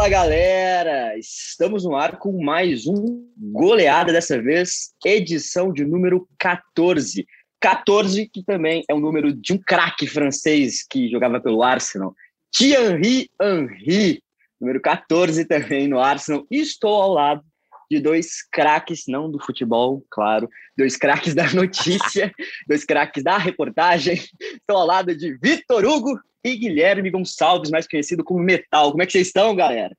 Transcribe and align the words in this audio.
Fala 0.00 0.08
galera! 0.08 1.18
Estamos 1.18 1.84
no 1.84 1.94
ar 1.94 2.18
com 2.18 2.42
mais 2.42 2.86
um 2.86 3.30
goleada 3.36 4.10
dessa 4.10 4.40
vez, 4.40 4.94
edição 5.04 5.70
de 5.70 5.84
número 5.84 6.26
14. 6.38 7.26
14 7.60 8.26
que 8.32 8.42
também 8.42 8.82
é 8.88 8.94
o 8.94 8.98
número 8.98 9.30
de 9.30 9.52
um 9.52 9.58
craque 9.58 10.06
francês 10.06 10.86
que 10.88 11.10
jogava 11.10 11.38
pelo 11.38 11.62
Arsenal, 11.62 12.14
Thierry 12.50 13.28
Henry, 13.38 14.22
número 14.58 14.80
14 14.80 15.44
também 15.44 15.86
no 15.86 16.00
Arsenal. 16.00 16.46
Estou 16.50 16.94
ao 16.94 17.12
lado 17.12 17.44
de 17.90 17.98
dois 17.98 18.42
craques, 18.52 19.04
não 19.08 19.28
do 19.28 19.40
futebol, 19.44 20.06
claro, 20.08 20.48
dois 20.78 20.96
craques 20.96 21.34
da 21.34 21.52
notícia, 21.52 22.32
dois 22.68 22.84
craques 22.84 23.24
da 23.24 23.36
reportagem. 23.36 24.14
Estou 24.14 24.76
ao 24.76 24.86
lado 24.86 25.14
de 25.16 25.36
Vitor 25.38 25.84
Hugo 25.84 26.18
e 26.44 26.56
Guilherme 26.56 27.10
Gonçalves, 27.10 27.70
mais 27.70 27.88
conhecido 27.88 28.22
como 28.22 28.38
Metal. 28.38 28.92
Como 28.92 29.02
é 29.02 29.06
que 29.06 29.12
vocês 29.12 29.26
estão, 29.26 29.56
galera? 29.56 29.96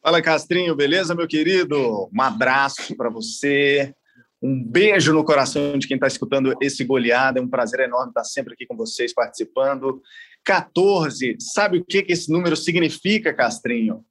Fala, 0.00 0.22
Castrinho, 0.22 0.74
beleza, 0.76 1.14
meu 1.14 1.26
querido? 1.26 2.08
Um 2.14 2.22
abraço 2.22 2.96
para 2.96 3.10
você, 3.10 3.92
um 4.40 4.62
beijo 4.62 5.12
no 5.12 5.24
coração 5.24 5.76
de 5.76 5.88
quem 5.88 5.96
está 5.96 6.06
escutando 6.06 6.54
esse 6.62 6.84
goleada. 6.84 7.40
É 7.40 7.42
um 7.42 7.48
prazer 7.48 7.80
enorme 7.80 8.10
estar 8.10 8.24
sempre 8.24 8.54
aqui 8.54 8.66
com 8.66 8.76
vocês 8.76 9.12
participando. 9.12 10.00
14, 10.44 11.36
sabe 11.40 11.78
o 11.78 11.84
que, 11.84 12.02
que 12.02 12.12
esse 12.12 12.30
número 12.30 12.56
significa, 12.56 13.34
Castrinho? 13.34 14.04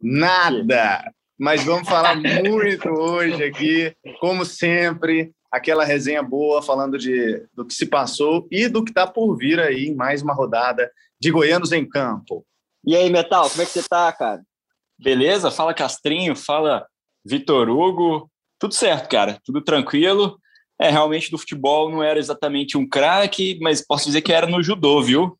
Nada! 0.00 1.12
Mas 1.38 1.64
vamos 1.64 1.88
falar 1.88 2.16
muito 2.16 2.88
hoje 2.88 3.42
aqui, 3.42 3.94
como 4.20 4.44
sempre, 4.44 5.32
aquela 5.50 5.84
resenha 5.84 6.22
boa 6.22 6.62
falando 6.62 6.98
de, 6.98 7.44
do 7.52 7.64
que 7.64 7.74
se 7.74 7.86
passou 7.86 8.46
e 8.50 8.68
do 8.68 8.84
que 8.84 8.90
está 8.90 9.06
por 9.06 9.36
vir 9.36 9.58
aí 9.60 9.86
em 9.86 9.94
mais 9.94 10.22
uma 10.22 10.34
rodada 10.34 10.90
de 11.20 11.30
Goianos 11.30 11.72
em 11.72 11.88
Campo. 11.88 12.44
E 12.86 12.94
aí, 12.96 13.10
Metal, 13.10 13.48
como 13.48 13.62
é 13.62 13.66
que 13.66 13.72
você 13.72 13.82
tá, 13.88 14.12
cara? 14.12 14.42
Beleza? 14.98 15.50
Fala 15.50 15.74
Castrinho, 15.74 16.36
fala 16.36 16.86
Vitor 17.24 17.68
Hugo. 17.68 18.30
Tudo 18.58 18.74
certo, 18.74 19.08
cara, 19.08 19.38
tudo 19.44 19.60
tranquilo. 19.60 20.38
É, 20.80 20.90
realmente 20.90 21.30
do 21.30 21.38
futebol 21.38 21.90
não 21.90 22.02
era 22.02 22.18
exatamente 22.18 22.76
um 22.76 22.88
craque, 22.88 23.58
mas 23.60 23.84
posso 23.84 24.06
dizer 24.06 24.22
que 24.22 24.32
era 24.32 24.46
no 24.46 24.62
judô, 24.62 25.00
viu? 25.02 25.38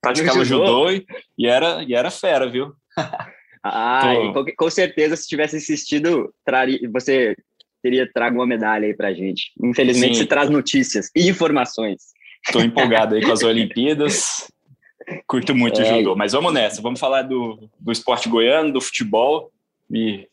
Praticava 0.00 0.44
judô, 0.44 0.66
judô 0.66 0.90
e, 0.90 1.06
e, 1.38 1.46
era, 1.46 1.82
e 1.82 1.94
era 1.94 2.10
fera, 2.10 2.48
viu? 2.48 2.74
Ah, 3.64 4.14
com, 4.34 4.44
com, 4.56 4.70
certeza, 4.70 5.16
se 5.16 5.26
tivesse 5.26 5.56
assistido, 5.56 6.32
traria, 6.44 6.78
você 6.92 7.34
teria 7.82 8.06
trago 8.12 8.36
uma 8.36 8.46
medalha 8.46 8.86
aí 8.86 8.94
pra 8.94 9.14
gente. 9.14 9.52
Infelizmente, 9.62 10.16
Sim. 10.16 10.22
você 10.22 10.26
traz 10.26 10.50
notícias 10.50 11.10
e 11.16 11.28
informações. 11.28 12.12
Estou 12.46 12.62
empolgado 12.62 13.14
aí 13.14 13.22
com 13.22 13.32
as 13.32 13.42
Olimpíadas. 13.42 14.46
Curto 15.26 15.54
muito 15.54 15.80
é. 15.80 15.84
judô, 15.84 16.14
mas 16.14 16.32
vamos 16.32 16.52
nessa. 16.52 16.82
Vamos 16.82 17.00
falar 17.00 17.22
do, 17.22 17.70
do 17.80 17.90
esporte 17.90 18.28
goiano, 18.28 18.72
do 18.72 18.80
futebol 18.80 19.50
e 19.90 20.26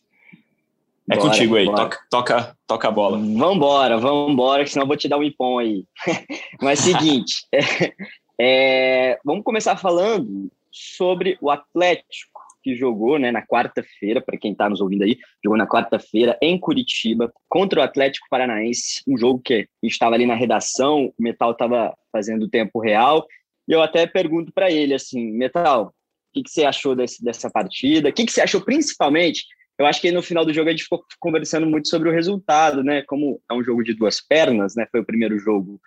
é 1.10 1.16
bora, 1.16 1.30
contigo 1.30 1.56
aí. 1.56 1.66
Toca, 1.66 2.00
toca, 2.10 2.58
toca 2.68 2.88
a 2.88 2.92
bola. 2.92 3.18
Vambora, 3.18 3.98
vambora, 3.98 4.66
senão 4.66 4.84
eu 4.84 4.88
vou 4.88 4.98
te 4.98 5.08
dar 5.10 5.18
um 5.18 5.23
impom 5.23 5.60
aí. 5.60 5.86
mas 6.62 6.80
seguinte, 6.80 7.45
é, 7.54 7.60
é, 8.40 9.20
vamos 9.26 9.44
começar 9.44 9.76
falando 9.76 10.50
sobre 10.72 11.38
o 11.42 11.50
Atlético 11.50 12.31
que 12.62 12.76
jogou 12.76 13.17
né, 13.17 13.31
na 13.31 13.45
quarta-feira, 13.45 14.22
para 14.22 14.38
quem 14.38 14.52
está 14.52 14.70
nos 14.70 14.81
ouvindo 14.81 15.04
aí, 15.04 15.17
jogou 15.44 15.58
na 15.58 15.67
quarta-feira 15.67 16.38
em 16.42 16.59
Curitiba 16.59 17.31
contra 17.50 17.80
o 17.80 17.84
Atlético 17.84 18.28
Paranaense, 18.30 19.02
um 19.08 19.17
jogo 19.17 19.40
que 19.40 19.67
estava 19.84 20.16
ali 20.16 20.26
na 20.26 20.36
redação, 20.36 21.14
o 21.17 21.23
Metal 21.23 21.52
estava 21.52 21.95
fazendo 22.12 22.50
tempo 22.50 22.80
real, 22.80 23.26
e 23.67 23.73
eu 23.73 23.82
até 23.82 24.06
pergunto 24.06 24.52
para 24.54 24.72
ele 24.72 24.94
assim, 24.94 25.32
Metal, 25.32 25.88
o 25.88 26.34
que, 26.34 26.44
que 26.44 26.50
você 26.50 26.64
achou 26.64 26.95
desse, 26.95 27.23
dessa 27.23 27.50
partida? 27.50 28.09
O 28.09 28.14
que, 28.14 28.26
que 28.26 28.32
você 28.32 28.42
achou 28.42 28.62
principalmente? 28.62 29.45
Eu 29.78 29.86
acho 29.86 30.00
que 30.00 30.12
no 30.12 30.22
final 30.22 30.45
do 30.45 30.54
jogo 30.54 30.70
a 30.70 30.72
gente 30.72 30.84
ficou 30.84 31.04
conversando 31.20 31.67
muito 31.67 31.89
sobre 31.89 32.08
o 32.08 32.11
resultado, 32.11 32.83
né? 32.83 33.02
Como 33.02 33.42
é 33.49 33.54
um 33.54 33.64
jogo 33.64 33.83
de 33.83 33.93
duas 33.93 34.22
pernas, 34.22 34.76
né? 34.76 34.86
Foi 34.92 35.02
o 35.02 35.05
primeiro 35.05 35.38
jogo 35.39 35.82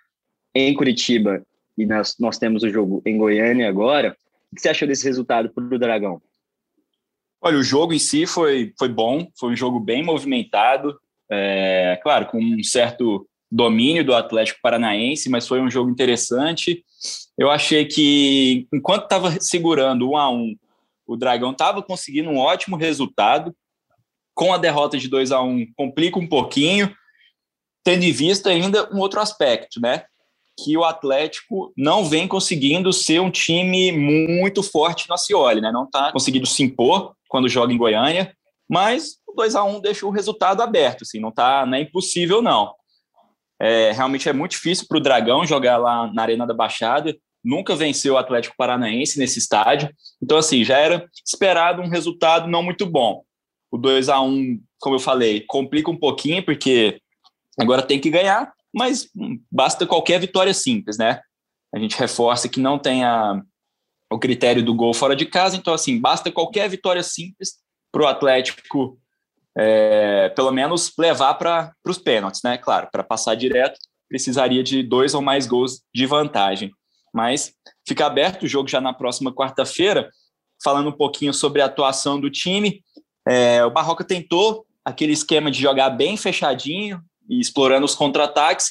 em 0.53 0.73
Curitiba 0.73 1.41
e 1.77 1.85
nós, 1.85 2.15
nós 2.19 2.37
temos 2.37 2.63
o 2.63 2.69
jogo 2.69 3.01
em 3.05 3.17
Goiânia 3.17 3.67
agora. 3.67 4.15
O 4.51 4.55
que 4.55 4.61
você 4.61 4.69
achou 4.69 4.87
desse 4.87 5.05
resultado 5.05 5.49
para 5.49 5.63
o 5.63 5.79
Dragão? 5.79 6.21
Olha, 7.45 7.59
o 7.59 7.63
jogo 7.63 7.93
em 7.93 7.99
si 7.99 8.25
foi, 8.25 8.73
foi 8.75 8.89
bom, 8.89 9.27
foi 9.39 9.51
um 9.53 9.55
jogo 9.55 9.79
bem 9.79 10.01
movimentado, 10.01 10.99
é, 11.29 11.99
claro, 12.01 12.25
com 12.25 12.39
um 12.39 12.63
certo 12.63 13.29
domínio 13.51 14.03
do 14.03 14.15
Atlético 14.15 14.59
Paranaense, 14.63 15.29
mas 15.29 15.47
foi 15.47 15.61
um 15.61 15.69
jogo 15.69 15.91
interessante. 15.91 16.83
Eu 17.37 17.51
achei 17.51 17.85
que, 17.85 18.67
enquanto 18.73 19.03
estava 19.03 19.39
segurando 19.39 20.09
um 20.09 20.17
a 20.17 20.27
um, 20.27 20.55
o 21.05 21.15
Dragão 21.15 21.51
estava 21.51 21.83
conseguindo 21.83 22.31
um 22.31 22.39
ótimo 22.39 22.77
resultado. 22.77 23.55
Com 24.33 24.51
a 24.51 24.57
derrota 24.57 24.97
de 24.97 25.07
2 25.07 25.31
a 25.31 25.39
1 25.39 25.47
um, 25.47 25.67
complica 25.75 26.17
um 26.17 26.27
pouquinho, 26.27 26.91
tendo 27.83 28.05
em 28.05 28.11
vista 28.11 28.49
ainda 28.49 28.91
um 28.91 28.97
outro 28.97 29.19
aspecto, 29.19 29.79
né? 29.79 30.03
Que 30.57 30.77
o 30.77 30.83
Atlético 30.83 31.73
não 31.75 32.05
vem 32.05 32.27
conseguindo 32.27 32.93
ser 32.93 33.19
um 33.19 33.31
time 33.31 33.91
muito 33.91 34.63
forte 34.63 35.07
no 35.09 35.15
Acioli, 35.15 35.61
né? 35.61 35.71
Não 35.71 35.83
está 35.85 36.11
conseguindo 36.11 36.45
se 36.45 36.63
impor 36.63 37.13
quando 37.27 37.49
joga 37.49 37.73
em 37.73 37.77
Goiânia, 37.77 38.33
mas 38.69 39.17
o 39.27 39.33
2 39.33 39.55
a 39.55 39.63
1 39.63 39.81
deixa 39.81 40.05
o 40.05 40.11
resultado 40.11 40.61
aberto, 40.61 41.03
assim, 41.03 41.19
não 41.19 41.31
tá, 41.31 41.65
não 41.65 41.77
é 41.77 41.81
impossível 41.81 42.41
não. 42.41 42.73
É, 43.59 43.91
realmente 43.91 44.27
é 44.27 44.33
muito 44.33 44.51
difícil 44.51 44.85
para 44.87 44.97
o 44.97 45.01
Dragão 45.01 45.45
jogar 45.45 45.77
lá 45.77 46.11
na 46.13 46.21
Arena 46.21 46.47
da 46.47 46.53
Baixada, 46.53 47.15
nunca 47.43 47.75
venceu 47.75 48.13
o 48.15 48.17
Atlético 48.17 48.55
Paranaense 48.57 49.19
nesse 49.19 49.39
estádio, 49.39 49.89
então 50.21 50.37
assim, 50.37 50.63
já 50.63 50.77
era 50.77 51.07
esperado 51.25 51.81
um 51.81 51.89
resultado 51.89 52.47
não 52.47 52.63
muito 52.63 52.85
bom. 52.85 53.23
O 53.71 53.77
2 53.77 54.09
a 54.09 54.21
1 54.21 54.59
como 54.79 54.95
eu 54.95 54.99
falei, 54.99 55.41
complica 55.47 55.89
um 55.89 55.97
pouquinho, 55.97 56.43
porque 56.45 57.01
agora 57.59 57.81
tem 57.81 57.99
que 57.99 58.09
ganhar, 58.09 58.53
mas 58.75 59.09
basta 59.49 59.87
qualquer 59.87 60.19
vitória 60.19 60.53
simples, 60.53 60.97
né? 60.97 61.21
A 61.73 61.79
gente 61.79 61.97
reforça 61.97 62.49
que 62.49 62.59
não 62.59 62.77
tem 62.77 63.05
a, 63.05 63.41
o 64.11 64.19
critério 64.19 64.61
do 64.61 64.75
gol 64.75 64.93
fora 64.93 65.15
de 65.15 65.25
casa. 65.25 65.55
Então, 65.55 65.73
assim, 65.73 65.99
basta 65.99 66.29
qualquer 66.29 66.69
vitória 66.69 67.01
simples 67.01 67.53
para 67.89 68.03
o 68.03 68.07
Atlético, 68.07 68.99
é, 69.57 70.27
pelo 70.35 70.51
menos, 70.51 70.91
levar 70.99 71.35
para 71.35 71.73
os 71.87 71.97
pênaltis, 71.97 72.41
né? 72.43 72.57
Claro, 72.57 72.89
para 72.91 73.01
passar 73.01 73.35
direto, 73.35 73.79
precisaria 74.09 74.61
de 74.61 74.83
dois 74.83 75.13
ou 75.13 75.21
mais 75.21 75.47
gols 75.47 75.81
de 75.93 76.05
vantagem. 76.05 76.69
Mas 77.13 77.53
fica 77.87 78.05
aberto 78.05 78.43
o 78.43 78.47
jogo 78.47 78.67
já 78.67 78.81
na 78.81 78.93
próxima 78.93 79.33
quarta-feira, 79.33 80.09
falando 80.61 80.89
um 80.89 80.97
pouquinho 80.97 81.33
sobre 81.33 81.61
a 81.61 81.65
atuação 81.65 82.19
do 82.19 82.29
time. 82.29 82.83
É, 83.25 83.63
o 83.63 83.71
Barroca 83.71 84.03
tentou 84.03 84.65
aquele 84.83 85.13
esquema 85.13 85.49
de 85.49 85.61
jogar 85.61 85.91
bem 85.91 86.17
fechadinho 86.17 87.01
e 87.29 87.39
explorando 87.39 87.85
os 87.85 87.95
contra-ataques, 87.95 88.67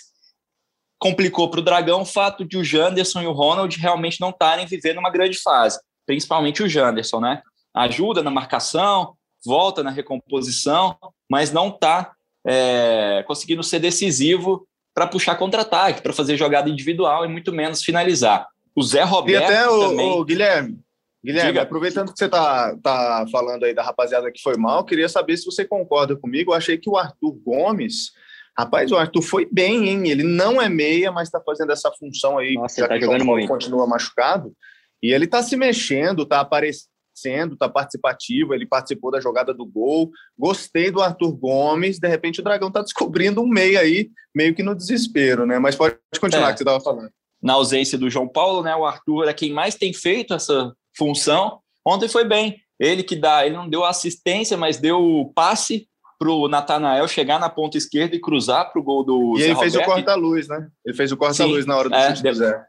complicou 0.99 1.51
para 1.51 1.61
o 1.61 1.63
Dragão 1.63 2.03
o 2.03 2.07
fato 2.07 2.45
de 2.45 2.57
o 2.57 2.65
Janderson 2.65 3.23
e 3.23 3.27
o 3.27 3.33
Ronald 3.33 3.77
realmente 3.79 4.21
não 4.21 4.31
estarem 4.31 4.67
vivendo 4.67 4.99
uma 4.99 5.11
grande 5.11 5.39
fase, 5.39 5.79
principalmente 6.07 6.63
o 6.63 6.69
Janderson, 6.69 7.21
né? 7.21 7.43
Ajuda 7.75 8.23
na 8.23 8.31
marcação, 8.31 9.15
volta 9.45 9.83
na 9.83 9.91
recomposição, 9.91 10.97
mas 11.31 11.53
não 11.53 11.69
está 11.69 12.13
é, 12.47 13.25
conseguindo 13.27 13.63
ser 13.63 13.81
decisivo 13.81 14.67
para 14.95 15.07
puxar 15.07 15.35
contra-ataque, 15.37 16.01
para 16.01 16.13
fazer 16.13 16.37
jogada 16.37 16.71
individual 16.71 17.25
e 17.25 17.29
muito 17.29 17.53
menos 17.53 17.83
finalizar. 17.83 18.47
O 18.75 18.83
Zé 18.83 19.03
Roberto. 19.03 19.51
E 19.51 19.55
até 19.55 19.69
o, 19.69 19.89
também... 19.89 20.11
o 20.13 20.25
Guilherme. 20.25 20.79
Guilherme, 21.25 21.53
Diga. 21.53 21.63
aproveitando 21.63 22.13
que 22.13 22.19
você 22.19 22.27
está 22.27 22.77
tá 22.83 23.25
falando 23.33 23.65
aí 23.65 23.75
da 23.75 23.83
rapaziada 23.83 24.31
que 24.31 24.43
foi 24.43 24.57
mal, 24.57 24.85
queria 24.85 25.09
saber 25.09 25.37
se 25.37 25.47
você 25.47 25.65
concorda 25.65 26.15
comigo. 26.15 26.53
Eu 26.53 26.57
achei 26.57 26.77
que 26.77 26.89
o 26.89 26.97
Arthur 26.97 27.33
Gomes 27.45 28.13
Rapaz, 28.57 28.93
o 28.93 28.97
Arthur 28.97 29.23
foi 29.23 29.49
bem, 29.51 29.89
hein? 29.89 30.09
Ele 30.09 30.23
não 30.23 30.63
é 30.63 30.69
meia, 30.69 31.11
mas 31.11 31.29
está 31.29 31.41
fazendo 31.41 31.73
essa 31.73 31.91
função 31.99 32.39
aí. 32.39 32.55
Nossa, 32.55 32.81
já 32.81 32.89
tá 32.89 32.99
jogando 32.99 33.25
muito. 33.25 33.49
Continua 33.49 33.87
machucado. 33.87 34.55
E 35.03 35.13
ele 35.13 35.25
está 35.25 35.43
se 35.43 35.57
mexendo, 35.57 36.23
está 36.23 36.41
aparecendo, 36.41 37.55
está 37.55 37.69
participativo. 37.69 38.55
Ele 38.55 38.65
participou 38.65 39.11
da 39.11 39.21
jogada 39.21 39.53
do 39.53 39.67
gol. 39.67 40.11
Gostei 40.39 40.91
do 40.93 41.03
Arthur 41.03 41.33
Gomes. 41.33 41.99
De 41.99 42.07
repente, 42.07 42.41
o 42.41 42.45
Dragão 42.45 42.69
está 42.69 42.81
descobrindo 42.81 43.43
um 43.43 43.49
meia 43.49 43.81
aí, 43.81 44.11
meio 44.33 44.55
que 44.55 44.63
no 44.63 44.75
desespero, 44.75 45.45
né? 45.45 45.59
Mas 45.59 45.75
pode 45.75 45.97
continuar, 46.21 46.51
é. 46.51 46.53
que 46.53 46.59
você 46.59 46.65
estava 46.65 46.81
falando. 46.81 47.11
Na 47.43 47.55
ausência 47.55 47.99
do 47.99 48.09
João 48.09 48.29
Paulo, 48.29 48.63
né? 48.63 48.75
O 48.77 48.87
Arthur 48.87 49.29
é 49.29 49.35
quem 49.35 49.53
mais 49.53 49.75
tem 49.75 49.93
feito 49.93 50.33
essa 50.33 50.73
função. 50.97 51.59
Ontem 51.85 52.09
foi 52.09 52.25
bem. 52.25 52.61
Ele 52.79 53.03
que 53.03 53.17
dá, 53.17 53.45
ele 53.45 53.57
não 53.57 53.69
deu 53.69 53.85
assistência, 53.85 54.57
mas 54.57 54.79
deu 54.79 55.01
o 55.01 55.33
passe 55.33 55.89
para 56.25 56.33
o 56.33 56.49
Natanael 56.49 57.07
chegar 57.07 57.39
na 57.39 57.51
ponta 57.51 57.77
esquerda 57.77 58.17
e 58.17 58.21
cruzar 58.21 58.73
para 58.73 58.81
o 58.81 58.83
gol 58.83 59.05
do 59.05 59.35
E 59.37 59.43
Zé 59.43 59.45
ele 59.45 59.57
fez 59.57 59.75
Roberto. 59.75 59.91
o 59.91 59.93
corta-luz, 59.93 60.49
né? 60.49 60.69
Ele 60.83 60.97
fez 60.97 61.13
o 61.13 61.19
corta-luz 61.19 61.67
na 61.67 61.77
hora 61.77 61.91
do 61.91 61.95
é, 61.95 62.17
chute 62.17 62.35
Zé. 62.35 62.65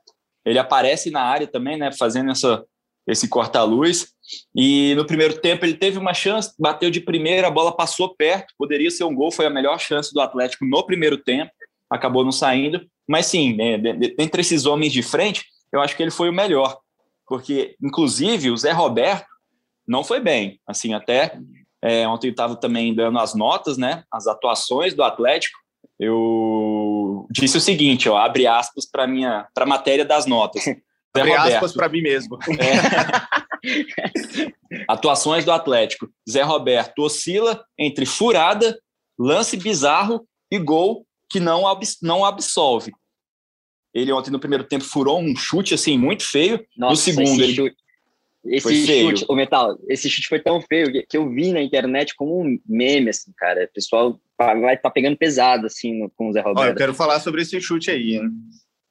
Ele 0.45 0.59
aparece 0.59 1.09
na 1.09 1.21
área 1.21 1.47
também, 1.47 1.77
né? 1.77 1.89
Fazendo 1.93 2.31
essa, 2.31 2.65
esse 3.07 3.29
corta-luz. 3.29 4.09
E 4.53 4.93
no 4.95 5.05
primeiro 5.05 5.39
tempo 5.39 5.63
ele 5.63 5.75
teve 5.75 5.97
uma 5.97 6.13
chance, 6.13 6.53
bateu 6.59 6.91
de 6.91 6.99
primeira, 6.99 7.47
a 7.47 7.51
bola 7.51 7.73
passou 7.73 8.13
perto, 8.13 8.53
poderia 8.57 8.91
ser 8.91 9.05
um 9.05 9.15
gol, 9.15 9.31
foi 9.31 9.45
a 9.45 9.49
melhor 9.49 9.79
chance 9.79 10.13
do 10.13 10.19
Atlético 10.19 10.65
no 10.65 10.85
primeiro 10.85 11.17
tempo, 11.17 11.49
acabou 11.89 12.25
não 12.25 12.33
saindo. 12.33 12.85
Mas 13.07 13.27
sim, 13.27 13.55
né, 13.55 13.79
entre 14.19 14.41
esses 14.41 14.65
homens 14.65 14.91
de 14.91 15.01
frente, 15.01 15.45
eu 15.71 15.79
acho 15.79 15.95
que 15.95 16.03
ele 16.03 16.11
foi 16.11 16.27
o 16.27 16.33
melhor. 16.33 16.77
Porque, 17.25 17.77
inclusive, 17.81 18.51
o 18.51 18.57
Zé 18.57 18.73
Roberto 18.73 19.27
não 19.87 20.03
foi 20.03 20.19
bem. 20.19 20.59
Assim, 20.67 20.93
até 20.93 21.39
é, 21.85 22.07
ontem 22.07 22.27
eu 22.27 22.31
estava 22.31 22.55
também 22.55 22.95
dando 22.95 23.19
as 23.19 23.35
notas, 23.35 23.77
né? 23.77 24.03
As 24.11 24.25
atuações 24.25 24.95
do 24.95 25.03
Atlético. 25.03 25.55
Eu 25.99 27.27
disse 27.29 27.57
o 27.57 27.61
seguinte, 27.61 28.09
ó, 28.09 28.17
abre 28.17 28.47
aspas 28.47 28.89
para 28.89 29.05
minha 29.05 29.47
para 29.53 29.65
a 29.65 29.67
matéria 29.67 30.03
das 30.03 30.25
notas. 30.25 30.63
abre 31.13 31.33
aspas 31.33 31.73
para 31.73 31.87
mim 31.87 32.01
mesmo. 32.01 32.37
É. 33.67 34.83
Atuações 34.87 35.43
do 35.43 35.51
Atlético. 35.51 36.07
Zé 36.29 36.43
Roberto 36.43 36.99
oscila 36.99 37.65
entre 37.79 38.05
furada, 38.05 38.79
lance 39.17 39.57
bizarro 39.57 40.27
e 40.51 40.59
gol 40.59 41.03
que 41.31 41.39
não, 41.39 41.63
não 42.03 42.23
absolve. 42.23 42.91
Ele 43.91 44.11
ontem 44.11 44.29
no 44.29 44.39
primeiro 44.39 44.63
tempo 44.65 44.83
furou 44.83 45.19
um 45.19 45.35
chute 45.35 45.73
assim 45.73 45.97
muito 45.97 46.23
feio. 46.23 46.63
Nossa, 46.77 46.91
no 46.91 46.97
segundo 46.97 47.41
ele 47.41 47.55
chute, 47.55 47.75
esse 48.47 48.85
chute, 48.85 49.25
o 49.27 49.35
Metal, 49.35 49.77
esse 49.87 50.09
chute 50.09 50.27
foi 50.27 50.39
tão 50.39 50.61
feio 50.61 50.91
que 51.07 51.17
eu 51.17 51.29
vi 51.29 51.51
na 51.51 51.61
internet 51.61 52.15
como 52.15 52.41
um 52.41 52.59
meme, 52.65 53.09
assim, 53.09 53.31
cara. 53.37 53.65
O 53.65 53.73
pessoal 53.73 54.19
vai 54.37 54.75
estar 54.75 54.89
tá 54.89 54.91
pegando 54.91 55.17
pesado, 55.17 55.65
assim, 55.65 55.99
no, 55.99 56.09
com 56.09 56.29
o 56.29 56.33
Zé 56.33 56.41
Roberto. 56.41 56.59
Olha, 56.59 56.71
eu 56.71 56.75
quero 56.75 56.93
falar 56.93 57.19
sobre 57.19 57.41
esse 57.41 57.59
chute 57.59 57.89
aí, 57.89 58.15
hein? 58.15 58.29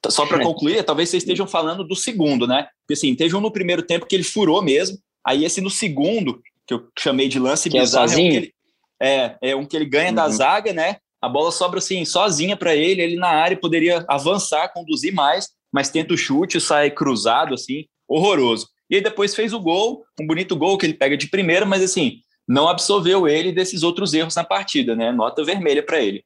Só 0.08 0.26
para 0.26 0.42
concluir, 0.44 0.82
talvez 0.82 1.08
vocês 1.08 1.22
estejam 1.22 1.46
falando 1.46 1.84
do 1.84 1.94
segundo, 1.94 2.46
né? 2.46 2.68
Porque 2.80 2.94
assim, 2.94 3.14
teve 3.14 3.34
um 3.36 3.40
no 3.40 3.52
primeiro 3.52 3.82
tempo 3.82 4.06
que 4.06 4.14
ele 4.14 4.24
furou 4.24 4.62
mesmo, 4.62 4.98
aí 5.24 5.44
esse 5.44 5.60
no 5.60 5.70
segundo, 5.70 6.40
que 6.66 6.74
eu 6.74 6.88
chamei 6.98 7.28
de 7.28 7.38
lance 7.38 7.70
que 7.70 7.78
é 7.78 7.80
bizarro, 7.80 8.10
é, 8.10 8.14
um 8.14 8.16
que 8.16 8.36
ele, 8.36 8.54
é, 9.00 9.36
é 9.42 9.56
um 9.56 9.66
que 9.66 9.76
ele 9.76 9.86
ganha 9.86 10.10
uhum. 10.10 10.14
da 10.14 10.28
zaga, 10.28 10.72
né? 10.72 10.96
A 11.20 11.28
bola 11.28 11.50
sobra 11.50 11.78
assim, 11.78 12.04
sozinha 12.04 12.56
para 12.56 12.74
ele, 12.74 13.00
ele 13.00 13.16
na 13.16 13.28
área 13.28 13.56
poderia 13.56 14.04
avançar, 14.08 14.72
conduzir 14.72 15.12
mais, 15.12 15.48
mas 15.72 15.88
tenta 15.88 16.12
o 16.12 16.18
chute, 16.18 16.60
sai 16.60 16.90
cruzado, 16.90 17.54
assim, 17.54 17.86
horroroso. 18.06 18.68
E 18.90 18.96
aí 18.96 19.02
depois 19.02 19.34
fez 19.34 19.52
o 19.52 19.60
gol, 19.60 20.04
um 20.20 20.26
bonito 20.26 20.56
gol 20.56 20.76
que 20.76 20.86
ele 20.86 20.94
pega 20.94 21.16
de 21.16 21.28
primeira, 21.28 21.64
mas 21.64 21.82
assim, 21.82 22.20
não 22.46 22.68
absolveu 22.68 23.26
ele 23.26 23.52
desses 23.52 23.82
outros 23.82 24.12
erros 24.12 24.34
na 24.34 24.44
partida, 24.44 24.94
né? 24.94 25.10
Nota 25.10 25.44
vermelha 25.44 25.82
para 25.82 26.00
ele. 26.00 26.24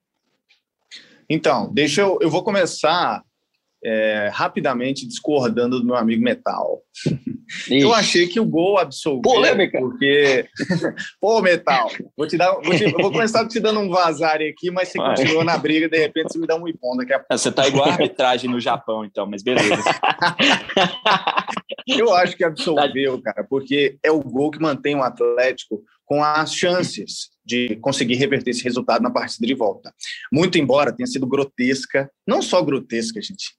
Então, 1.30 1.72
deixa 1.72 2.00
eu. 2.00 2.18
Eu 2.20 2.30
vou 2.30 2.42
começar 2.42 3.22
é, 3.84 4.30
rapidamente 4.32 5.06
discordando 5.06 5.78
do 5.78 5.86
meu 5.86 5.96
amigo 5.96 6.22
Metal. 6.22 6.82
Ixi. 7.70 7.80
Eu 7.80 7.94
achei 7.94 8.26
que 8.26 8.40
o 8.40 8.44
gol 8.44 8.78
absolveu. 8.78 9.22
Polêmica. 9.22 9.78
Porque. 9.78 10.46
Pô, 11.20 11.40
Metal, 11.40 11.90
vou 12.16 12.26
te 12.26 12.36
dar. 12.36 12.52
Vou, 12.52 12.76
te, 12.76 12.90
vou 12.92 13.10
começar 13.10 13.46
te 13.48 13.60
dando 13.60 13.80
um 13.80 13.88
vazar 13.88 14.36
aqui, 14.36 14.70
mas 14.70 14.88
você 14.88 14.98
Vai. 14.98 15.16
continua 15.16 15.44
na 15.44 15.56
briga, 15.56 15.88
de 15.88 15.98
repente 15.98 16.32
você 16.32 16.38
me 16.38 16.46
dá 16.46 16.56
um 16.56 16.68
ipom 16.68 16.96
daqui 16.96 17.12
a 17.12 17.18
pouco. 17.18 17.38
Você 17.38 17.52
tá 17.52 17.66
igual 17.66 17.86
a 17.86 17.92
arbitragem 17.92 18.50
no 18.50 18.60
Japão, 18.60 19.04
então, 19.04 19.26
mas 19.26 19.42
beleza. 19.42 19.76
Eu 21.86 22.14
acho 22.14 22.36
que 22.36 22.44
absolveu, 22.44 23.20
cara, 23.22 23.42
porque 23.48 23.98
é 24.02 24.10
o 24.10 24.20
gol 24.20 24.50
que 24.50 24.60
mantém 24.60 24.94
o 24.94 25.02
Atlético 25.02 25.82
com 26.08 26.24
as 26.24 26.54
chances 26.54 27.28
de 27.44 27.76
conseguir 27.76 28.14
reverter 28.14 28.50
esse 28.50 28.64
resultado 28.64 29.02
na 29.02 29.10
partida 29.10 29.46
de 29.46 29.54
volta. 29.54 29.94
Muito 30.32 30.56
embora 30.58 30.90
tenha 30.90 31.06
sido 31.06 31.26
grotesca, 31.26 32.10
não 32.26 32.40
só 32.40 32.62
grotesca, 32.62 33.20
gente, 33.20 33.52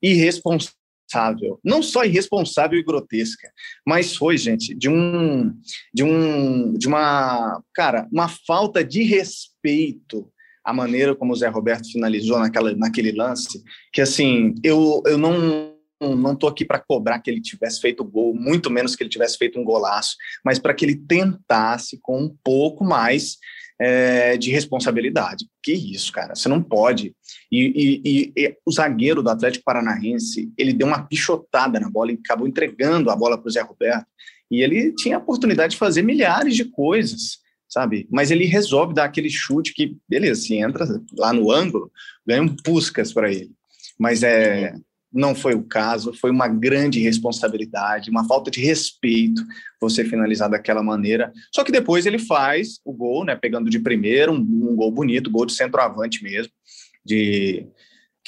irresponsável. 0.00 1.58
Não 1.64 1.82
só 1.82 2.04
irresponsável 2.04 2.78
e 2.78 2.84
grotesca, 2.84 3.50
mas 3.84 4.14
foi, 4.14 4.38
gente, 4.38 4.72
de 4.74 4.88
um 4.88 5.52
de 5.92 6.04
um 6.04 6.74
de 6.74 6.86
uma, 6.86 7.60
cara, 7.74 8.08
uma 8.12 8.28
falta 8.28 8.84
de 8.84 9.02
respeito 9.02 10.30
a 10.64 10.72
maneira 10.72 11.14
como 11.14 11.32
o 11.32 11.36
Zé 11.36 11.48
Roberto 11.48 11.90
finalizou 11.90 12.38
naquela, 12.40 12.74
naquele 12.74 13.12
lance, 13.12 13.62
que 13.92 14.00
assim, 14.00 14.54
eu, 14.64 15.00
eu 15.06 15.16
não 15.16 15.75
não 16.00 16.32
estou 16.32 16.48
aqui 16.48 16.64
para 16.64 16.78
cobrar 16.78 17.18
que 17.20 17.30
ele 17.30 17.40
tivesse 17.40 17.80
feito 17.80 18.04
gol, 18.04 18.34
muito 18.34 18.70
menos 18.70 18.94
que 18.94 19.02
ele 19.02 19.10
tivesse 19.10 19.38
feito 19.38 19.58
um 19.58 19.64
golaço, 19.64 20.16
mas 20.44 20.58
para 20.58 20.74
que 20.74 20.84
ele 20.84 20.96
tentasse 20.96 21.98
com 22.02 22.22
um 22.22 22.36
pouco 22.42 22.84
mais 22.84 23.38
é, 23.78 24.36
de 24.36 24.50
responsabilidade. 24.50 25.46
Que 25.62 25.72
isso, 25.72 26.12
cara, 26.12 26.34
você 26.34 26.48
não 26.48 26.62
pode. 26.62 27.14
E, 27.50 28.02
e, 28.04 28.32
e, 28.36 28.56
o 28.64 28.72
zagueiro 28.72 29.22
do 29.22 29.30
Atlético 29.30 29.64
Paranaense, 29.64 30.52
ele 30.56 30.72
deu 30.72 30.86
uma 30.86 31.06
pichotada 31.06 31.78
na 31.78 31.90
bola 31.90 32.12
e 32.12 32.18
acabou 32.22 32.48
entregando 32.48 33.10
a 33.10 33.16
bola 33.16 33.38
para 33.38 33.48
o 33.48 33.50
Zé 33.50 33.60
Roberto. 33.60 34.06
E 34.50 34.62
ele 34.62 34.92
tinha 34.94 35.16
a 35.16 35.18
oportunidade 35.18 35.72
de 35.72 35.78
fazer 35.78 36.02
milhares 36.02 36.54
de 36.54 36.64
coisas, 36.64 37.38
sabe? 37.68 38.06
Mas 38.10 38.30
ele 38.30 38.44
resolve 38.44 38.94
dar 38.94 39.04
aquele 39.04 39.28
chute 39.28 39.74
que, 39.74 39.96
beleza, 40.08 40.42
se 40.42 40.54
entra 40.54 40.86
lá 41.16 41.32
no 41.32 41.50
ângulo, 41.50 41.90
ganha 42.26 42.42
um 42.42 42.54
puscas 42.54 43.12
para 43.12 43.30
ele. 43.30 43.50
Mas 43.98 44.22
é, 44.22 44.74
não 45.16 45.34
foi 45.34 45.54
o 45.54 45.62
caso, 45.62 46.12
foi 46.12 46.30
uma 46.30 46.46
grande 46.46 47.00
responsabilidade, 47.00 48.10
uma 48.10 48.26
falta 48.26 48.50
de 48.50 48.60
respeito 48.60 49.42
você 49.80 50.04
finalizar 50.04 50.50
daquela 50.50 50.82
maneira. 50.82 51.32
Só 51.54 51.64
que 51.64 51.72
depois 51.72 52.06
ele 52.06 52.18
faz 52.18 52.80
o 52.84 52.92
gol, 52.92 53.24
né, 53.24 53.34
pegando 53.34 53.70
de 53.70 53.78
primeiro, 53.78 54.32
um, 54.32 54.36
um 54.38 54.76
gol 54.76 54.92
bonito, 54.92 55.30
gol 55.30 55.46
de 55.46 55.54
centroavante 55.54 56.22
mesmo, 56.22 56.52
de 57.04 57.66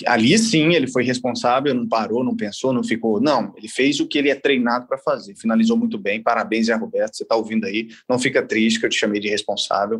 ali 0.06 0.38
sim 0.38 0.74
ele 0.74 0.86
foi 0.86 1.02
responsável, 1.02 1.74
não 1.74 1.88
parou, 1.88 2.22
não 2.22 2.36
pensou, 2.36 2.72
não 2.72 2.84
ficou. 2.84 3.20
Não, 3.20 3.52
ele 3.56 3.68
fez 3.68 3.98
o 3.98 4.06
que 4.06 4.18
ele 4.18 4.30
é 4.30 4.34
treinado 4.34 4.86
para 4.86 4.98
fazer. 4.98 5.34
Finalizou 5.34 5.76
muito 5.76 5.98
bem. 5.98 6.22
Parabéns, 6.22 6.66
Zé 6.66 6.74
Roberto. 6.74 7.16
Você 7.16 7.24
está 7.24 7.34
ouvindo 7.34 7.64
aí. 7.64 7.88
Não 8.08 8.18
fica 8.18 8.40
triste 8.40 8.78
que 8.78 8.86
eu 8.86 8.90
te 8.90 8.98
chamei 8.98 9.20
de 9.20 9.28
responsável. 9.28 9.98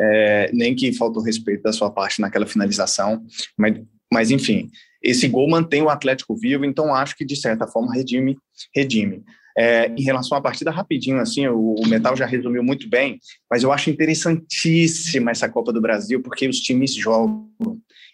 É, 0.00 0.50
nem 0.52 0.74
que 0.74 0.92
faltou 0.92 1.22
respeito 1.22 1.62
da 1.62 1.72
sua 1.72 1.90
parte 1.90 2.20
naquela 2.20 2.46
finalização. 2.46 3.24
Mas, 3.56 3.80
mas 4.12 4.30
enfim, 4.30 4.70
esse 5.02 5.28
gol 5.28 5.48
mantém 5.48 5.82
o 5.82 5.88
Atlético 5.88 6.36
vivo, 6.36 6.64
então 6.64 6.94
acho 6.94 7.16
que 7.16 7.24
de 7.24 7.36
certa 7.36 7.66
forma 7.66 7.94
redime. 7.94 8.36
redime. 8.74 9.24
É, 9.56 9.88
em 9.88 10.02
relação 10.02 10.38
à 10.38 10.40
partida, 10.40 10.70
rapidinho, 10.70 11.18
assim, 11.18 11.48
o, 11.48 11.74
o, 11.74 11.88
Metal 11.88 12.14
já 12.16 12.24
resumiu 12.24 12.62
muito 12.62 12.88
bem, 12.88 13.18
mas 13.50 13.64
eu 13.64 13.72
acho 13.72 13.90
interessantíssima 13.90 15.32
essa 15.32 15.48
Copa 15.48 15.72
do 15.72 15.80
Brasil, 15.80 16.22
porque 16.22 16.46
os 16.46 16.60
times 16.60 16.94
jogam, 16.94 17.50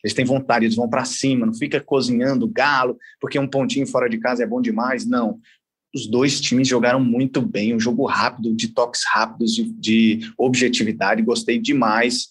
eles 0.03 0.15
têm 0.15 0.25
vontade, 0.25 0.65
eles 0.65 0.77
vão 0.77 0.89
para 0.89 1.05
cima, 1.05 1.45
não 1.45 1.53
fica 1.53 1.79
cozinhando 1.83 2.49
galo, 2.49 2.97
porque 3.21 3.39
um 3.39 3.47
pontinho 3.47 3.87
fora 3.87 4.09
de 4.09 4.17
casa 4.17 4.43
é 4.43 4.47
bom 4.47 4.59
demais, 4.59 5.05
não. 5.05 5.39
Os 5.95 6.07
dois 6.07 6.41
times 6.41 6.67
jogaram 6.67 6.99
muito 6.99 7.43
bem, 7.43 7.75
um 7.75 7.81
jogo 7.81 8.07
rápido, 8.07 8.57
de 8.57 8.69
toques 8.69 9.03
rápidos, 9.07 9.55
de, 9.55 9.65
de 9.65 10.33
objetividade, 10.39 11.21
gostei 11.23 11.59
demais. 11.59 12.29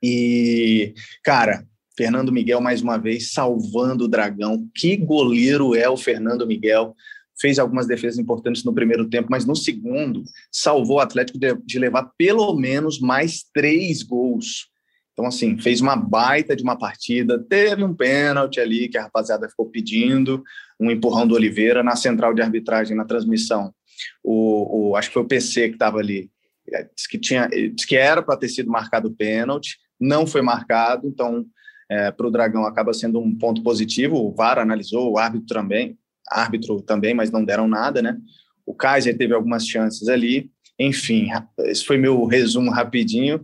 E, 0.00 0.94
cara, 1.24 1.66
Fernando 1.96 2.32
Miguel, 2.32 2.60
mais 2.60 2.82
uma 2.82 2.96
vez, 2.96 3.32
salvando 3.32 4.04
o 4.04 4.08
Dragão. 4.08 4.68
Que 4.74 4.96
goleiro 4.96 5.74
é 5.74 5.88
o 5.88 5.96
Fernando 5.96 6.46
Miguel? 6.46 6.94
Fez 7.38 7.58
algumas 7.58 7.86
defesas 7.86 8.18
importantes 8.18 8.64
no 8.64 8.74
primeiro 8.74 9.08
tempo, 9.08 9.28
mas 9.30 9.44
no 9.44 9.56
segundo 9.56 10.22
salvou 10.50 10.96
o 10.96 11.00
Atlético 11.00 11.38
de, 11.38 11.54
de 11.64 11.78
levar 11.78 12.10
pelo 12.16 12.54
menos 12.56 13.00
mais 13.00 13.44
três 13.52 14.02
gols. 14.02 14.70
Então, 15.12 15.26
assim, 15.26 15.58
fez 15.58 15.80
uma 15.80 15.94
baita 15.94 16.56
de 16.56 16.62
uma 16.62 16.78
partida. 16.78 17.38
Teve 17.38 17.84
um 17.84 17.94
pênalti 17.94 18.58
ali 18.60 18.88
que 18.88 18.96
a 18.96 19.02
rapaziada 19.02 19.48
ficou 19.48 19.66
pedindo, 19.66 20.42
um 20.80 20.90
empurrão 20.90 21.26
do 21.26 21.34
Oliveira 21.34 21.82
na 21.82 21.96
central 21.96 22.32
de 22.32 22.40
arbitragem, 22.40 22.96
na 22.96 23.04
transmissão. 23.04 23.74
O, 24.22 24.90
o 24.90 24.96
acho 24.96 25.08
que 25.08 25.14
foi 25.14 25.22
o 25.22 25.28
PC 25.28 25.68
que 25.68 25.74
estava 25.74 25.98
ali. 25.98 26.30
É, 26.72 26.88
disse 26.94 27.08
que, 27.08 27.18
tinha, 27.18 27.48
disse 27.48 27.86
que 27.86 27.96
era 27.96 28.22
para 28.22 28.38
ter 28.38 28.48
sido 28.48 28.70
marcado 28.70 29.08
o 29.08 29.14
pênalti, 29.14 29.76
não 30.00 30.26
foi 30.26 30.40
marcado, 30.40 31.06
então 31.06 31.44
é, 31.92 32.10
para 32.10 32.26
o 32.26 32.30
Dragão 32.30 32.64
acaba 32.64 32.94
sendo 32.94 33.20
um 33.20 33.36
ponto 33.36 33.62
positivo. 33.62 34.16
O 34.16 34.32
VAR 34.32 34.58
analisou, 34.58 35.12
o 35.12 35.18
árbitro 35.18 35.46
também, 35.54 35.98
árbitro 36.30 36.80
também, 36.80 37.12
mas 37.12 37.30
não 37.30 37.44
deram 37.44 37.68
nada, 37.68 38.00
né? 38.00 38.16
O 38.64 38.74
Kaiser 38.74 39.16
teve 39.16 39.34
algumas 39.34 39.66
chances 39.66 40.08
ali. 40.08 40.50
Enfim, 40.78 41.28
esse 41.60 41.84
foi 41.84 41.98
meu 41.98 42.24
resumo 42.24 42.70
rapidinho. 42.70 43.42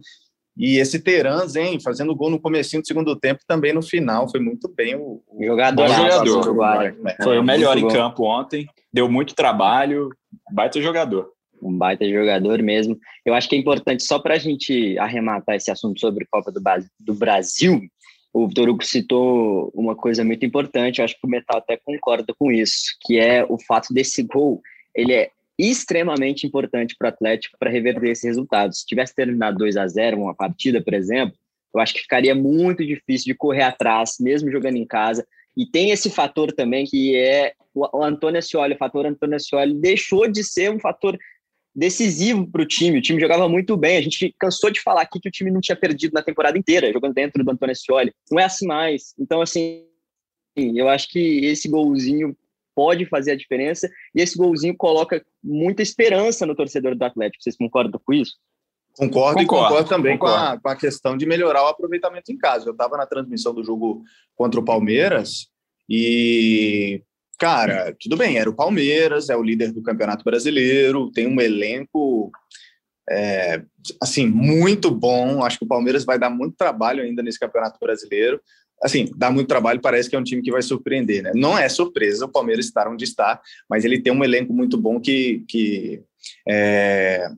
E 0.56 0.78
esse 0.78 0.98
Terans, 0.98 1.54
hein, 1.54 1.78
fazendo 1.78 2.16
gol 2.16 2.30
no 2.30 2.40
comecinho 2.40 2.82
do 2.82 2.86
segundo 2.86 3.14
tempo, 3.14 3.40
também 3.46 3.72
no 3.72 3.82
final, 3.82 4.28
foi 4.28 4.40
muito 4.40 4.66
bem 4.68 4.96
o, 4.96 5.22
o 5.28 5.44
jogador. 5.44 5.86
jogador. 5.86 6.96
Foi 7.22 7.38
o 7.38 7.44
melhor 7.44 7.76
em 7.78 7.86
campo 7.86 8.24
ontem, 8.24 8.66
deu 8.92 9.08
muito 9.08 9.34
trabalho, 9.34 10.08
baita 10.52 10.80
jogador. 10.80 11.30
Um 11.62 11.76
baita 11.76 12.08
jogador 12.08 12.62
mesmo. 12.62 12.98
Eu 13.24 13.34
acho 13.34 13.48
que 13.48 13.54
é 13.54 13.58
importante, 13.58 14.02
só 14.02 14.18
para 14.18 14.34
a 14.34 14.38
gente 14.38 14.98
arrematar 14.98 15.54
esse 15.54 15.70
assunto 15.70 16.00
sobre 16.00 16.26
Copa 16.30 16.50
do 16.50 17.14
Brasil, 17.14 17.80
o 18.32 18.46
Vitor 18.46 18.68
Hugo 18.68 18.84
citou 18.84 19.70
uma 19.74 19.96
coisa 19.96 20.24
muito 20.24 20.44
importante, 20.44 20.98
eu 20.98 21.04
acho 21.04 21.14
que 21.14 21.26
o 21.26 21.30
Metal 21.30 21.58
até 21.58 21.76
concorda 21.76 22.34
com 22.38 22.52
isso, 22.52 22.96
que 23.02 23.18
é 23.18 23.44
o 23.44 23.58
fato 23.58 23.92
desse 23.92 24.22
gol, 24.22 24.60
ele 24.94 25.12
é 25.12 25.30
extremamente 25.58 26.46
importante 26.46 26.94
para 26.96 27.06
o 27.06 27.08
Atlético 27.08 27.56
para 27.58 27.70
reverter 27.70 28.10
esse 28.10 28.26
resultado. 28.26 28.74
Se 28.74 28.86
tivesse 28.86 29.14
terminado 29.14 29.58
2 29.58 29.76
a 29.76 29.86
0 29.86 30.20
uma 30.20 30.34
partida, 30.34 30.80
por 30.80 30.94
exemplo, 30.94 31.36
eu 31.74 31.80
acho 31.80 31.94
que 31.94 32.00
ficaria 32.00 32.34
muito 32.34 32.84
difícil 32.86 33.26
de 33.26 33.34
correr 33.34 33.62
atrás, 33.62 34.16
mesmo 34.20 34.50
jogando 34.50 34.76
em 34.76 34.86
casa. 34.86 35.26
E 35.56 35.66
tem 35.66 35.90
esse 35.90 36.08
fator 36.10 36.52
também 36.52 36.84
que 36.84 37.16
é 37.16 37.52
o 37.74 38.02
Antônio 38.02 38.38
Ascioli, 38.38 38.74
o 38.74 38.78
fator 38.78 39.06
Antônio 39.06 39.36
Ascioli 39.36 39.74
deixou 39.74 40.28
de 40.28 40.44
ser 40.44 40.70
um 40.70 40.78
fator 40.78 41.18
decisivo 41.78 42.44
para 42.50 42.62
o 42.62 42.66
time. 42.66 42.98
O 42.98 43.02
time 43.02 43.20
jogava 43.20 43.48
muito 43.48 43.76
bem. 43.76 43.96
A 43.96 44.02
gente 44.02 44.34
cansou 44.38 44.68
de 44.68 44.82
falar 44.82 45.02
aqui 45.02 45.20
que 45.20 45.28
o 45.28 45.32
time 45.32 45.50
não 45.50 45.60
tinha 45.60 45.76
perdido 45.76 46.12
na 46.12 46.22
temporada 46.22 46.58
inteira, 46.58 46.92
jogando 46.92 47.14
dentro 47.14 47.44
do 47.44 47.50
Antônio 47.50 47.76
Scioli. 47.76 48.12
Não 48.30 48.40
é 48.40 48.44
assim 48.44 48.66
mais. 48.66 49.14
Então, 49.16 49.40
assim, 49.40 49.84
eu 50.56 50.88
acho 50.88 51.08
que 51.08 51.44
esse 51.44 51.68
golzinho 51.68 52.36
pode 52.74 53.06
fazer 53.06 53.32
a 53.32 53.36
diferença, 53.36 53.88
e 54.14 54.20
esse 54.20 54.36
golzinho 54.36 54.76
coloca 54.76 55.24
muita 55.42 55.82
esperança 55.82 56.46
no 56.46 56.54
torcedor 56.54 56.96
do 56.96 57.02
Atlético. 57.04 57.42
Vocês 57.42 57.56
concordam 57.56 58.00
com 58.04 58.12
isso? 58.12 58.34
Concordo, 58.96 59.38
concordo 59.38 59.42
e 59.42 59.46
concordo 59.46 59.88
também 59.88 60.18
concordo. 60.18 60.36
Com, 60.36 60.52
a, 60.52 60.60
com 60.60 60.68
a 60.68 60.76
questão 60.76 61.16
de 61.16 61.26
melhorar 61.26 61.62
o 61.62 61.68
aproveitamento 61.68 62.32
em 62.32 62.38
casa. 62.38 62.66
Eu 62.66 62.72
estava 62.72 62.96
na 62.96 63.06
transmissão 63.06 63.54
do 63.54 63.64
jogo 63.64 64.02
contra 64.34 64.58
o 64.58 64.64
Palmeiras 64.64 65.48
e, 65.88 67.02
cara, 67.38 67.94
tudo 67.98 68.16
bem, 68.16 68.36
era 68.38 68.50
o 68.50 68.54
Palmeiras, 68.54 69.30
é 69.30 69.36
o 69.36 69.42
líder 69.42 69.72
do 69.72 69.82
Campeonato 69.82 70.24
Brasileiro, 70.24 71.10
tem 71.12 71.26
um 71.26 71.40
elenco 71.40 72.30
é, 73.08 73.62
assim 74.02 74.26
muito 74.26 74.90
bom. 74.90 75.42
Acho 75.42 75.58
que 75.58 75.64
o 75.64 75.68
Palmeiras 75.68 76.04
vai 76.04 76.18
dar 76.18 76.30
muito 76.30 76.56
trabalho 76.56 77.02
ainda 77.02 77.22
nesse 77.22 77.38
Campeonato 77.38 77.78
Brasileiro. 77.80 78.40
Assim, 78.82 79.10
dá 79.16 79.30
muito 79.30 79.48
trabalho, 79.48 79.80
parece 79.80 80.08
que 80.08 80.14
é 80.14 80.18
um 80.18 80.24
time 80.24 80.40
que 80.40 80.52
vai 80.52 80.62
surpreender, 80.62 81.22
né? 81.22 81.32
Não 81.34 81.58
é 81.58 81.68
surpresa 81.68 82.26
o 82.26 82.30
Palmeiras 82.30 82.66
estar 82.66 82.86
onde 82.86 83.04
está, 83.04 83.40
mas 83.68 83.84
ele 83.84 84.00
tem 84.00 84.12
um 84.12 84.22
elenco 84.22 84.52
muito 84.52 84.76
bom 84.76 85.00
que, 85.00 85.44
que 85.48 86.00
é, 86.48 87.28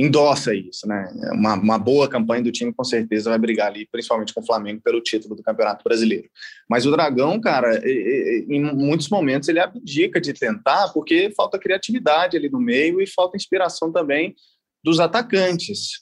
endossa 0.00 0.54
isso, 0.54 0.86
né? 0.86 1.12
Uma, 1.32 1.54
uma 1.54 1.78
boa 1.78 2.08
campanha 2.08 2.42
do 2.42 2.50
time 2.50 2.72
com 2.72 2.82
certeza 2.82 3.28
vai 3.28 3.38
brigar 3.38 3.66
ali, 3.66 3.86
principalmente 3.90 4.32
com 4.32 4.40
o 4.40 4.46
Flamengo, 4.46 4.80
pelo 4.82 5.00
título 5.00 5.36
do 5.36 5.42
Campeonato 5.42 5.84
Brasileiro. 5.84 6.28
Mas 6.68 6.86
o 6.86 6.90
Dragão, 6.90 7.38
cara, 7.38 7.82
em 7.86 8.62
muitos 8.74 9.10
momentos 9.10 9.48
ele 9.48 9.60
abdica 9.60 10.18
de 10.18 10.32
tentar 10.32 10.88
porque 10.94 11.30
falta 11.36 11.58
criatividade 11.58 12.36
ali 12.36 12.48
no 12.48 12.58
meio 12.58 13.00
e 13.00 13.06
falta 13.06 13.36
inspiração 13.36 13.92
também 13.92 14.34
dos 14.82 15.00
atacantes. 15.00 16.00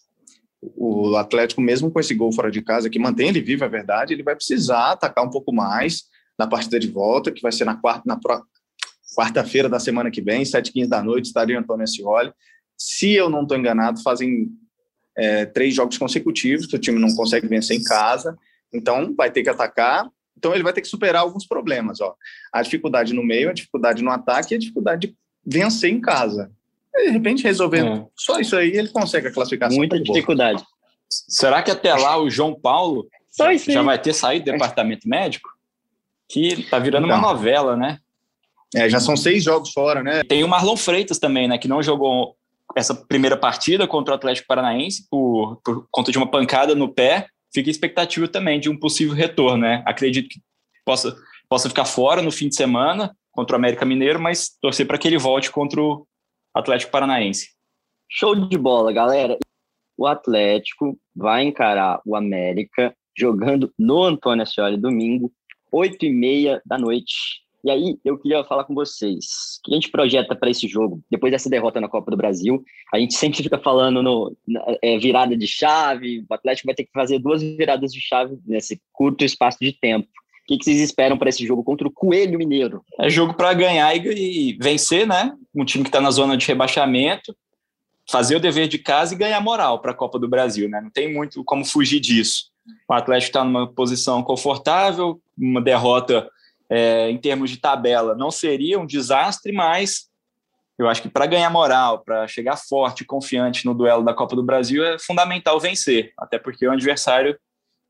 O 0.61 1.17
Atlético, 1.17 1.61
mesmo 1.61 1.91
com 1.91 1.99
esse 1.99 2.15
gol 2.15 2.33
fora 2.33 2.51
de 2.51 2.63
casa, 2.63 2.91
que 2.91 2.99
mantém 2.99 3.29
ele 3.29 3.41
vivo, 3.41 3.65
é 3.65 3.69
verdade, 3.69 4.13
ele 4.13 4.23
vai 4.23 4.37
precisar 4.37 4.93
atacar 4.93 5.25
um 5.25 5.31
pouco 5.31 5.53
mais 5.53 6.05
na 6.39 6.47
partida 6.47 6.79
de 6.79 6.89
volta, 6.89 7.33
que 7.33 7.43
vai 7.43 7.51
ser 7.51 7.65
na 7.65 7.77
quarta, 7.77 8.03
na 8.07 8.19
quarta-feira 9.17 9.69
da 9.69 9.81
semana 9.81 10.11
que 10.11 10.21
vem, 10.21 10.43
7h15 10.43 10.89
da 10.89 11.03
noite, 11.03 11.27
estaria 11.27 11.59
Antônio 11.59 11.83
Ascioli 11.83 12.33
se 12.79 13.13
eu 13.13 13.29
não 13.29 13.43
estou 13.43 13.59
enganado, 13.59 14.01
fazem 14.03 14.49
é, 15.17 15.45
três 15.45 15.75
jogos 15.75 15.99
consecutivos 15.99 16.67
que 16.67 16.77
o 16.77 16.79
time 16.79 17.01
não 17.01 17.15
consegue 17.15 17.49
vencer 17.49 17.77
em 17.77 17.83
casa, 17.83 18.39
então 18.73 19.15
vai 19.17 19.31
ter 19.31 19.43
que 19.43 19.51
atacar. 19.51 20.09
Então 20.37 20.55
ele 20.55 20.63
vai 20.63 20.73
ter 20.73 20.81
que 20.81 20.87
superar 20.87 21.23
alguns 21.23 21.45
problemas, 21.45 22.01
ó. 22.01 22.15
A 22.53 22.63
dificuldade 22.63 23.13
no 23.13 23.25
meio, 23.25 23.51
a 23.51 23.53
dificuldade 23.53 24.05
no 24.05 24.11
ataque 24.13 24.55
e 24.55 24.57
a 24.57 24.61
dificuldade 24.61 25.09
de 25.09 25.17
vencer 25.45 25.91
em 25.91 26.01
casa. 26.01 26.53
De 26.95 27.11
repente, 27.11 27.43
resolvendo 27.43 28.03
é. 28.03 28.07
só 28.15 28.39
isso 28.39 28.57
aí, 28.57 28.71
ele 28.71 28.89
consegue 28.89 29.27
a 29.27 29.33
classificação. 29.33 29.77
Muita 29.77 30.01
dificuldade. 30.01 30.63
Será 31.11 31.63
que 31.63 31.71
até 31.71 31.93
lá 31.95 32.21
o 32.21 32.31
João 32.31 32.55
Paulo 32.55 33.09
já 33.67 33.83
vai 33.83 33.99
ter 34.01 34.13
saído 34.13 34.45
do 34.45 34.53
departamento 34.53 35.09
médico? 35.09 35.49
Que 36.29 36.65
tá 36.65 36.79
virando 36.79 37.07
uma 37.07 37.19
novela, 37.19 37.77
né? 37.77 37.99
É, 38.75 38.89
já 38.89 39.01
são 39.01 39.17
seis 39.17 39.43
jogos 39.43 39.73
fora, 39.73 40.03
né? 40.03 40.23
Tem 40.23 40.45
o 40.45 40.49
Marlon 40.49 40.77
Freitas 40.77 41.19
também, 41.19 41.49
né? 41.49 41.57
Que 41.57 41.67
não 41.67 41.83
jogou 41.83 42.37
essa 42.77 42.95
primeira 42.95 43.37
partida 43.37 43.87
contra 43.87 44.13
o 44.13 44.17
Atlético 44.17 44.49
Paranaense 44.49 45.07
por, 45.11 45.61
por 45.65 45.87
conta 45.91 46.13
de 46.13 46.19
uma 46.19 46.31
pancada 46.31 46.75
no 46.75 46.93
pé, 46.93 47.29
fica 47.53 47.71
expectativa 47.71 48.29
também 48.29 48.61
de 48.61 48.69
um 48.69 48.79
possível 48.79 49.15
retorno, 49.15 49.63
né? 49.63 49.83
Acredito 49.87 50.29
que 50.29 50.41
possa, 50.85 51.17
possa 51.49 51.69
ficar 51.69 51.85
fora 51.85 52.23
no 52.23 52.31
fim 52.31 52.49
de 52.49 52.57
semana 52.57 53.15
contra 53.33 53.55
o 53.55 53.59
América 53.59 53.85
Mineiro, 53.85 54.21
mas 54.21 54.51
torcer 54.61 54.87
para 54.87 54.99
que 54.99 55.07
ele 55.07 55.19
volte 55.19 55.51
contra 55.51 55.81
o 55.81 56.07
Atlético 56.55 56.93
Paranaense. 56.93 57.51
Show 58.11 58.35
de 58.35 58.59
bola, 58.59 58.93
galera. 58.93 59.39
O 59.97 60.07
Atlético 60.07 60.99
vai 61.15 61.45
encarar 61.45 62.01
o 62.05 62.17
América 62.17 62.95
jogando 63.17 63.73
no 63.79 64.05
Antônio 64.05 64.43
Ascioli 64.43 64.77
domingo, 64.77 65.33
8 65.73 66.07
e 66.07 66.13
meia 66.13 66.63
da 66.65 66.79
noite. 66.79 67.43
E 67.65 67.71
aí, 67.71 67.99
eu 68.05 68.17
queria 68.17 68.45
falar 68.45 68.65
com 68.65 68.75
vocês, 68.75 69.59
o 69.59 69.63
que 69.65 69.73
a 69.73 69.75
gente 69.75 69.91
projeta 69.91 70.35
para 70.37 70.49
esse 70.51 70.69
jogo, 70.69 71.03
depois 71.11 71.33
dessa 71.33 71.51
derrota 71.51 71.81
na 71.81 71.89
Copa 71.89 72.11
do 72.11 72.17
Brasil, 72.17 72.63
a 72.95 72.99
gente 72.99 73.15
sempre 73.15 73.43
fica 73.43 73.59
falando 73.59 74.01
no 74.03 74.37
é, 74.81 74.97
virada 74.99 75.37
de 75.37 75.47
chave, 75.47 76.25
o 76.29 76.35
Atlético 76.35 76.67
vai 76.67 76.75
ter 76.75 76.85
que 76.85 76.93
fazer 76.93 77.19
duas 77.19 77.43
viradas 77.43 77.93
de 77.93 78.01
chave 78.01 78.39
nesse 78.47 78.81
curto 78.93 79.25
espaço 79.25 79.59
de 79.61 79.73
tempo. 79.73 80.07
O 80.07 80.57
que, 80.57 80.65
vocês 80.65 80.81
esperam 80.81 81.19
para 81.19 81.29
esse 81.29 81.45
jogo 81.47 81.63
contra 81.63 81.87
o 81.87 81.91
Coelho 81.91 82.39
Mineiro? 82.39 82.83
É 82.99 83.11
jogo 83.11 83.35
para 83.35 83.53
ganhar 83.53 83.95
e, 83.95 84.57
vencer, 84.59 85.07
né? 85.07 85.37
Um 85.55 85.65
time 85.65 85.85
que 85.85 85.89
está 85.89 86.01
na 86.01 86.11
zona 86.11 86.39
de 86.39 86.47
rebaixamento, 86.47 87.37
fazer 88.09 88.37
o 88.37 88.41
dever 88.41 88.67
de 88.67 88.79
casa 88.79 89.15
e 89.15 89.19
ganhar 89.19 89.41
moral 89.43 89.81
para 89.81 89.91
a 89.91 89.95
Copa 89.95 90.19
do 90.19 90.29
Brasil, 90.29 90.69
né? 90.69 90.81
Não 90.81 90.91
tem 90.91 91.13
muito 91.13 91.45
como 91.45 91.67
fugir 91.67 92.01
disso. 92.01 92.47
O 92.89 92.95
Atlético 92.95 93.29
está 93.29 93.45
numa 93.45 93.67
posição 93.67 94.23
confortável, 94.23 95.21
uma 95.37 95.61
derrota 95.61 96.31
é, 96.71 97.11
em 97.11 97.17
termos 97.17 97.51
de 97.51 97.57
tabela, 97.57 98.15
não 98.15 98.31
seria 98.31 98.79
um 98.79 98.87
desastre, 98.87 99.53
mas 99.53 100.09
eu 100.79 100.89
acho 100.89 101.03
que 101.03 101.09
para 101.09 101.27
ganhar 101.27 101.51
moral, 101.51 102.01
para 102.05 102.29
chegar 102.29 102.57
forte 102.57 103.03
e 103.03 103.07
confiante 103.07 103.67
no 103.67 103.75
duelo 103.75 104.05
da 104.05 104.15
Copa 104.15 104.37
do 104.37 104.43
Brasil, 104.43 104.85
é 104.85 104.99
fundamental 104.99 105.59
vencer, 105.59 106.13
até 106.17 106.39
porque 106.39 106.67
é 106.67 106.71
um 106.71 106.75
adversário 106.75 107.39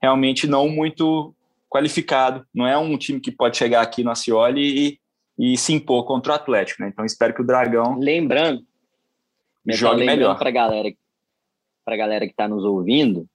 realmente 0.01 0.47
não 0.47 0.69
muito 0.69 1.35
qualificado, 1.69 2.47
não 2.55 2.67
é 2.67 2.79
um 2.79 2.97
time 2.97 3.21
que 3.21 3.31
pode 3.31 3.59
chegar 3.59 3.83
aqui 3.83 4.03
no 4.03 4.11
Acioli 4.11 4.99
e, 5.39 5.53
e 5.53 5.59
se 5.59 5.73
impor 5.73 6.05
contra 6.05 6.33
o 6.33 6.35
Atlético, 6.35 6.83
né? 6.83 6.89
Então 6.89 7.05
espero 7.05 7.35
que 7.35 7.43
o 7.43 7.47
Dragão 7.47 7.99
lembrando 7.99 8.67
jogue 9.67 10.01
lembrando 10.01 10.19
melhor. 10.19 10.39
para 10.39 10.51
galera 10.51 10.89
para 11.85 11.97
galera 11.97 12.25
que 12.25 12.33
está 12.33 12.49
nos 12.49 12.65
ouvindo 12.65 13.27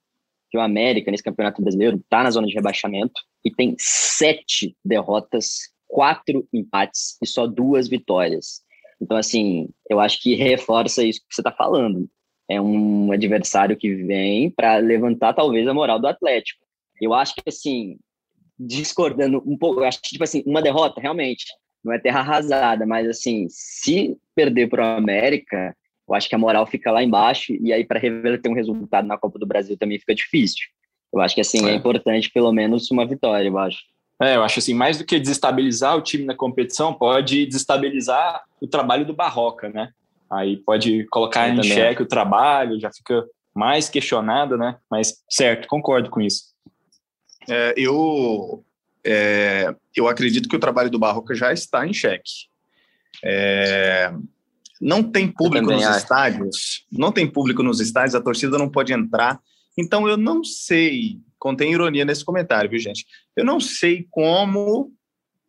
que 0.50 0.58
o 0.58 0.62
América 0.62 1.12
nesse 1.12 1.24
Campeonato 1.24 1.62
Brasileiro 1.62 1.98
está 1.98 2.24
na 2.24 2.32
zona 2.32 2.48
de 2.48 2.54
rebaixamento 2.54 3.22
e 3.44 3.52
tem 3.52 3.76
sete 3.78 4.76
derrotas, 4.84 5.74
quatro 5.88 6.48
empates 6.52 7.18
e 7.22 7.28
só 7.28 7.46
duas 7.46 7.88
vitórias. 7.88 8.62
Então, 9.02 9.18
assim, 9.18 9.70
eu 9.90 10.00
acho 10.00 10.22
que 10.22 10.36
reforça 10.36 11.04
isso 11.04 11.20
que 11.20 11.36
você 11.36 11.42
está 11.42 11.52
falando. 11.52 12.10
É 12.50 12.60
um 12.60 13.12
adversário 13.12 13.76
que 13.78 13.94
vem 13.94 14.50
para 14.50 14.78
levantar 14.78 15.34
talvez 15.34 15.68
a 15.68 15.74
moral 15.74 16.00
do 16.00 16.08
Atlético. 16.08 16.64
Eu 17.02 17.14
acho 17.14 17.36
que, 17.36 17.42
assim, 17.48 17.98
discordando 18.58 19.44
um 19.46 19.58
pouco, 19.58 19.82
eu 19.82 19.86
acho 19.86 20.02
que, 20.02 20.10
tipo 20.10 20.24
assim, 20.24 20.44
uma 20.46 20.62
derrota, 20.62 21.02
realmente, 21.02 21.46
não 21.84 21.92
é 21.92 22.00
terra 22.00 22.22
arrasada, 22.22 22.86
mas, 22.86 23.08
assim, 23.08 23.48
se 23.50 24.18
perder 24.36 24.70
para 24.70 24.84
o 24.84 24.98
América, 24.98 25.76
eu 26.08 26.16
acho 26.16 26.30
que 26.30 26.36
a 26.36 26.40
moral 26.40 26.66
fica 26.66 26.92
lá 26.92 27.04
embaixo 27.04 27.54
e 27.62 27.74
aí 27.74 27.84
para 27.84 28.00
reverter 28.00 28.50
um 28.50 28.56
resultado 28.56 29.08
na 29.08 29.18
Copa 29.18 29.40
do 29.40 29.46
Brasil 29.46 29.78
também 29.78 30.00
fica 30.00 30.16
difícil. 30.16 30.68
Eu 31.14 31.22
acho 31.22 31.36
que 31.36 31.42
assim 31.42 31.66
é. 31.68 31.72
é 31.72 31.76
importante 31.76 32.32
pelo 32.32 32.52
menos 32.52 32.90
uma 32.90 33.06
vitória, 33.06 33.48
eu 33.48 33.58
acho. 33.58 33.80
É, 34.22 34.36
eu 34.36 34.44
acho 34.44 34.60
assim, 34.60 34.74
mais 34.74 34.98
do 34.98 35.06
que 35.06 35.20
desestabilizar 35.20 35.96
o 35.98 36.02
time 36.02 36.26
na 36.26 36.36
competição, 36.36 36.94
pode 36.94 37.46
desestabilizar 37.46 38.44
o 38.62 38.68
trabalho 38.68 39.06
do 39.06 39.14
Barroca, 39.14 39.70
né? 39.70 39.90
Aí 40.32 40.58
pode 40.58 41.06
colocar 41.06 41.50
eu 41.50 41.56
em 41.56 41.64
xeque 41.64 42.02
o 42.02 42.08
trabalho, 42.08 42.80
já 42.80 42.92
fica 42.92 43.26
mais 43.54 43.90
questionado, 43.90 44.58
né? 44.58 44.78
Mas 44.90 45.22
certo, 45.30 45.68
concordo 45.68 46.10
com 46.10 46.22
isso. 46.22 46.54
É, 47.48 47.74
eu 47.78 48.64
é, 49.06 49.76
eu 49.96 50.08
acredito 50.08 50.48
que 50.48 50.56
o 50.56 50.60
trabalho 50.60 50.90
do 50.90 50.98
Barroca 50.98 51.36
já 51.36 51.52
está 51.52 51.86
em 51.86 51.94
xeque. 51.94 52.48
É, 53.24 54.12
não 54.80 55.04
tem 55.04 55.28
público 55.28 55.72
nos 55.72 55.84
acho. 55.84 55.98
estádios, 55.98 56.86
não 56.92 57.12
tem 57.12 57.30
público 57.30 57.62
nos 57.62 57.80
estádios, 57.80 58.16
a 58.16 58.22
torcida 58.22 58.58
não 58.58 58.70
pode 58.70 58.94
entrar 58.94 59.40
então 59.78 60.08
eu 60.08 60.18
não 60.18 60.44
sei, 60.44 61.20
contém 61.40 61.72
ironia 61.72 62.06
nesse 62.06 62.24
comentário, 62.24 62.70
viu, 62.70 62.80
gente? 62.80 63.06
Eu 63.36 63.46
não 63.46 63.60
sei 63.60 64.08
como, 64.10 64.92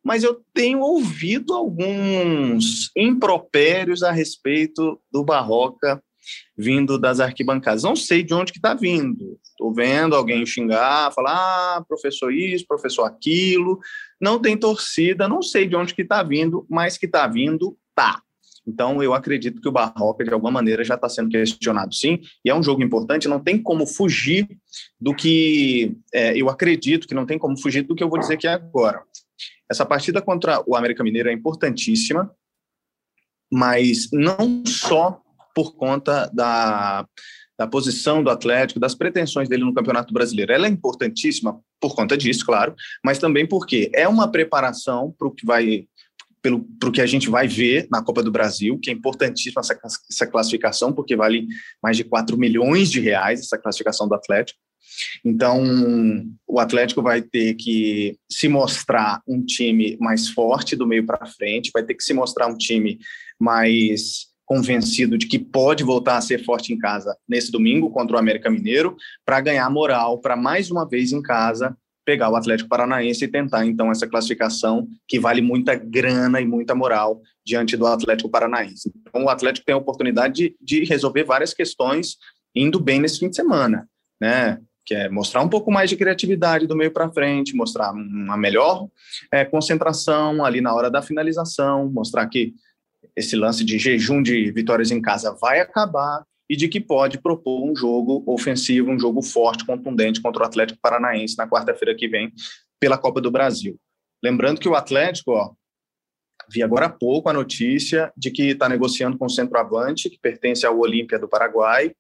mas 0.03 0.23
eu 0.23 0.43
tenho 0.53 0.81
ouvido 0.81 1.55
alguns 1.55 2.91
impropérios 2.97 4.03
a 4.03 4.11
respeito 4.11 5.01
do 5.11 5.25
Barroca 5.25 6.03
vindo 6.57 6.99
das 6.99 7.21
arquibancadas. 7.21 7.83
Não 7.83 7.97
sei 7.97 8.23
de 8.23 8.35
onde 8.35 8.53
que 8.53 8.59
está 8.59 8.75
vindo. 8.75 9.39
Estou 9.43 9.73
vendo 9.73 10.15
alguém 10.15 10.45
xingar, 10.47 11.13
falar, 11.13 11.77
ah, 11.79 11.85
professor 11.87 12.33
isso, 12.33 12.67
professor 12.67 13.05
aquilo. 13.05 13.79
Não 14.21 14.41
tem 14.41 14.57
torcida, 14.57 15.29
não 15.29 15.43
sei 15.43 15.67
de 15.67 15.77
onde 15.77 15.95
que 15.95 16.03
está 16.03 16.23
vindo, 16.23 16.67
mas 16.69 16.97
que 16.97 17.07
está 17.07 17.27
vindo, 17.27 17.77
tá. 17.95 18.23
Então, 18.67 19.03
eu 19.03 19.13
acredito 19.13 19.61
que 19.61 19.69
o 19.69 19.73
Barroca, 19.73 20.25
de 20.25 20.33
alguma 20.33 20.51
maneira, 20.51 20.83
já 20.83 20.95
está 20.95 21.09
sendo 21.09 21.29
questionado, 21.29 21.95
sim, 21.95 22.21
e 22.45 22.51
é 22.51 22.55
um 22.55 22.63
jogo 22.63 22.83
importante, 22.83 23.29
não 23.29 23.41
tem 23.41 23.63
como 23.63 23.87
fugir 23.87 24.49
do 25.01 25.15
que 25.15 25.97
é, 26.13 26.37
eu 26.37 26.49
acredito 26.49 27.07
que 27.07 27.15
não 27.15 27.27
tem 27.27 27.39
como 27.39 27.61
fugir 27.61 27.83
do 27.83 27.95
que 27.95 28.03
eu 28.03 28.09
vou 28.09 28.19
dizer 28.19 28.35
aqui 28.35 28.47
agora. 28.47 29.03
Essa 29.71 29.85
partida 29.85 30.23
contra 30.23 30.63
o 30.67 30.77
América 30.77 31.05
Mineiro 31.05 31.29
é 31.29 31.33
importantíssima, 31.33 32.31
mas 33.53 34.09
não 34.13 34.65
só 34.67 35.21
por 35.55 35.77
conta 35.77 36.31
da, 36.35 37.07
da 37.59 37.67
posição 37.67 38.23
do 38.23 38.31
Atlético, 38.31 38.81
das 38.81 38.95
pretensões 38.95 39.49
dele 39.49 39.65
no 39.65 39.75
Campeonato 39.75 40.13
Brasileiro. 40.13 40.53
Ela 40.53 40.67
é 40.67 40.71
importantíssima 40.71 41.61
por 41.81 41.95
conta 41.95 42.17
disso, 42.17 42.45
claro, 42.45 42.75
mas 43.05 43.19
também 43.19 43.47
porque 43.47 43.91
é 43.95 44.09
uma 44.09 44.31
preparação 44.31 45.15
para 45.17 45.29
o 45.29 45.31
que 45.31 45.47
vai 45.47 45.87
pelo 46.45 46.63
pro 46.79 46.93
que 46.93 47.01
a 47.01 47.07
gente 47.07 47.31
vai 47.31 47.49
ver 47.49 47.89
na 47.91 48.05
Copa 48.05 48.23
do 48.23 48.31
Brasil, 48.31 48.79
que 48.79 48.91
é 48.91 48.93
importantíssima 48.93 49.61
essa, 49.61 49.79
essa 50.11 50.27
classificação, 50.27 50.93
porque 50.93 51.17
vale 51.17 51.47
mais 51.83 51.97
de 51.97 52.05
4 52.05 52.37
milhões 52.37 52.91
de 52.91 53.01
reais 53.01 53.41
essa 53.41 53.57
classificação 53.57 54.07
do 54.07 54.15
Atlético. 54.15 54.61
Então, 55.25 55.65
o 56.47 56.61
Atlético 56.61 57.01
vai 57.01 57.23
ter 57.23 57.55
que 57.55 58.19
se 58.31 58.47
mostrar 58.47 59.23
um 59.27 59.43
time 59.43 59.97
mais 59.99 60.29
forte 60.29 60.77
do 60.77 60.87
meio 60.87 61.07
para 61.07 61.25
frente, 61.25 61.71
vai 61.73 61.83
ter 61.83 61.95
que 61.95 62.05
se 62.05 62.13
mostrar 62.13 62.47
um 62.47 62.59
time 62.59 62.99
mais 63.41 64.27
convencido 64.45 65.17
de 65.17 65.27
que 65.27 65.39
pode 65.39 65.83
voltar 65.83 66.19
a 66.19 66.21
ser 66.21 66.45
forte 66.45 66.75
em 66.75 66.79
casa 66.79 67.17
nesse 67.27 67.51
domingo 67.51 67.89
contra 67.89 68.17
o 68.17 68.19
América 68.19 68.51
Mineiro, 68.51 68.95
para 69.25 69.41
ganhar 69.41 69.71
moral, 69.71 70.21
para 70.21 70.37
mais 70.37 70.71
uma 70.71 70.87
vez 70.87 71.11
em 71.11 71.23
casa 71.23 71.75
pegar 72.05 72.31
o 72.31 72.37
Atlético 72.37 72.69
Paranaense 72.69 73.25
e 73.25 73.29
tentar 73.29 73.65
então 73.67 73.91
essa 73.91 74.07
classificação 74.07 74.87
que 75.09 75.19
vale 75.19 75.41
muita 75.41 75.75
grana 75.75 76.41
e 76.41 76.47
muita 76.47 76.75
moral 76.75 77.21
diante 77.45 77.77
do 77.77 77.87
Atlético 77.87 78.29
Paranaense. 78.29 78.93
Então 79.09 79.25
o 79.25 79.29
Atlético 79.29 79.67
tem 79.67 79.75
a 79.75 79.79
oportunidade 79.79 80.35
de, 80.35 80.57
de 80.61 80.85
resolver 80.85 81.25
várias 81.25 81.55
questões 81.55 82.17
indo 82.55 82.79
bem 82.79 83.01
nesse 83.01 83.19
fim 83.19 83.29
de 83.29 83.37
semana, 83.37 83.89
né? 84.21 84.61
Que 84.87 84.95
é 84.95 85.09
mostrar 85.09 85.43
um 85.43 85.49
pouco 85.49 85.73
mais 85.73 85.89
de 85.89 85.97
criatividade 85.97 86.67
do 86.67 86.77
meio 86.77 86.91
para 86.91 87.11
frente, 87.11 87.57
mostrar 87.57 87.91
uma 87.93 88.37
melhor 88.37 88.87
é, 89.33 89.45
concentração 89.45 90.45
ali 90.45 90.61
na 90.61 90.75
hora 90.75 90.91
da 90.91 91.01
finalização, 91.01 91.91
mostrar 91.91 92.27
que 92.27 92.55
esse 93.17 93.35
lance 93.35 93.65
de 93.65 93.79
jejum 93.79 94.23
de 94.23 94.51
vitórias 94.53 94.91
em 94.91 95.01
casa 95.01 95.37
vai 95.41 95.61
acabar 95.61 96.25
e 96.49 96.57
de 96.57 96.69
que 96.69 96.81
pode 96.81 97.21
propor 97.21 97.65
um 97.65 97.75
jogo 97.75 98.23
ofensivo, 98.27 98.91
um 98.91 98.99
jogo 98.99 99.23
forte, 99.23 99.65
contundente 99.65 100.21
contra 100.21 100.43
o 100.43 100.47
Atlético 100.47 100.79
Paranaense 100.81 101.37
na 101.37 101.49
quarta-feira 101.49 101.95
que 101.95 102.09
vem 102.09 102.33
pela 102.79 102.99
Copa 102.99 103.21
do 103.21 103.31
Brasil. 103.31 103.79
Lembrando 104.23 104.61
que 104.61 104.69
o 104.69 104.75
Atlético, 104.75 105.33
ó, 105.33 105.53
vi 106.51 106.63
agora 106.63 106.87
há 106.87 106.91
pouco 106.91 107.29
a 107.29 107.33
notícia 107.33 108.13
de 108.17 108.31
que 108.31 108.51
está 108.51 108.69
negociando 108.69 109.17
com 109.17 109.27
o 109.27 109.31
centroavante, 109.31 110.11
que 110.11 110.19
pertence 110.19 110.67
ao 110.67 110.79
Olímpia 110.79 111.19
do 111.19 111.29
Paraguai. 111.29 111.93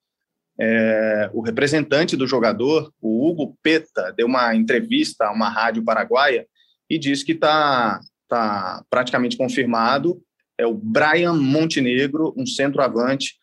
É, 0.60 1.30
o 1.32 1.40
representante 1.40 2.16
do 2.16 2.26
jogador, 2.26 2.92
o 3.00 3.28
Hugo 3.28 3.58
Peta, 3.62 4.12
deu 4.16 4.26
uma 4.26 4.54
entrevista 4.54 5.26
a 5.26 5.32
uma 5.32 5.48
rádio 5.48 5.82
paraguaia 5.82 6.46
e 6.88 6.98
disse 6.98 7.24
que 7.24 7.32
está 7.32 7.98
tá 8.28 8.84
praticamente 8.88 9.36
confirmado. 9.36 10.22
É 10.56 10.66
o 10.66 10.74
Brian 10.74 11.34
Montenegro, 11.34 12.32
um 12.36 12.46
centroavante 12.46 13.34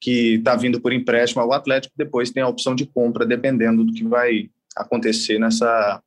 que 0.00 0.36
está 0.36 0.56
vindo 0.56 0.80
por 0.80 0.92
empréstimo 0.92 1.42
ao 1.42 1.52
Atlético, 1.52 1.94
depois 1.96 2.30
tem 2.30 2.42
a 2.42 2.48
opção 2.48 2.74
de 2.74 2.86
compra, 2.86 3.26
dependendo 3.26 3.84
do 3.84 3.92
que 3.92 4.04
vai 4.04 4.50
acontecer 4.74 5.38
nessa 5.38 6.02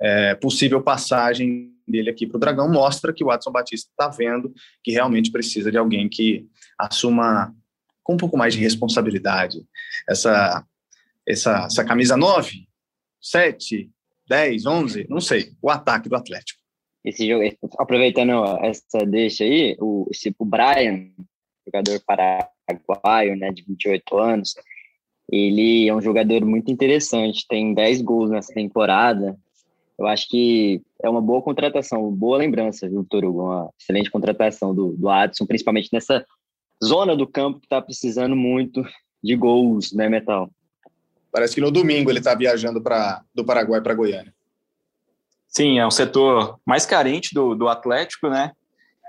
é, 0.00 0.34
possível 0.34 0.82
passagem 0.82 1.72
dele 1.86 2.10
aqui 2.10 2.26
para 2.26 2.36
o 2.36 2.40
Dragão, 2.40 2.70
mostra 2.70 3.12
que 3.12 3.22
o 3.22 3.26
Watson 3.26 3.52
Batista 3.52 3.90
está 3.90 4.08
vendo 4.08 4.52
que 4.82 4.90
realmente 4.90 5.30
precisa 5.30 5.70
de 5.70 5.76
alguém 5.76 6.08
que 6.08 6.46
assuma 6.78 7.54
com 8.02 8.14
um 8.14 8.16
pouco 8.16 8.36
mais 8.36 8.54
de 8.54 8.60
responsabilidade 8.60 9.64
essa, 10.08 10.64
essa, 11.26 11.66
essa 11.66 11.84
camisa 11.84 12.16
9, 12.16 12.66
7, 13.20 13.90
10, 14.26 14.66
11, 14.66 15.06
não 15.08 15.20
sei, 15.20 15.52
o 15.60 15.70
ataque 15.70 16.08
do 16.08 16.16
Atlético. 16.16 16.60
Esse 17.04 17.28
jogo, 17.28 17.44
aproveitando 17.78 18.32
essa 18.62 19.04
deixa 19.06 19.44
aí, 19.44 19.76
o, 19.78 20.06
esse, 20.10 20.34
o 20.38 20.44
Brian, 20.44 21.10
jogador 21.66 22.00
para 22.06 22.50
paraguaio, 22.66 23.36
né, 23.36 23.50
de 23.50 23.62
28 23.62 24.18
anos. 24.18 24.54
Ele 25.30 25.88
é 25.88 25.94
um 25.94 26.00
jogador 26.00 26.44
muito 26.44 26.70
interessante, 26.70 27.46
tem 27.48 27.74
10 27.74 28.02
gols 28.02 28.30
nessa 28.30 28.52
temporada. 28.52 29.36
Eu 29.98 30.06
acho 30.06 30.28
que 30.28 30.82
é 31.02 31.08
uma 31.08 31.22
boa 31.22 31.40
contratação, 31.40 32.10
boa 32.10 32.38
lembrança, 32.38 32.88
viu, 32.88 33.06
Torugo? 33.08 33.42
Uma 33.42 33.70
excelente 33.80 34.10
contratação 34.10 34.74
do, 34.74 34.92
do 34.92 35.08
Adson, 35.08 35.46
principalmente 35.46 35.88
nessa 35.92 36.24
zona 36.82 37.16
do 37.16 37.26
campo 37.26 37.60
que 37.60 37.66
está 37.66 37.80
precisando 37.80 38.34
muito 38.34 38.84
de 39.22 39.36
gols, 39.36 39.92
né, 39.92 40.08
Metal? 40.08 40.50
Parece 41.32 41.54
que 41.54 41.60
no 41.60 41.70
domingo 41.70 42.10
ele 42.10 42.18
está 42.18 42.34
viajando 42.34 42.82
pra, 42.82 43.22
do 43.34 43.44
Paraguai 43.44 43.80
para 43.80 43.94
Goiânia. 43.94 44.34
Sim, 45.48 45.78
é 45.78 45.86
um 45.86 45.90
setor 45.90 46.58
mais 46.66 46.84
carente 46.84 47.32
do, 47.32 47.54
do 47.54 47.68
Atlético, 47.68 48.28
né? 48.28 48.52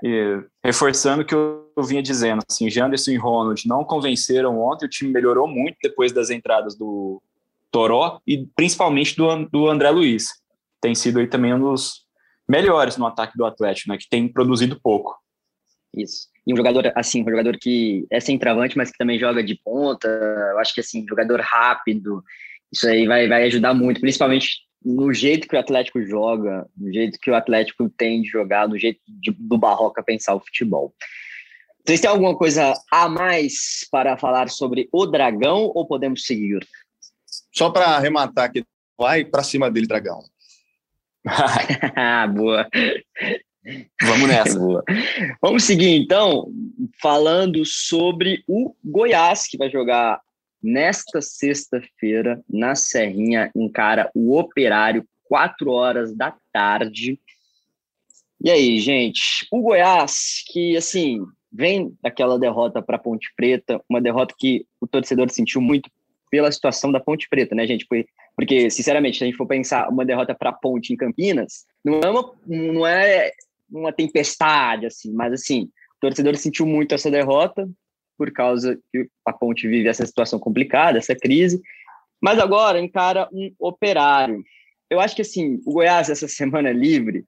E, 0.04 0.42
reforçando 0.64 1.22
o 1.22 1.24
que 1.24 1.34
eu, 1.34 1.66
vinha 1.84 2.02
dizendo, 2.02 2.42
assim, 2.48 2.70
Janderson 2.70 3.10
e 3.10 3.16
Ronald 3.16 3.66
não 3.66 3.84
convenceram 3.84 4.60
ontem, 4.60 4.86
o 4.86 4.90
time 4.90 5.12
melhorou 5.12 5.46
muito 5.46 5.76
depois 5.82 6.12
das 6.12 6.30
entradas 6.30 6.76
do 6.76 7.22
Toró 7.70 8.20
e 8.26 8.46
principalmente 8.56 9.16
do, 9.16 9.46
do 9.46 9.68
André 9.68 9.90
Luiz. 9.90 10.28
Tem 10.80 10.94
sido 10.94 11.18
aí 11.18 11.26
também 11.26 11.52
um 11.52 11.60
dos 11.60 12.06
melhores 12.48 12.96
no 12.96 13.06
ataque 13.06 13.36
do 13.36 13.44
Atlético, 13.44 13.90
né, 13.90 13.98
que 13.98 14.08
tem 14.08 14.28
produzido 14.28 14.80
pouco. 14.80 15.14
Isso. 15.94 16.28
E 16.46 16.52
um 16.52 16.56
jogador, 16.56 16.92
assim, 16.94 17.22
um 17.22 17.30
jogador 17.30 17.56
que 17.60 18.06
é 18.10 18.20
centroavante, 18.20 18.76
mas 18.76 18.90
que 18.90 18.98
também 18.98 19.18
joga 19.18 19.42
de 19.42 19.60
ponta, 19.64 20.06
eu 20.06 20.58
acho 20.58 20.72
que, 20.74 20.80
assim, 20.80 21.04
jogador 21.08 21.40
rápido, 21.40 22.22
isso 22.72 22.86
aí 22.88 23.06
vai, 23.06 23.28
vai 23.28 23.44
ajudar 23.44 23.74
muito, 23.74 24.00
principalmente 24.00 24.65
no 24.84 25.12
jeito 25.12 25.48
que 25.48 25.56
o 25.56 25.58
Atlético 25.58 26.02
joga, 26.02 26.66
no 26.76 26.92
jeito 26.92 27.18
que 27.18 27.30
o 27.30 27.34
Atlético 27.34 27.88
tem 27.88 28.22
de 28.22 28.28
jogar, 28.28 28.68
no 28.68 28.78
jeito 28.78 29.00
de, 29.06 29.30
do 29.32 29.58
Barroca 29.58 30.02
pensar 30.02 30.34
o 30.34 30.40
futebol. 30.40 30.94
Vocês 31.84 32.00
têm 32.00 32.10
alguma 32.10 32.36
coisa 32.36 32.74
a 32.90 33.08
mais 33.08 33.86
para 33.90 34.16
falar 34.16 34.48
sobre 34.48 34.88
o 34.92 35.06
Dragão 35.06 35.70
ou 35.74 35.86
podemos 35.86 36.24
seguir? 36.24 36.66
Só 37.52 37.70
para 37.70 37.86
arrematar 37.86 38.46
aqui, 38.46 38.64
vai 38.98 39.24
para 39.24 39.42
cima 39.42 39.70
dele, 39.70 39.86
Dragão. 39.86 40.22
Boa. 42.34 42.68
Vamos 44.02 44.28
nessa. 44.28 44.58
Boa. 44.58 44.84
Vamos 45.40 45.64
seguir 45.64 45.96
então, 45.96 46.48
falando 47.00 47.64
sobre 47.64 48.42
o 48.46 48.74
Goiás, 48.84 49.46
que 49.46 49.56
vai 49.56 49.70
jogar 49.70 50.20
nesta 50.62 51.20
sexta-feira, 51.20 52.42
na 52.48 52.74
Serrinha, 52.74 53.50
encara 53.54 54.10
o 54.14 54.36
Operário, 54.36 55.06
4 55.24 55.70
horas 55.70 56.14
da 56.14 56.34
tarde. 56.52 57.18
E 58.42 58.50
aí, 58.50 58.78
gente, 58.78 59.46
o 59.50 59.60
Goiás, 59.60 60.42
que 60.46 60.76
assim, 60.76 61.20
vem 61.50 61.96
daquela 62.02 62.38
derrota 62.38 62.82
para 62.82 62.98
Ponte 62.98 63.32
Preta, 63.36 63.80
uma 63.88 64.00
derrota 64.00 64.34
que 64.38 64.66
o 64.80 64.86
torcedor 64.86 65.30
sentiu 65.30 65.60
muito 65.60 65.90
pela 66.30 66.52
situação 66.52 66.92
da 66.92 67.00
Ponte 67.00 67.28
Preta, 67.28 67.54
né, 67.54 67.66
gente? 67.66 67.86
Porque, 68.34 68.68
sinceramente, 68.70 69.18
se 69.18 69.24
a 69.24 69.26
gente 69.26 69.36
for 69.36 69.46
pensar 69.46 69.88
uma 69.88 70.04
derrota 70.04 70.34
para 70.34 70.52
Ponte 70.52 70.92
em 70.92 70.96
Campinas, 70.96 71.64
não 71.84 72.00
é 72.00 72.10
uma, 72.10 72.32
não 72.46 72.86
é 72.86 73.30
uma 73.70 73.92
tempestade, 73.92 74.86
assim, 74.86 75.12
mas 75.12 75.32
assim, 75.32 75.70
o 75.96 76.00
torcedor 76.00 76.36
sentiu 76.36 76.66
muito 76.66 76.94
essa 76.94 77.10
derrota, 77.10 77.68
por 78.16 78.30
causa 78.32 78.78
que 78.92 79.08
a 79.24 79.32
Ponte 79.32 79.68
vive 79.68 79.88
essa 79.88 80.06
situação 80.06 80.38
complicada, 80.38 80.98
essa 80.98 81.14
crise, 81.14 81.60
mas 82.20 82.38
agora 82.38 82.80
encara 82.80 83.28
um 83.32 83.52
operário. 83.58 84.42
Eu 84.88 85.00
acho 85.00 85.16
que 85.16 85.22
assim, 85.22 85.60
o 85.66 85.74
Goiás 85.74 86.08
essa 86.08 86.28
semana 86.28 86.72
livre 86.72 87.24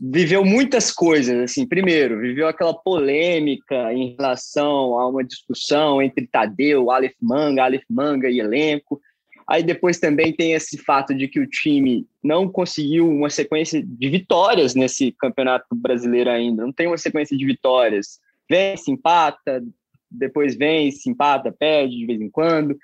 viveu 0.00 0.44
muitas 0.44 0.90
coisas, 0.90 1.36
assim, 1.42 1.66
primeiro, 1.66 2.20
viveu 2.20 2.48
aquela 2.48 2.72
polêmica 2.72 3.92
em 3.92 4.16
relação 4.18 4.98
a 4.98 5.06
uma 5.06 5.22
discussão 5.22 6.00
entre 6.00 6.26
Tadeu, 6.26 6.90
Aleph 6.90 7.16
Manga, 7.20 7.64
Aleph 7.64 7.84
Manga 7.90 8.30
e 8.30 8.40
elenco. 8.40 8.98
Aí 9.46 9.62
depois 9.62 9.98
também 9.98 10.32
tem 10.32 10.52
esse 10.52 10.78
fato 10.78 11.14
de 11.14 11.28
que 11.28 11.38
o 11.38 11.46
time 11.46 12.06
não 12.22 12.48
conseguiu 12.48 13.10
uma 13.10 13.28
sequência 13.28 13.82
de 13.84 14.08
vitórias 14.08 14.74
nesse 14.74 15.12
campeonato 15.12 15.66
brasileiro 15.74 16.30
ainda, 16.30 16.64
não 16.64 16.72
tem 16.72 16.86
uma 16.86 16.96
sequência 16.96 17.36
de 17.36 17.44
vitórias. 17.44 18.20
Vence, 18.48 18.90
empata, 18.90 19.62
depois 20.10 20.56
vem, 20.56 20.90
se 20.90 21.08
empata, 21.08 21.52
perde 21.52 21.96
de 21.96 22.06
vez 22.06 22.20
em 22.20 22.30
quando. 22.30 22.72
O 22.72 22.78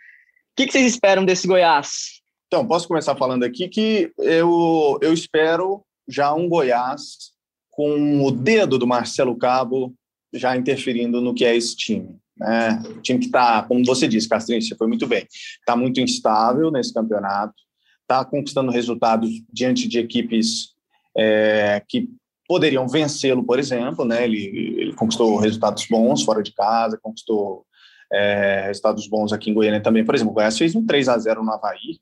que, 0.57 0.67
que 0.67 0.73
vocês 0.73 0.87
esperam 0.87 1.25
desse 1.25 1.47
Goiás? 1.47 2.23
Então, 2.47 2.67
posso 2.67 2.87
começar 2.87 3.17
falando 3.17 3.45
aqui 3.45 3.69
que 3.69 4.13
eu, 4.19 4.99
eu 5.03 5.13
espero 5.13 5.85
já 6.09 6.33
um 6.33 6.49
Goiás 6.49 7.33
com 7.71 8.25
o 8.25 8.31
dedo 8.31 8.79
do 8.79 8.87
Marcelo 8.87 9.37
Cabo 9.37 9.95
já 10.33 10.57
interferindo 10.57 11.21
no 11.21 11.35
que 11.35 11.45
é 11.45 11.57
esse 11.57 11.77
time. 11.77 12.17
Né? 12.37 12.83
O 12.97 13.01
time 13.01 13.19
que 13.19 13.27
está, 13.27 13.63
como 13.63 13.85
você 13.85 14.07
disse, 14.07 14.29
Castrinho, 14.29 14.63
você 14.63 14.77
foi 14.77 14.87
muito 14.87 15.07
bem, 15.07 15.27
está 15.59 15.75
muito 15.75 16.01
instável 16.01 16.71
nesse 16.71 16.93
campeonato, 16.93 17.55
está 18.03 18.25
conquistando 18.25 18.71
resultados 18.71 19.31
diante 19.53 19.89
de 19.89 19.99
equipes 19.99 20.75
é, 21.17 21.83
que 21.89 22.09
poderiam 22.47 22.87
vencê-lo, 22.87 23.45
por 23.45 23.59
exemplo, 23.59 24.05
né? 24.05 24.25
Ele, 24.25 24.86
conquistou 24.97 25.37
resultados 25.37 25.87
bons 25.89 26.23
fora 26.23 26.43
de 26.43 26.53
casa, 26.53 26.99
conquistou 27.01 27.65
é, 28.13 28.65
resultados 28.67 29.07
bons 29.09 29.33
aqui 29.33 29.51
em 29.51 29.55
Goiânia 29.55 29.83
também. 29.83 30.05
Por 30.05 30.15
exemplo, 30.15 30.33
o 30.33 30.35
Goiás 30.35 30.57
fez 30.57 30.75
um 30.75 30.85
3 30.85 31.09
a 31.09 31.19
0 31.19 31.45
no 31.45 31.53
Havaí. 31.53 31.99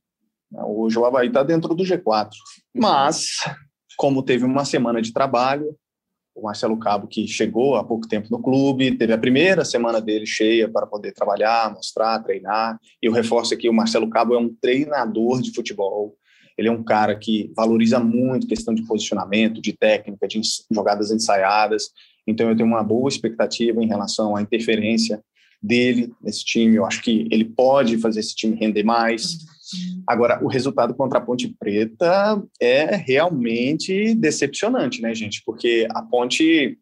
Né? 0.50 0.62
Hoje 0.64 0.98
o 0.98 1.04
Havaí 1.04 1.28
está 1.28 1.42
dentro 1.42 1.74
do 1.74 1.82
G4. 1.82 2.30
Mas, 2.74 3.38
como 3.96 4.22
teve 4.22 4.44
uma 4.44 4.64
semana 4.64 5.02
de 5.02 5.12
trabalho, 5.12 5.76
o 6.34 6.42
Marcelo 6.42 6.78
Cabo, 6.78 7.06
que 7.06 7.28
chegou 7.28 7.76
há 7.76 7.84
pouco 7.84 8.08
tempo 8.08 8.28
no 8.30 8.42
clube, 8.42 8.96
teve 8.96 9.12
a 9.12 9.18
primeira 9.18 9.64
semana 9.64 10.00
dele 10.00 10.26
cheia 10.26 10.68
para 10.68 10.86
poder 10.86 11.12
trabalhar, 11.12 11.72
mostrar, 11.72 12.18
treinar. 12.20 12.78
E 13.00 13.06
eu 13.06 13.12
reforço 13.12 13.54
aqui: 13.54 13.68
o 13.68 13.74
Marcelo 13.74 14.10
Cabo 14.10 14.34
é 14.34 14.38
um 14.38 14.52
treinador 14.52 15.40
de 15.40 15.52
futebol 15.52 16.16
ele 16.56 16.68
é 16.68 16.72
um 16.72 16.82
cara 16.82 17.16
que 17.16 17.52
valoriza 17.54 17.98
muito 17.98 18.46
questão 18.46 18.74
de 18.74 18.86
posicionamento, 18.86 19.60
de 19.60 19.72
técnica, 19.72 20.26
de 20.26 20.40
jogadas 20.70 21.10
ensaiadas. 21.10 21.90
Então, 22.26 22.48
eu 22.48 22.56
tenho 22.56 22.68
uma 22.68 22.82
boa 22.82 23.08
expectativa 23.08 23.82
em 23.82 23.86
relação 23.86 24.34
à 24.34 24.42
interferência 24.42 25.22
dele 25.62 26.12
nesse 26.22 26.44
time. 26.44 26.76
Eu 26.76 26.84
acho 26.84 27.02
que 27.02 27.26
ele 27.30 27.44
pode 27.44 27.98
fazer 27.98 28.20
esse 28.20 28.34
time 28.34 28.56
render 28.56 28.84
mais. 28.84 29.38
Agora, 30.06 30.42
o 30.44 30.48
resultado 30.48 30.94
contra 30.94 31.18
a 31.18 31.22
Ponte 31.22 31.48
Preta 31.58 32.42
é 32.60 32.96
realmente 32.96 34.14
decepcionante, 34.14 35.00
né, 35.00 35.14
gente? 35.14 35.42
Porque 35.44 35.86
a 35.90 36.02
Ponte 36.02 36.78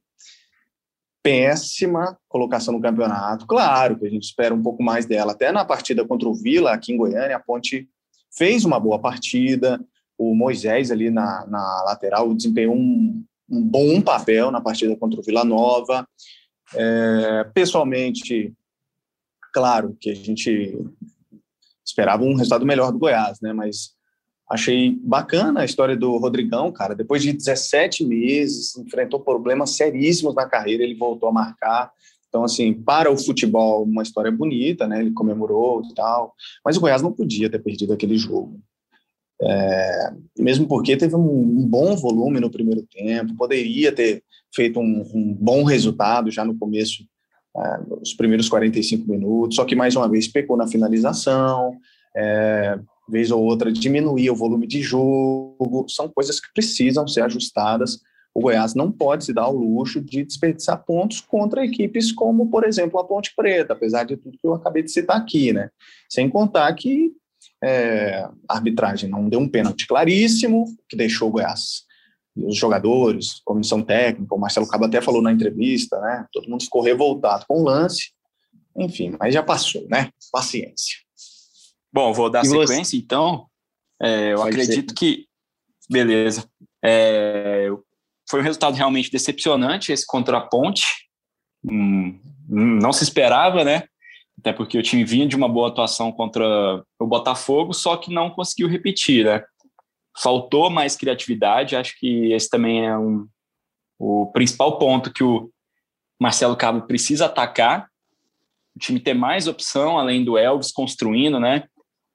péssima 1.22 2.18
colocação 2.28 2.74
no 2.74 2.81
campeonato. 2.81 3.46
Claro 3.46 3.96
que 3.96 4.07
a 4.07 4.11
gente 4.11 4.24
espera 4.24 4.52
um 4.52 4.62
pouco 4.62 4.83
mais 4.83 5.07
dela. 5.07 5.33
Até 5.33 5.52
na 5.52 5.64
partida 5.64 6.05
contra 6.05 6.28
o 6.28 6.35
Vila, 6.35 6.72
aqui 6.72 6.92
em 6.92 6.96
Goiânia, 6.96 7.37
a 7.37 7.40
Ponte 7.40 7.88
fez 8.37 8.64
uma 8.64 8.81
boa 8.81 8.98
partida. 8.98 9.81
O 10.18 10.35
Moisés 10.35 10.90
ali 10.90 11.11
na, 11.11 11.46
na 11.46 11.85
lateral 11.85 12.35
desempenhou 12.35 12.74
um, 12.74 13.24
um 13.52 13.62
bom 13.62 14.00
papel 14.00 14.50
na 14.50 14.62
partida 14.62 14.96
contra 14.96 15.20
o 15.20 15.22
Vila 15.22 15.44
Nova. 15.44 16.08
É, 16.74 17.44
pessoalmente, 17.52 18.54
claro 19.52 19.94
que 20.00 20.10
a 20.10 20.14
gente 20.14 20.78
esperava 21.84 22.24
um 22.24 22.34
resultado 22.34 22.64
melhor 22.64 22.90
do 22.90 22.98
Goiás, 22.98 23.38
né? 23.42 23.52
Mas 23.52 23.90
achei 24.50 24.98
bacana 25.02 25.60
a 25.60 25.64
história 25.66 25.94
do 25.94 26.16
Rodrigão, 26.16 26.72
cara. 26.72 26.94
Depois 26.94 27.22
de 27.22 27.32
17 27.32 28.06
meses, 28.06 28.74
enfrentou 28.76 29.20
problemas 29.20 29.76
seríssimos 29.76 30.34
na 30.34 30.46
carreira, 30.46 30.82
ele 30.82 30.94
voltou 30.94 31.28
a 31.28 31.32
marcar. 31.32 31.92
Então, 32.28 32.44
assim, 32.44 32.72
para 32.72 33.12
o 33.12 33.18
futebol, 33.18 33.84
uma 33.84 34.02
história 34.02 34.32
bonita, 34.32 34.88
né? 34.88 35.00
Ele 35.00 35.12
comemorou 35.12 35.82
e 35.82 35.94
tal. 35.94 36.34
Mas 36.64 36.78
o 36.78 36.80
Goiás 36.80 37.02
não 37.02 37.12
podia 37.12 37.50
ter 37.50 37.58
perdido 37.58 37.92
aquele 37.92 38.16
jogo. 38.16 38.58
É, 39.44 40.12
mesmo 40.38 40.68
porque 40.68 40.96
teve 40.96 41.16
um, 41.16 41.40
um, 41.40 41.66
bom 41.66 41.96
volume 41.96 42.38
no 42.38 42.50
primeiro 42.50 42.83
tempo, 42.83 43.37
poderia 43.37 43.90
ter 43.90 44.22
feito 44.55 44.78
um, 44.78 45.02
um 45.12 45.35
bom 45.35 45.64
resultado 45.64 46.31
já 46.31 46.44
no 46.44 46.57
começo, 46.57 47.02
é, 47.57 47.81
os 48.00 48.14
primeiros 48.14 48.48
45 48.48 49.11
minutos, 49.11 49.57
só 49.57 49.64
que 49.64 49.74
mais 49.74 49.96
uma 49.96 50.09
vez 50.09 50.28
pecou 50.28 50.57
na 50.57 50.68
finalização, 50.68 51.76
é, 52.16 52.78
vez 53.09 53.33
ou 53.33 53.42
outra 53.42 53.72
diminuía 53.72 54.33
o 54.33 54.37
volume 54.37 54.66
de 54.66 54.81
jogo, 54.81 55.87
são 55.88 56.09
coisas 56.09 56.38
que 56.38 56.52
precisam 56.55 57.09
ser 57.09 57.22
ajustadas. 57.22 57.98
O 58.35 58.40
Goiás 58.40 58.74
não 58.74 58.90
pode 58.90 59.24
se 59.24 59.35
dar 59.35 59.42
ao 59.42 59.55
luxo 59.55 60.00
de 60.00 60.24
desperdiçar 60.24 60.83
pontos 60.85 61.20
contra 61.20 61.64
equipes 61.64 62.12
como, 62.12 62.48
por 62.48 62.64
exemplo, 62.64 62.98
a 62.98 63.05
Ponte 63.05 63.35
Preta, 63.37 63.74
apesar 63.74 64.05
de 64.05 64.16
tudo 64.16 64.38
que 64.38 64.46
eu 64.46 64.55
acabei 64.55 64.83
de 64.83 64.90
citar 64.90 65.16
aqui, 65.16 65.52
né? 65.52 65.68
Sem 66.09 66.31
contar 66.31 66.72
que 66.74 67.12
é, 67.62 68.29
a 68.48 68.55
arbitragem 68.57 69.09
não 69.09 69.29
deu 69.29 69.40
um 69.40 69.48
pênalti 69.48 69.87
claríssimo, 69.87 70.66
que 70.88 70.96
deixou 70.96 71.29
o 71.29 71.33
Goiás 71.33 71.85
os 72.37 72.57
jogadores, 72.57 73.40
comissão 73.44 73.83
técnica, 73.83 74.35
o 74.35 74.38
Marcelo 74.38 74.66
Cabo 74.66 74.87
até 74.87 75.01
falou 75.01 75.20
na 75.20 75.33
entrevista, 75.33 76.01
né? 76.01 76.27
Todo 76.33 76.48
mundo 76.48 76.62
ficou 76.62 76.83
revoltado 76.83 77.44
com 77.46 77.61
o 77.61 77.64
lance. 77.64 78.12
Enfim, 78.77 79.14
mas 79.20 79.35
já 79.35 79.42
passou, 79.42 79.87
né? 79.88 80.11
Paciência. 80.31 80.96
Bom, 81.92 82.12
vou 82.12 82.31
dar 82.31 82.42
e 82.42 82.48
sequência, 82.48 82.85
você? 82.85 82.96
então. 82.96 83.46
É, 84.01 84.33
eu 84.33 84.38
Pode 84.38 84.51
acredito 84.51 84.90
ser. 84.90 84.94
que. 84.94 85.27
Beleza. 85.90 86.48
É, 86.83 87.68
foi 88.29 88.40
um 88.40 88.44
resultado 88.44 88.75
realmente 88.75 89.11
decepcionante 89.11 89.92
esse 89.92 90.07
contra 90.07 90.38
a 90.38 90.40
Ponte. 90.40 90.87
Hum, 91.62 92.18
não 92.48 92.92
se 92.92 93.05
esperava, 93.05 93.62
né? 93.62 93.85
até 94.42 94.53
porque 94.53 94.77
o 94.77 94.83
time 94.83 95.05
vinha 95.05 95.27
de 95.27 95.37
uma 95.37 95.48
boa 95.48 95.68
atuação 95.68 96.11
contra 96.11 96.85
Botafogo, 97.12 97.75
só 97.75 97.96
que 97.98 98.12
não 98.12 98.31
conseguiu 98.31 98.68
repetir, 98.68 99.27
né? 99.27 99.44
Faltou 100.18 100.70
mais 100.70 100.96
criatividade, 100.96 101.77
acho 101.77 101.98
que 101.98 102.33
esse 102.33 102.48
também 102.48 102.87
é 102.87 102.96
um, 102.96 103.29
o 103.98 104.31
principal 104.33 104.79
ponto 104.79 105.12
que 105.12 105.22
o 105.22 105.51
Marcelo 106.18 106.57
Cabo 106.57 106.87
precisa 106.87 107.27
atacar, 107.27 107.87
o 108.75 108.79
time 108.79 108.98
ter 108.98 109.12
mais 109.12 109.46
opção, 109.46 109.98
além 109.98 110.25
do 110.25 110.38
Elvis 110.38 110.72
construindo, 110.72 111.38
né? 111.38 111.64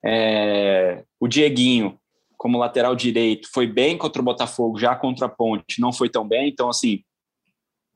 É, 0.04 1.04
o 1.20 1.28
Dieguinho, 1.28 1.96
como 2.36 2.58
lateral 2.58 2.96
direito, 2.96 3.48
foi 3.52 3.68
bem 3.68 3.96
contra 3.96 4.20
o 4.20 4.24
Botafogo, 4.24 4.80
já 4.80 4.96
contra 4.96 5.26
a 5.26 5.28
Ponte, 5.28 5.80
não 5.80 5.92
foi 5.92 6.08
tão 6.08 6.26
bem, 6.26 6.48
então, 6.48 6.68
assim, 6.68 7.04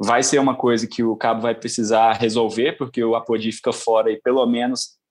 vai 0.00 0.22
ser 0.22 0.38
uma 0.38 0.54
coisa 0.54 0.86
que 0.86 1.02
o 1.02 1.16
Cabo 1.16 1.42
vai 1.42 1.54
precisar 1.54 2.12
resolver, 2.12 2.76
porque 2.76 3.02
o 3.02 3.16
Apodi 3.16 3.50
fica 3.50 3.72
fora 3.72 4.08
aí 4.08 4.20
pelo 4.20 4.46
menos 4.46 5.01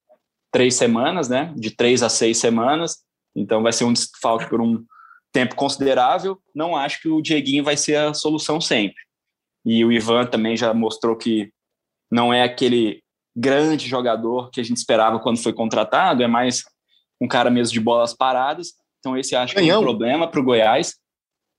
três 0.52 0.74
semanas, 0.74 1.28
né? 1.28 1.52
De 1.56 1.74
três 1.74 2.02
a 2.02 2.08
seis 2.08 2.38
semanas. 2.38 2.98
Então 3.34 3.62
vai 3.62 3.72
ser 3.72 3.84
um 3.84 3.92
desfalque 3.92 4.48
por 4.48 4.60
um 4.60 4.84
tempo 5.32 5.56
considerável. 5.56 6.40
Não 6.54 6.76
acho 6.76 7.00
que 7.00 7.08
o 7.08 7.22
Dieguinho 7.22 7.64
vai 7.64 7.76
ser 7.76 7.96
a 7.96 8.14
solução 8.14 8.60
sempre. 8.60 9.02
E 9.64 9.84
o 9.84 9.90
Ivan 9.90 10.26
também 10.26 10.56
já 10.56 10.72
mostrou 10.74 11.16
que 11.16 11.50
não 12.10 12.32
é 12.32 12.42
aquele 12.42 13.02
grande 13.34 13.88
jogador 13.88 14.50
que 14.50 14.60
a 14.60 14.62
gente 14.62 14.76
esperava 14.76 15.18
quando 15.18 15.42
foi 15.42 15.54
contratado, 15.54 16.22
é 16.22 16.26
mais 16.26 16.62
um 17.18 17.26
cara 17.26 17.50
mesmo 17.50 17.72
de 17.72 17.80
bolas 17.80 18.12
paradas. 18.12 18.74
Então 18.98 19.16
esse 19.16 19.34
acho 19.34 19.54
canhão. 19.54 19.66
que 19.66 19.72
é 19.72 19.78
um 19.78 19.82
problema 19.82 20.28
para 20.28 20.40
o 20.40 20.44
Goiás. 20.44 20.96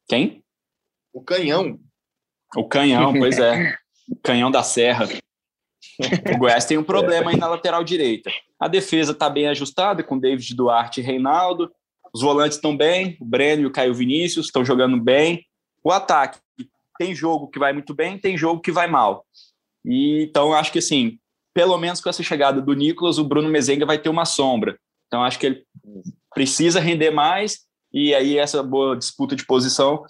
Quem? 0.08 0.44
O 1.12 1.22
canhão. 1.22 1.80
O 2.56 2.68
canhão, 2.68 3.14
pois 3.14 3.40
é. 3.40 3.76
canhão 4.22 4.52
da 4.52 4.62
Serra. 4.62 5.08
O 6.34 6.38
Goiás 6.38 6.66
tem 6.66 6.78
um 6.78 6.84
problema 6.86 7.32
aí 7.32 7.38
na 7.38 7.48
lateral 7.48 7.84
direita. 7.84 8.32
A 8.60 8.68
defesa 8.68 9.12
está 9.12 9.30
bem 9.30 9.48
ajustada 9.48 10.04
com 10.04 10.20
David 10.20 10.56
Duarte 10.56 11.02
e 11.02 11.04
Reinaldo. 11.04 11.72
Os 12.14 12.22
volantes 12.22 12.58
estão 12.58 12.76
bem, 12.76 13.18
o 13.20 13.26
Breno 13.26 13.64
e 13.64 13.66
o 13.66 13.72
Caio 13.72 13.94
Vinícius 13.94 14.48
estão 14.48 14.64
jogando 14.64 15.00
bem. 15.00 15.46
O 15.84 15.92
ataque 15.92 16.40
tem 16.98 17.16
jogo 17.16 17.48
que 17.48 17.60
vai 17.60 17.74
muito 17.74 17.94
bem, 17.94 18.18
tem 18.18 18.38
jogo 18.38 18.62
que 18.62 18.72
vai 18.72 18.88
mal. 18.88 19.26
E, 19.84 20.24
então, 20.24 20.54
acho 20.54 20.72
que 20.72 20.80
assim, 20.80 21.18
pelo 21.54 21.78
menos 21.78 22.00
com 22.00 22.10
essa 22.10 22.24
chegada 22.24 22.62
do 22.62 22.74
Nicolas, 22.74 23.18
o 23.18 23.24
Bruno 23.24 23.50
Mezenga 23.50 23.86
vai 23.86 23.98
ter 23.98 24.10
uma 24.10 24.26
sombra. 24.26 24.78
Então, 25.08 25.24
acho 25.24 25.40
que 25.40 25.46
ele 25.46 25.66
precisa 26.34 26.80
render 26.80 27.12
mais 27.12 27.68
e 27.94 28.16
aí 28.16 28.40
essa 28.40 28.64
boa 28.64 28.98
disputa 28.98 29.36
de 29.36 29.46
posição, 29.46 30.04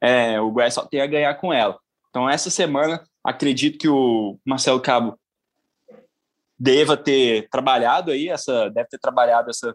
é, 0.00 0.38
o 0.40 0.50
Goiás 0.50 0.74
só 0.74 0.84
tem 0.84 1.00
a 1.00 1.06
ganhar 1.06 1.34
com 1.36 1.52
ela. 1.52 1.78
Então, 2.10 2.28
essa 2.28 2.50
semana, 2.50 3.02
acredito 3.24 3.78
que 3.78 3.88
o 3.88 4.38
Marcelo 4.44 4.80
Cabo 4.80 5.18
deva 6.60 6.94
ter 6.94 7.48
trabalhado 7.48 8.10
aí, 8.10 8.28
essa, 8.28 8.68
deve 8.68 8.90
ter 8.90 8.98
trabalhado 8.98 9.48
essa 9.48 9.74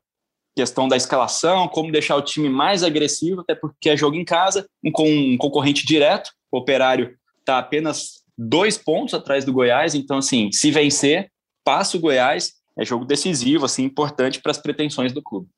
questão 0.56 0.88
da 0.88 0.96
escalação, 0.96 1.68
como 1.68 1.92
deixar 1.92 2.16
o 2.16 2.22
time 2.22 2.48
mais 2.48 2.84
agressivo, 2.84 3.42
até 3.42 3.56
porque 3.56 3.90
é 3.90 3.98
jogo 3.98 4.16
em 4.16 4.24
casa, 4.24 4.68
um, 4.84 4.92
com 4.92 5.10
um 5.10 5.36
concorrente 5.36 5.86
direto, 5.86 6.30
o 6.52 6.60
Operário 6.60 7.18
está 7.40 7.58
apenas 7.58 8.24
dois 8.38 8.78
pontos 8.78 9.16
atrás 9.16 9.44
do 9.44 9.52
Goiás, 9.52 9.96
então, 9.96 10.20
assim, 10.20 10.52
se 10.52 10.70
vencer, 10.70 11.30
passa 11.64 11.98
o 11.98 12.00
Goiás, 12.00 12.54
é 12.78 12.86
jogo 12.86 13.04
decisivo, 13.04 13.66
assim, 13.66 13.84
importante 13.84 14.40
para 14.40 14.52
as 14.52 14.58
pretensões 14.58 15.12
do 15.12 15.24
clube. 15.24 15.50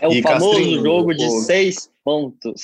É 0.00 0.08
o 0.08 0.12
e 0.12 0.22
famoso 0.22 0.56
Castrinho, 0.56 0.82
jogo 0.82 1.14
de 1.14 1.24
o... 1.24 1.40
seis 1.40 1.90
pontos. 2.04 2.62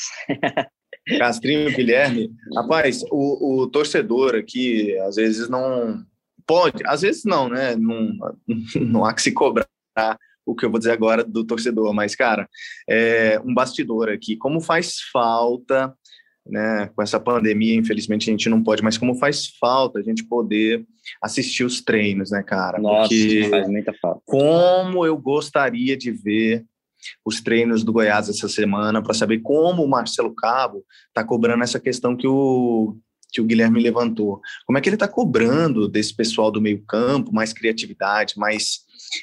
Castrinho 1.19 1.75
Guilherme, 1.75 2.31
rapaz, 2.55 3.03
o, 3.11 3.63
o 3.63 3.67
torcedor 3.69 4.35
aqui 4.35 4.97
às 4.99 5.17
vezes 5.17 5.49
não 5.49 6.05
pode, 6.49 6.83
às 6.87 7.03
vezes 7.03 7.25
não, 7.25 7.49
né? 7.49 7.77
Não, 7.77 8.17
não 8.81 9.05
há 9.05 9.13
que 9.13 9.23
se 9.23 9.31
cobrar 9.33 9.69
o 10.47 10.55
que 10.55 10.65
eu 10.65 10.71
vou 10.71 10.79
dizer 10.79 10.93
agora 10.93 11.23
do 11.23 11.45
torcedor, 11.45 11.93
mas, 11.93 12.17
cara, 12.17 12.49
é 12.89 13.39
um 13.45 13.53
bastidor 13.53 14.09
aqui. 14.09 14.35
Como 14.35 14.63
faz 14.63 14.97
falta, 15.13 15.95
né? 16.47 16.91
Com 16.97 17.03
essa 17.03 17.21
pandemia, 17.21 17.75
infelizmente, 17.75 18.31
a 18.31 18.33
gente 18.33 18.49
não 18.49 18.63
pode, 18.63 18.83
mas 18.83 18.97
como 18.97 19.15
faz 19.15 19.47
falta 19.61 19.99
a 19.99 20.03
gente 20.03 20.25
poder 20.25 20.87
assistir 21.23 21.65
os 21.65 21.83
treinos, 21.83 22.31
né, 22.31 22.43
cara? 22.43 22.79
Nossa, 22.79 23.09
Porque 23.11 23.49
faz 23.51 23.69
muita 23.69 23.93
falta. 24.01 24.23
Como 24.25 25.05
eu 25.05 25.19
gostaria 25.19 25.97
de 25.97 26.11
ver 26.11 26.65
os 27.25 27.41
treinos 27.41 27.85
do 27.85 27.93
Goiás 27.93 28.29
essa 28.29 28.49
semana 28.49 29.03
para 29.03 29.15
saber 29.15 29.41
como 29.41 29.85
o 29.85 29.89
Marcelo 29.89 30.35
Cabo 30.35 30.85
está 31.09 31.23
cobrando 31.23 31.63
essa 31.63 31.79
questão 31.79 32.17
que 32.17 32.27
o, 32.27 32.97
que 33.31 33.41
o 33.41 33.45
Guilherme 33.45 33.81
levantou. 33.81 34.41
Como 34.67 34.79
é 34.79 34.81
que 34.81 34.89
ele 34.89 34.97
está 34.97 35.09
cobrando 35.09 35.89
desse 35.89 36.15
pessoal 36.15 36.51
do 36.51 36.61
meio 36.61 36.83
campo 36.87 37.33
mais 37.33 37.53
criatividade, 37.53 38.39
mais 38.39 38.81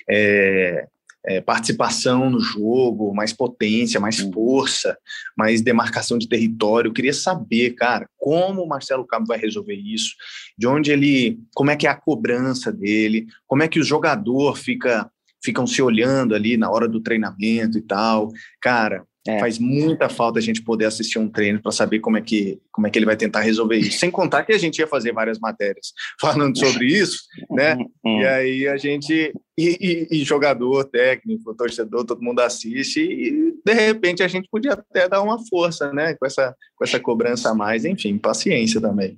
é, 0.10 0.88
é, 1.26 1.42
participação 1.42 2.30
no 2.30 2.40
jogo, 2.40 3.14
mais 3.14 3.34
potência, 3.34 4.00
mais 4.00 4.20
força, 4.20 4.98
mais 5.36 5.62
demarcação 5.62 6.18
de 6.18 6.30
território. 6.30 6.90
Eu 6.90 6.94
queria 6.94 7.14
saber, 7.14 7.72
cara, 7.72 8.08
como 8.18 8.62
o 8.62 8.68
Marcelo 8.68 9.06
Cabo 9.06 9.26
vai 9.26 9.40
resolver 9.40 9.76
isso, 9.76 10.14
de 10.58 10.68
onde 10.68 10.92
ele, 10.92 11.40
como 11.56 11.72
é 11.72 11.76
que 11.76 11.88
é 11.88 11.90
a 11.90 11.96
cobrança 11.96 12.72
dele, 12.72 13.26
como 13.48 13.64
é 13.64 13.68
que 13.68 13.80
o 13.80 13.84
jogador 13.84 14.58
fica 14.58 15.10
ficam 15.44 15.68
se 15.68 15.80
olhando 15.80 16.34
ali 16.34 16.58
na 16.58 16.72
hora 16.72 16.88
do 16.88 17.00
treinamento 17.00 17.78
e 17.78 17.82
tal. 17.82 18.32
Cara, 18.60 19.06
é. 19.28 19.40
faz 19.40 19.58
muita 19.58 20.08
falta 20.08 20.38
a 20.38 20.42
gente 20.42 20.62
poder 20.62 20.86
assistir 20.86 21.18
um 21.18 21.28
treino 21.28 21.62
para 21.62 21.72
saber 21.72 22.00
como 22.00 22.18
é 22.18 22.22
que 22.22 22.60
como 22.72 22.86
é 22.86 22.90
que 22.90 23.00
ele 23.00 23.06
vai 23.06 23.18
tentar 23.18 23.42
resolver 23.42 23.78
isso. 23.78 23.98
Sem 23.98 24.12
contar 24.12 24.44
que 24.44 24.54
a 24.54 24.58
gente 24.58 24.78
ia 24.80 24.88
fazer 24.88 25.12
várias 25.12 25.40
matérias 25.40 25.94
falando 26.22 26.58
sobre 26.58 26.86
isso, 26.86 27.24
né? 27.50 27.76
Uhum. 28.04 28.22
E 28.22 28.26
aí 28.26 28.68
a 28.68 28.78
gente 28.78 29.34
e, 29.58 30.08
e, 30.12 30.20
e, 30.20 30.24
jogador, 30.24 30.84
técnico, 30.84 31.56
torcedor, 31.56 32.06
todo 32.06 32.22
mundo 32.22 32.42
assiste 32.42 33.00
e 33.02 33.54
de 33.66 33.74
repente 33.74 34.22
a 34.22 34.28
gente 34.28 34.50
podia 34.50 34.74
até 34.74 35.08
dar 35.08 35.22
uma 35.22 35.40
força, 35.48 35.92
né? 35.92 36.14
Com 36.16 36.26
essa 36.26 36.56
com 36.76 36.84
essa 36.84 37.00
cobrança 37.00 37.50
a 37.50 37.56
mais, 37.56 37.86
enfim, 37.86 38.18
paciência 38.18 38.80
também. 38.80 39.18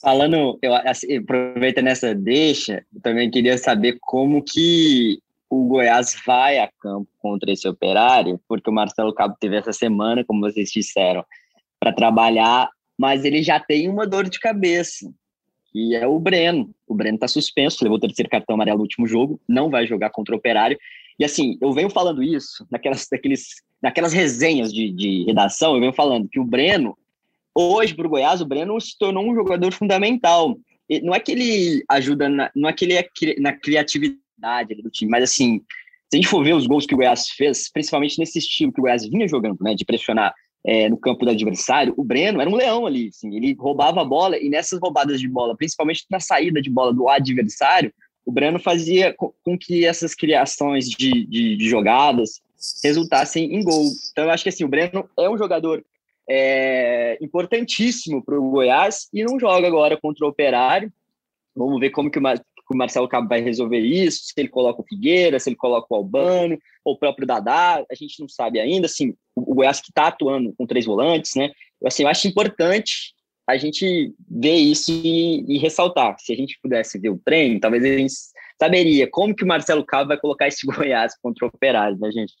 Falando, 0.00 0.58
eu 0.62 0.74
assim, 0.74 1.18
aproveitando 1.18 1.88
essa 1.88 2.14
deixa, 2.14 2.82
eu 2.94 3.02
também 3.02 3.30
queria 3.30 3.58
saber 3.58 3.98
como 4.00 4.42
que 4.42 5.18
o 5.50 5.64
Goiás 5.64 6.16
vai 6.24 6.60
a 6.60 6.70
campo 6.80 7.08
contra 7.18 7.50
esse 7.50 7.66
operário, 7.66 8.40
porque 8.48 8.70
o 8.70 8.72
Marcelo 8.72 9.12
Cabo 9.12 9.36
teve 9.38 9.56
essa 9.56 9.72
semana, 9.72 10.24
como 10.24 10.40
vocês 10.40 10.70
disseram, 10.70 11.24
para 11.80 11.92
trabalhar, 11.92 12.70
mas 12.96 13.24
ele 13.24 13.42
já 13.42 13.58
tem 13.58 13.88
uma 13.88 14.06
dor 14.06 14.28
de 14.30 14.38
cabeça, 14.38 15.12
que 15.72 15.96
é 15.96 16.06
o 16.06 16.20
Breno. 16.20 16.70
O 16.86 16.94
Breno 16.94 17.16
está 17.16 17.26
suspenso, 17.26 17.82
levou 17.82 17.98
o 17.98 18.00
terceiro 18.00 18.30
cartão 18.30 18.54
amarelo 18.54 18.78
no 18.78 18.84
último 18.84 19.08
jogo, 19.08 19.40
não 19.48 19.68
vai 19.68 19.88
jogar 19.88 20.10
contra 20.10 20.34
o 20.34 20.38
operário. 20.38 20.78
E 21.18 21.24
assim, 21.24 21.58
eu 21.60 21.72
venho 21.72 21.90
falando 21.90 22.22
isso 22.22 22.64
naquelas, 22.70 23.08
naqueles, 23.10 23.46
naquelas 23.82 24.12
resenhas 24.12 24.72
de, 24.72 24.92
de 24.92 25.24
redação, 25.24 25.74
eu 25.74 25.80
venho 25.80 25.92
falando 25.92 26.28
que 26.28 26.38
o 26.38 26.44
Breno, 26.44 26.96
hoje 27.52 27.92
para 27.92 28.06
o 28.06 28.10
Goiás, 28.10 28.40
o 28.40 28.46
Breno 28.46 28.80
se 28.80 28.96
tornou 28.96 29.28
um 29.28 29.34
jogador 29.34 29.72
fundamental. 29.72 30.56
Não 31.02 31.14
é 31.14 31.18
que 31.18 31.32
ele 31.32 31.84
ajuda, 31.88 32.28
na, 32.28 32.50
não 32.54 32.68
é 32.68 32.72
que 32.72 32.84
ele 32.84 32.94
é 32.94 33.08
na 33.38 33.52
criatividade 33.52 34.20
do 34.82 34.90
time. 34.90 35.10
Mas 35.10 35.24
assim, 35.24 35.60
se 36.08 36.16
a 36.16 36.16
gente 36.16 36.28
for 36.28 36.42
ver 36.44 36.54
os 36.54 36.66
gols 36.66 36.86
que 36.86 36.94
o 36.94 36.96
Goiás 36.96 37.28
fez, 37.30 37.70
principalmente 37.70 38.18
nesse 38.18 38.38
estilo 38.38 38.72
que 38.72 38.80
o 38.80 38.82
Goiás 38.82 39.06
vinha 39.06 39.28
jogando, 39.28 39.58
né, 39.60 39.74
de 39.74 39.84
pressionar 39.84 40.34
é, 40.64 40.88
no 40.88 40.96
campo 40.96 41.24
do 41.24 41.30
adversário, 41.30 41.94
o 41.96 42.04
Breno 42.04 42.40
era 42.40 42.50
um 42.50 42.56
leão 42.56 42.86
ali, 42.86 43.08
assim, 43.08 43.34
ele 43.34 43.54
roubava 43.54 44.02
a 44.02 44.04
bola 44.04 44.36
e 44.38 44.48
nessas 44.50 44.78
roubadas 44.80 45.20
de 45.20 45.28
bola, 45.28 45.56
principalmente 45.56 46.04
na 46.10 46.20
saída 46.20 46.60
de 46.60 46.68
bola 46.68 46.92
do 46.92 47.08
adversário, 47.08 47.92
o 48.24 48.32
Breno 48.32 48.58
fazia 48.58 49.14
com, 49.14 49.32
com 49.42 49.58
que 49.58 49.84
essas 49.84 50.14
criações 50.14 50.88
de, 50.88 51.26
de, 51.26 51.56
de, 51.56 51.68
jogadas 51.68 52.40
resultassem 52.84 53.54
em 53.54 53.62
gol. 53.62 53.86
Então 54.12 54.24
eu 54.24 54.30
acho 54.30 54.42
que 54.42 54.50
assim, 54.50 54.64
o 54.64 54.68
Breno 54.68 55.08
é 55.18 55.28
um 55.28 55.38
jogador 55.38 55.82
é, 56.28 57.18
importantíssimo 57.20 58.22
para 58.24 58.38
o 58.38 58.50
Goiás 58.50 59.08
e 59.12 59.24
não 59.24 59.38
joga 59.40 59.66
agora 59.66 59.98
contra 60.00 60.26
o 60.26 60.28
Operário. 60.28 60.92
Vamos 61.56 61.80
ver 61.80 61.90
como 61.90 62.10
que 62.10 62.18
o, 62.18 62.22
que 62.70 62.74
o 62.74 62.78
Marcelo 62.78 63.08
Cabo 63.08 63.28
vai 63.28 63.40
resolver 63.40 63.80
isso, 63.80 64.20
se 64.22 64.32
ele 64.36 64.48
coloca 64.48 64.80
o 64.80 64.84
Figueira, 64.84 65.40
se 65.40 65.48
ele 65.48 65.56
coloca 65.56 65.88
o 65.90 65.96
Albano, 65.96 66.56
ou 66.84 66.94
o 66.94 66.96
próprio 66.96 67.26
Dadá, 67.26 67.84
a 67.90 67.94
gente 67.96 68.20
não 68.20 68.28
sabe 68.28 68.60
ainda, 68.60 68.86
assim, 68.86 69.12
o 69.34 69.54
Goiás 69.56 69.80
que 69.80 69.90
está 69.90 70.06
atuando 70.06 70.54
com 70.56 70.66
três 70.66 70.86
volantes, 70.86 71.32
né, 71.34 71.50
assim, 71.84 72.04
eu 72.04 72.08
acho 72.08 72.28
importante 72.28 73.12
a 73.44 73.56
gente 73.56 74.14
ver 74.30 74.54
isso 74.54 74.92
e, 74.92 75.44
e, 75.48 75.58
ressaltar, 75.58 76.14
se 76.20 76.32
a 76.32 76.36
gente 76.36 76.56
pudesse 76.62 76.96
ver 76.96 77.08
o 77.08 77.20
treino, 77.24 77.58
talvez 77.58 77.82
a 77.82 77.98
gente 77.98 78.14
saberia 78.56 79.10
como 79.10 79.34
que 79.34 79.42
o 79.42 79.48
Marcelo 79.48 79.84
Cabo 79.84 80.08
vai 80.08 80.18
colocar 80.18 80.46
esse 80.46 80.64
Goiás 80.70 81.14
contra 81.20 81.46
o 81.46 81.48
Operário, 81.48 81.98
né, 81.98 82.12
gente? 82.12 82.32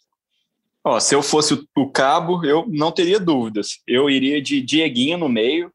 Ó, 0.84 1.00
se 1.00 1.14
eu 1.14 1.22
fosse 1.22 1.60
o 1.76 1.90
Cabo, 1.90 2.44
eu 2.44 2.64
não 2.68 2.92
teria 2.92 3.18
dúvidas. 3.18 3.80
Eu 3.86 4.08
iria 4.08 4.40
de 4.40 4.62
Dieguinho 4.62 5.18
no 5.18 5.28
meio, 5.28 5.70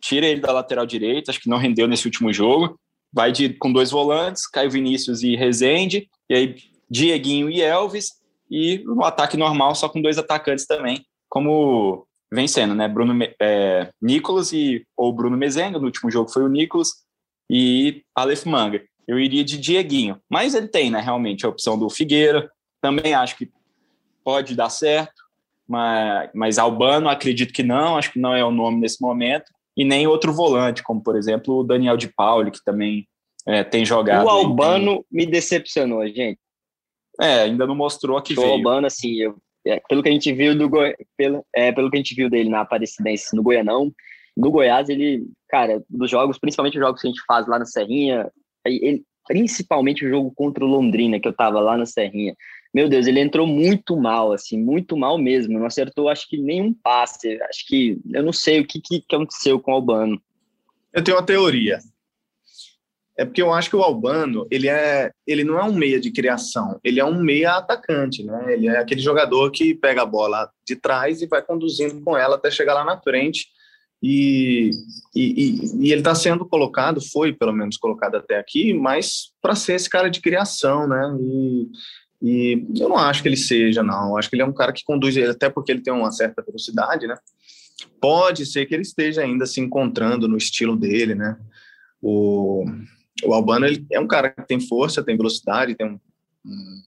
tira 0.00 0.26
ele 0.26 0.40
da 0.40 0.52
lateral 0.52 0.84
direita, 0.84 1.30
acho 1.30 1.40
que 1.40 1.48
não 1.48 1.56
rendeu 1.56 1.86
nesse 1.86 2.06
último 2.06 2.32
jogo, 2.32 2.78
vai 3.14 3.30
de, 3.30 3.50
com 3.50 3.72
dois 3.72 3.92
volantes, 3.92 4.48
Caio 4.48 4.70
Vinícius 4.70 5.22
e 5.22 5.36
Rezende, 5.36 6.08
e 6.28 6.34
aí 6.34 6.56
Dieguinho 6.90 7.48
e 7.48 7.62
Elvis, 7.62 8.08
e 8.50 8.78
no 8.84 9.04
ataque 9.04 9.36
normal 9.36 9.74
só 9.76 9.88
com 9.88 10.02
dois 10.02 10.18
atacantes 10.18 10.66
também, 10.66 11.06
como 11.28 12.06
vem 12.32 12.48
sendo, 12.48 12.74
né? 12.74 12.88
Bruno 12.88 13.16
é, 13.40 13.90
Nicolas 14.02 14.52
e 14.52 14.84
ou 14.96 15.12
Bruno 15.12 15.36
Mezenga, 15.36 15.78
no 15.78 15.84
último 15.84 16.10
jogo 16.10 16.28
foi 16.28 16.42
o 16.42 16.48
Nicolas, 16.48 16.88
e 17.48 18.02
Aleph 18.14 18.44
Manga. 18.44 18.82
Eu 19.06 19.18
iria 19.20 19.44
de 19.44 19.58
Dieguinho, 19.58 20.18
mas 20.28 20.54
ele 20.54 20.66
tem, 20.66 20.90
né, 20.90 21.00
realmente, 21.00 21.46
a 21.46 21.48
opção 21.48 21.78
do 21.78 21.88
Figueira, 21.88 22.50
também 22.80 23.14
acho 23.14 23.36
que 23.36 23.50
pode 24.24 24.56
dar 24.56 24.70
certo, 24.70 25.22
mas, 25.68 26.30
mas 26.34 26.58
Albano 26.58 27.08
acredito 27.08 27.52
que 27.52 27.62
não, 27.62 27.96
acho 27.96 28.12
que 28.12 28.18
não 28.18 28.34
é 28.34 28.44
o 28.44 28.50
nome 28.50 28.80
nesse 28.80 29.00
momento, 29.00 29.52
e 29.76 29.84
nem 29.84 30.06
outro 30.06 30.32
volante, 30.32 30.82
como 30.82 31.02
por 31.02 31.16
exemplo 31.16 31.58
o 31.58 31.64
Daniel 31.64 31.96
de 31.96 32.08
Pauli, 32.08 32.50
que 32.50 32.62
também 32.64 33.06
é, 33.46 33.62
tem 33.64 33.84
jogado. 33.84 34.24
O 34.24 34.28
Albano 34.30 35.04
me 35.10 35.26
decepcionou, 35.26 36.06
gente. 36.08 36.38
É, 37.20 37.42
ainda 37.42 37.66
não 37.66 37.74
mostrou 37.74 38.20
que 38.22 38.32
o 38.32 38.36
veio. 38.36 38.48
O 38.48 38.52
Albano, 38.52 38.86
assim, 38.86 39.14
eu, 39.14 39.36
é, 39.66 39.80
pelo 39.88 40.02
que 40.02 40.08
a 40.08 40.12
gente 40.12 40.32
viu 40.32 40.56
do 40.56 40.68
Goi... 40.68 40.94
pelo, 41.16 41.44
é, 41.54 41.72
pelo 41.72 41.90
que 41.90 41.96
a 41.96 42.00
gente 42.00 42.14
viu 42.14 42.28
dele 42.28 42.48
na 42.48 42.60
Aparecidense 42.60 43.34
no 43.34 43.42
Goianão, 43.42 43.92
no 44.36 44.50
Goiás, 44.50 44.88
ele, 44.88 45.26
cara, 45.48 45.82
dos 45.88 46.10
jogos, 46.10 46.38
principalmente 46.38 46.76
os 46.76 46.84
jogos 46.84 47.00
que 47.00 47.06
a 47.06 47.10
gente 47.10 47.22
faz 47.26 47.46
lá 47.46 47.58
na 47.58 47.64
Serrinha, 47.64 48.30
ele, 48.66 49.04
principalmente 49.26 50.04
o 50.04 50.08
jogo 50.08 50.32
contra 50.34 50.64
o 50.64 50.68
Londrina, 50.68 51.20
que 51.20 51.28
eu 51.28 51.32
tava 51.32 51.60
lá 51.60 51.76
na 51.76 51.86
Serrinha, 51.86 52.34
meu 52.74 52.88
Deus, 52.88 53.06
ele 53.06 53.20
entrou 53.20 53.46
muito 53.46 53.96
mal, 53.96 54.32
assim, 54.32 54.58
muito 54.60 54.96
mal 54.96 55.16
mesmo. 55.16 55.56
Não 55.56 55.66
acertou, 55.66 56.08
acho 56.08 56.28
que 56.28 56.36
nenhum 56.36 56.74
passe. 56.74 57.40
Acho 57.42 57.64
que 57.68 58.00
eu 58.12 58.22
não 58.22 58.32
sei 58.32 58.60
o 58.60 58.66
que, 58.66 58.80
que 58.80 59.04
aconteceu 59.08 59.60
com 59.60 59.70
o 59.70 59.74
Albano. 59.76 60.20
Eu 60.92 61.02
tenho 61.02 61.16
uma 61.16 61.24
teoria. 61.24 61.78
É 63.16 63.24
porque 63.24 63.40
eu 63.40 63.52
acho 63.52 63.70
que 63.70 63.76
o 63.76 63.82
Albano, 63.82 64.44
ele 64.50 64.68
é, 64.68 65.12
ele 65.24 65.44
não 65.44 65.56
é 65.56 65.62
um 65.62 65.72
meia 65.72 66.00
de 66.00 66.10
criação, 66.10 66.80
ele 66.82 66.98
é 66.98 67.04
um 67.04 67.22
meia 67.22 67.52
atacante, 67.52 68.24
né? 68.24 68.52
Ele 68.52 68.66
é 68.66 68.78
aquele 68.78 69.00
jogador 69.00 69.52
que 69.52 69.72
pega 69.72 70.02
a 70.02 70.06
bola 70.06 70.50
de 70.66 70.74
trás 70.74 71.22
e 71.22 71.28
vai 71.28 71.40
conduzindo 71.40 72.00
com 72.00 72.16
ela 72.16 72.34
até 72.34 72.50
chegar 72.50 72.74
lá 72.74 72.84
na 72.84 73.00
frente. 73.00 73.46
E, 74.02 74.70
e, 75.14 75.60
e, 75.80 75.92
ele 75.92 76.00
está 76.00 76.14
sendo 76.14 76.44
colocado, 76.44 77.00
foi 77.00 77.32
pelo 77.32 77.52
menos 77.52 77.76
colocado 77.76 78.16
até 78.16 78.36
aqui, 78.36 78.74
mas 78.74 79.32
para 79.40 79.54
ser 79.54 79.74
esse 79.74 79.88
cara 79.88 80.10
de 80.10 80.20
criação, 80.20 80.88
né? 80.88 81.16
E 81.20 81.68
e 82.22 82.66
eu 82.78 82.88
não 82.88 82.96
acho 82.96 83.22
que 83.22 83.28
ele 83.28 83.36
seja, 83.36 83.82
não. 83.82 84.10
Eu 84.10 84.16
acho 84.16 84.28
que 84.30 84.36
ele 84.36 84.42
é 84.42 84.46
um 84.46 84.52
cara 84.52 84.72
que 84.72 84.84
conduz, 84.84 85.16
até 85.18 85.50
porque 85.50 85.72
ele 85.72 85.82
tem 85.82 85.92
uma 85.92 86.10
certa 86.10 86.42
velocidade, 86.42 87.06
né? 87.06 87.16
Pode 88.00 88.46
ser 88.46 88.66
que 88.66 88.74
ele 88.74 88.82
esteja 88.82 89.22
ainda 89.22 89.46
se 89.46 89.60
encontrando 89.60 90.28
no 90.28 90.36
estilo 90.36 90.76
dele, 90.76 91.14
né? 91.14 91.38
O, 92.00 92.64
o 93.24 93.34
Albano 93.34 93.66
ele 93.66 93.86
é 93.90 93.98
um 93.98 94.06
cara 94.06 94.30
que 94.30 94.46
tem 94.46 94.60
força, 94.60 95.02
tem 95.02 95.16
velocidade, 95.16 95.74
tem 95.74 95.86
um, 95.86 96.00
um, 96.46 96.82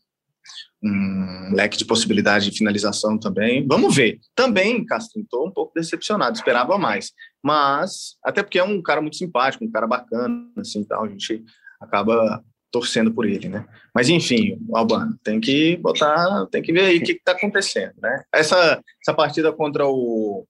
um 0.83 1.53
leque 1.53 1.77
de 1.77 1.85
possibilidade 1.85 2.49
de 2.49 2.57
finalização 2.57 3.17
também. 3.17 3.65
Vamos 3.67 3.95
ver. 3.95 4.19
Também, 4.35 4.85
Castro, 4.85 5.21
estou 5.21 5.47
um 5.47 5.51
pouco 5.51 5.73
decepcionado, 5.75 6.37
esperava 6.37 6.77
mais. 6.77 7.11
Mas, 7.43 8.17
até 8.23 8.43
porque 8.43 8.59
é 8.59 8.63
um 8.63 8.81
cara 8.81 9.01
muito 9.01 9.17
simpático, 9.17 9.65
um 9.65 9.71
cara 9.71 9.87
bacana, 9.87 10.49
assim, 10.57 10.83
tal, 10.83 11.05
a 11.05 11.09
gente 11.09 11.43
acaba 11.79 12.43
torcendo 12.71 13.13
por 13.13 13.25
ele, 13.25 13.47
né? 13.49 13.65
Mas 13.93 14.09
enfim, 14.09 14.59
Albano, 14.73 15.17
tem 15.23 15.39
que 15.39 15.77
botar, 15.77 16.45
tem 16.47 16.61
que 16.61 16.73
ver 16.73 16.81
aí 16.81 16.97
o 16.97 17.03
que 17.03 17.13
está 17.13 17.31
acontecendo, 17.31 17.93
né? 18.01 18.23
Essa, 18.33 18.81
essa 19.01 19.13
partida 19.13 19.51
contra 19.51 19.87
o 19.87 20.45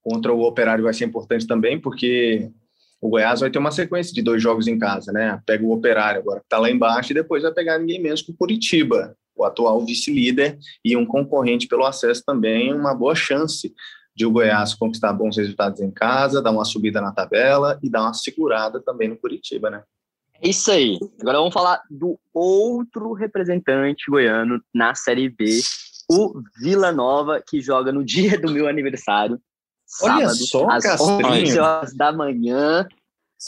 contra 0.00 0.32
o 0.32 0.42
Operário 0.42 0.84
vai 0.84 0.94
ser 0.94 1.04
importante 1.04 1.46
também, 1.46 1.78
porque 1.78 2.50
o 3.00 3.08
Goiás 3.10 3.40
vai 3.40 3.50
ter 3.50 3.58
uma 3.58 3.70
sequência 3.70 4.14
de 4.14 4.22
dois 4.22 4.42
jogos 4.42 4.66
em 4.66 4.78
casa, 4.78 5.12
né? 5.12 5.40
Pega 5.44 5.64
o 5.64 5.72
Operário 5.72 6.20
agora 6.20 6.40
que 6.40 6.46
está 6.46 6.58
lá 6.58 6.70
embaixo 6.70 7.12
e 7.12 7.14
depois 7.14 7.42
vai 7.42 7.52
pegar 7.52 7.78
ninguém 7.78 8.00
menos 8.00 8.22
que 8.22 8.30
o 8.30 8.36
Curitiba, 8.36 9.14
o 9.36 9.44
atual 9.44 9.84
vice-líder 9.84 10.58
e 10.84 10.96
um 10.96 11.04
concorrente 11.04 11.68
pelo 11.68 11.84
acesso 11.84 12.22
também, 12.24 12.72
uma 12.72 12.94
boa 12.94 13.14
chance 13.14 13.72
de 14.16 14.26
o 14.26 14.30
Goiás 14.32 14.74
conquistar 14.74 15.12
bons 15.12 15.36
resultados 15.36 15.80
em 15.80 15.90
casa, 15.90 16.42
dar 16.42 16.50
uma 16.50 16.64
subida 16.64 17.00
na 17.00 17.12
tabela 17.12 17.78
e 17.82 17.88
dar 17.88 18.02
uma 18.02 18.14
segurada 18.14 18.80
também 18.80 19.08
no 19.08 19.16
Curitiba, 19.16 19.70
né? 19.70 19.82
É 20.42 20.48
isso 20.48 20.70
aí. 20.70 20.98
Agora 21.20 21.38
vamos 21.38 21.52
falar 21.52 21.82
do 21.90 22.18
outro 22.32 23.12
representante 23.12 24.10
goiano 24.10 24.62
na 24.72 24.94
Série 24.94 25.28
B, 25.28 25.60
o 26.10 26.40
Vila 26.60 26.92
Nova, 26.92 27.42
que 27.44 27.60
joga 27.60 27.92
no 27.92 28.04
dia 28.04 28.38
do 28.38 28.50
meu 28.50 28.68
aniversário. 28.68 29.40
Olha 30.02 30.28
sábado, 30.28 30.46
só, 30.46 30.70
às 30.70 30.84
Castrinho. 30.84 31.42
11 31.42 31.58
horas 31.58 31.96
da 31.96 32.12
manhã. 32.12 32.86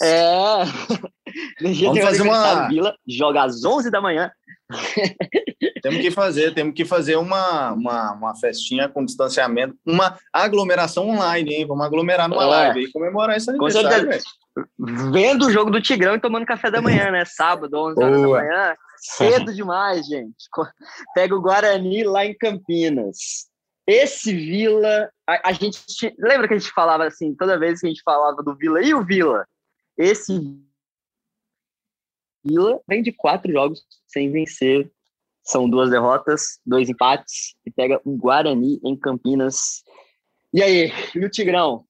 É. 0.03 0.65
Vamos 1.85 2.01
fazer 2.01 2.23
uma. 2.23 2.69
Vila 2.69 2.97
joga 3.07 3.45
às 3.45 3.65
11 3.65 3.91
da 3.91 4.01
manhã. 4.01 4.31
temos 5.83 6.01
que 6.01 6.11
fazer, 6.11 6.55
temos 6.55 6.75
que 6.75 6.85
fazer 6.85 7.17
uma, 7.17 7.73
uma, 7.73 8.13
uma 8.13 8.37
festinha 8.37 8.89
com 8.89 9.05
distanciamento, 9.05 9.77
uma 9.85 10.17
aglomeração 10.33 11.09
online, 11.09 11.55
hein? 11.55 11.67
Vamos 11.67 11.85
aglomerar 11.85 12.29
numa 12.29 12.45
é. 12.45 12.47
live 12.47 12.85
e 12.85 12.93
comemorar 12.93 13.37
esse 13.37 13.51
aniversário 13.51 14.23
vendo 14.79 15.47
o 15.47 15.51
jogo 15.51 15.71
do 15.71 15.81
Tigrão 15.81 16.15
e 16.15 16.21
tomando 16.21 16.47
café 16.47 16.71
da 16.71 16.81
manhã, 16.81 17.11
né? 17.11 17.25
Sábado, 17.25 17.77
11 17.77 18.03
horas 18.03 18.23
Boa. 18.23 18.39
da 18.39 18.45
manhã. 18.45 18.77
Cedo 18.97 19.55
demais, 19.55 20.07
gente. 20.07 20.49
Pega 21.15 21.35
o 21.35 21.41
Guarani 21.41 22.05
lá 22.05 22.25
em 22.25 22.37
Campinas. 22.37 23.49
Esse 23.87 24.33
Vila, 24.35 25.11
a, 25.27 25.49
a, 25.49 25.53
gente 25.53 25.81
lembra 26.19 26.47
que 26.47 26.55
a 26.55 26.59
gente 26.59 26.71
falava 26.71 27.05
assim, 27.05 27.35
toda 27.35 27.59
vez 27.59 27.81
que 27.81 27.87
a 27.87 27.89
gente 27.89 28.03
falava 28.05 28.43
do 28.43 28.55
Vila 28.55 28.83
e 28.83 28.95
o 28.95 29.05
Vila. 29.05 29.47
Esse 29.99 30.33
Vila 32.45 32.81
vem 32.87 33.03
de 33.03 33.11
quatro 33.11 33.51
jogos 33.53 33.85
sem 34.07 34.31
vencer. 34.31 34.91
São 35.43 35.69
duas 35.69 35.91
derrotas, 35.91 36.61
dois 36.65 36.89
empates 36.89 37.55
e 37.67 37.71
pega 37.71 38.01
o 38.05 38.17
Guarani 38.17 38.79
em 38.85 38.97
Campinas. 38.97 39.83
E 40.53 40.63
aí, 40.63 40.93
e 41.15 41.25
o 41.25 41.31
Tigrão? 41.31 41.85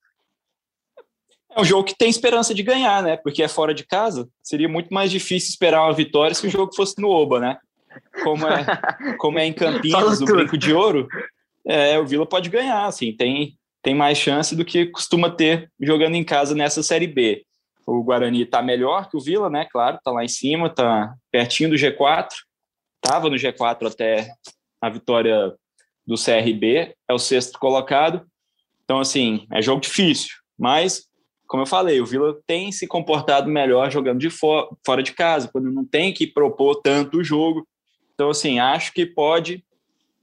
É 1.54 1.60
um 1.60 1.64
jogo 1.64 1.84
que 1.84 1.96
tem 1.96 2.08
esperança 2.08 2.54
de 2.54 2.62
ganhar, 2.62 3.02
né? 3.02 3.16
Porque 3.16 3.42
é 3.42 3.48
fora 3.48 3.74
de 3.74 3.84
casa. 3.84 4.28
Seria 4.42 4.68
muito 4.68 4.92
mais 4.92 5.10
difícil 5.10 5.50
esperar 5.50 5.84
uma 5.84 5.92
vitória 5.92 6.34
se 6.34 6.46
o 6.46 6.50
jogo 6.50 6.74
fosse 6.74 7.00
no 7.00 7.08
Oba, 7.08 7.40
né? 7.40 7.58
Como 8.22 8.46
é, 8.46 9.16
como 9.18 9.38
é 9.38 9.46
em 9.46 9.52
Campinas, 9.54 10.20
o 10.20 10.24
Brinco 10.24 10.56
de 10.56 10.72
Ouro, 10.72 11.08
é, 11.66 11.98
o 11.98 12.06
Vila 12.06 12.24
pode 12.24 12.48
ganhar, 12.48 12.86
assim, 12.86 13.12
tem, 13.16 13.56
tem 13.82 13.94
mais 13.94 14.16
chance 14.16 14.54
do 14.54 14.64
que 14.64 14.86
costuma 14.86 15.28
ter 15.28 15.70
jogando 15.80 16.14
em 16.14 16.24
casa 16.24 16.54
nessa 16.54 16.82
Série 16.82 17.06
B. 17.06 17.44
O 17.86 18.02
Guarani 18.04 18.42
está 18.42 18.62
melhor 18.62 19.08
que 19.10 19.16
o 19.16 19.20
Vila, 19.20 19.50
né? 19.50 19.66
Claro, 19.70 19.96
está 19.96 20.12
lá 20.12 20.24
em 20.24 20.28
cima, 20.28 20.68
está 20.68 21.12
pertinho 21.32 21.70
do 21.70 21.76
G4, 21.76 22.28
estava 23.02 23.28
no 23.28 23.36
G4 23.36 23.88
até 23.88 24.32
a 24.80 24.88
vitória 24.88 25.52
do 26.06 26.14
CRB, 26.14 26.94
é 27.08 27.12
o 27.12 27.18
sexto 27.18 27.58
colocado. 27.58 28.24
Então, 28.84 29.00
assim, 29.00 29.46
é 29.52 29.60
jogo 29.60 29.80
difícil, 29.80 30.30
mas, 30.58 31.08
como 31.50 31.64
eu 31.64 31.66
falei, 31.66 32.00
o 32.00 32.06
Vila 32.06 32.40
tem 32.46 32.70
se 32.70 32.86
comportado 32.86 33.50
melhor 33.50 33.90
jogando 33.90 34.20
de 34.20 34.30
fora, 34.30 34.68
fora 34.86 35.02
de 35.02 35.10
casa, 35.10 35.48
quando 35.52 35.68
não 35.68 35.84
tem 35.84 36.12
que 36.12 36.24
propor 36.24 36.76
tanto 36.76 37.18
o 37.18 37.24
jogo. 37.24 37.66
Então, 38.14 38.30
assim, 38.30 38.60
acho 38.60 38.92
que 38.92 39.04
pode 39.04 39.64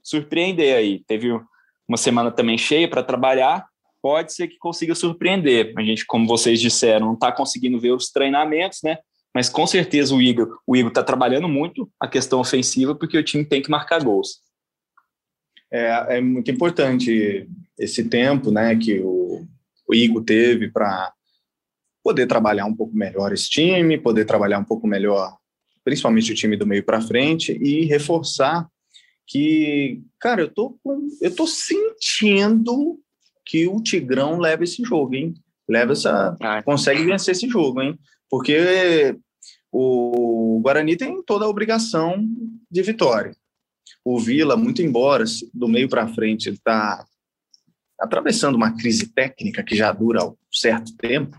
surpreender 0.02 0.74
aí. 0.74 1.04
Teve 1.06 1.38
uma 1.86 1.98
semana 1.98 2.30
também 2.30 2.56
cheia 2.56 2.88
para 2.88 3.02
trabalhar, 3.02 3.66
pode 4.00 4.32
ser 4.32 4.48
que 4.48 4.56
consiga 4.56 4.94
surpreender. 4.94 5.74
A 5.76 5.82
gente, 5.82 6.06
como 6.06 6.26
vocês 6.26 6.58
disseram, 6.62 7.08
não 7.08 7.14
está 7.14 7.30
conseguindo 7.30 7.78
ver 7.78 7.92
os 7.92 8.10
treinamentos, 8.10 8.78
né? 8.82 8.96
Mas 9.34 9.50
com 9.50 9.66
certeza 9.66 10.14
o 10.14 10.22
Igor 10.22 10.58
o 10.66 10.74
Igor 10.74 10.88
está 10.88 11.02
trabalhando 11.02 11.46
muito 11.46 11.90
a 12.00 12.08
questão 12.08 12.40
ofensiva 12.40 12.94
porque 12.94 13.18
o 13.18 13.22
time 13.22 13.44
tem 13.44 13.60
que 13.60 13.70
marcar 13.70 14.02
gols. 14.02 14.38
É, 15.70 16.16
é 16.16 16.20
muito 16.22 16.50
importante 16.50 17.46
esse 17.78 18.08
tempo, 18.08 18.50
né, 18.50 18.74
que 18.74 18.98
o, 19.00 19.46
o 19.86 19.94
Igor 19.94 20.24
teve 20.24 20.70
para 20.70 21.12
poder 22.08 22.26
trabalhar 22.26 22.64
um 22.64 22.74
pouco 22.74 22.96
melhor 22.96 23.34
esse 23.34 23.50
time, 23.50 23.98
poder 23.98 24.24
trabalhar 24.24 24.58
um 24.58 24.64
pouco 24.64 24.86
melhor, 24.86 25.36
principalmente 25.84 26.32
o 26.32 26.34
time 26.34 26.56
do 26.56 26.66
meio 26.66 26.82
para 26.82 27.02
frente 27.02 27.52
e 27.52 27.84
reforçar 27.84 28.66
que, 29.26 30.00
cara, 30.18 30.40
eu 30.40 30.48
tô 30.48 30.78
eu 31.20 31.36
tô 31.36 31.46
sentindo 31.46 32.98
que 33.44 33.68
o 33.68 33.82
Tigrão 33.82 34.38
leva 34.38 34.64
esse 34.64 34.82
jogo, 34.82 35.14
hein? 35.14 35.34
Leva 35.68 35.92
essa, 35.92 36.34
ah. 36.40 36.62
consegue 36.62 37.04
vencer 37.04 37.32
esse 37.32 37.46
jogo, 37.46 37.82
hein? 37.82 37.98
Porque 38.30 39.14
o 39.70 40.62
Guarani 40.64 40.96
tem 40.96 41.22
toda 41.22 41.44
a 41.44 41.48
obrigação 41.48 42.26
de 42.70 42.82
vitória. 42.82 43.36
O 44.02 44.18
Vila, 44.18 44.56
muito 44.56 44.80
embora 44.80 45.24
do 45.52 45.68
meio 45.68 45.90
para 45.90 46.08
frente 46.08 46.48
ele 46.48 46.56
está 46.56 47.04
atravessando 48.00 48.54
uma 48.54 48.74
crise 48.74 49.12
técnica 49.12 49.62
que 49.62 49.76
já 49.76 49.92
dura 49.92 50.24
um 50.24 50.34
certo 50.50 50.96
tempo, 50.96 51.36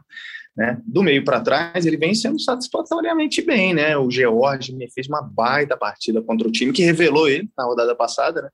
né? 0.60 0.78
Do 0.86 1.02
meio 1.02 1.24
para 1.24 1.39
trás 1.39 1.86
ele 1.86 1.95
vem 1.95 2.13
sendo 2.13 2.38
satisfatoriamente 2.38 3.41
bem, 3.41 3.74
né? 3.74 3.95
O 3.95 4.12
George 4.12 4.76
me 4.76 4.91
fez 4.91 5.08
uma 5.08 5.22
baita 5.22 5.78
partida 5.78 6.22
contra 6.22 6.45
o 6.45 6.52
time 6.52 6.74
que 6.74 6.84
revelou 6.84 7.30
ele 7.30 7.50
na 7.58 7.63
rodada 7.63 7.95
passada, 7.95 8.41
né? 8.41 8.50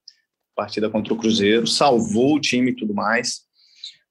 Partida 0.55 0.87
contra 0.87 1.11
o 1.11 1.17
Cruzeiro, 1.17 1.65
salvou 1.65 2.35
o 2.35 2.39
time 2.39 2.69
e 2.69 2.75
tudo 2.75 2.93
mais. 2.93 3.41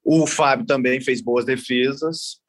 O 0.04 0.26
Fábio 0.26 0.66
também 0.66 1.00
fez 1.00 1.20
boas 1.20 1.44
defesas, 1.44 2.40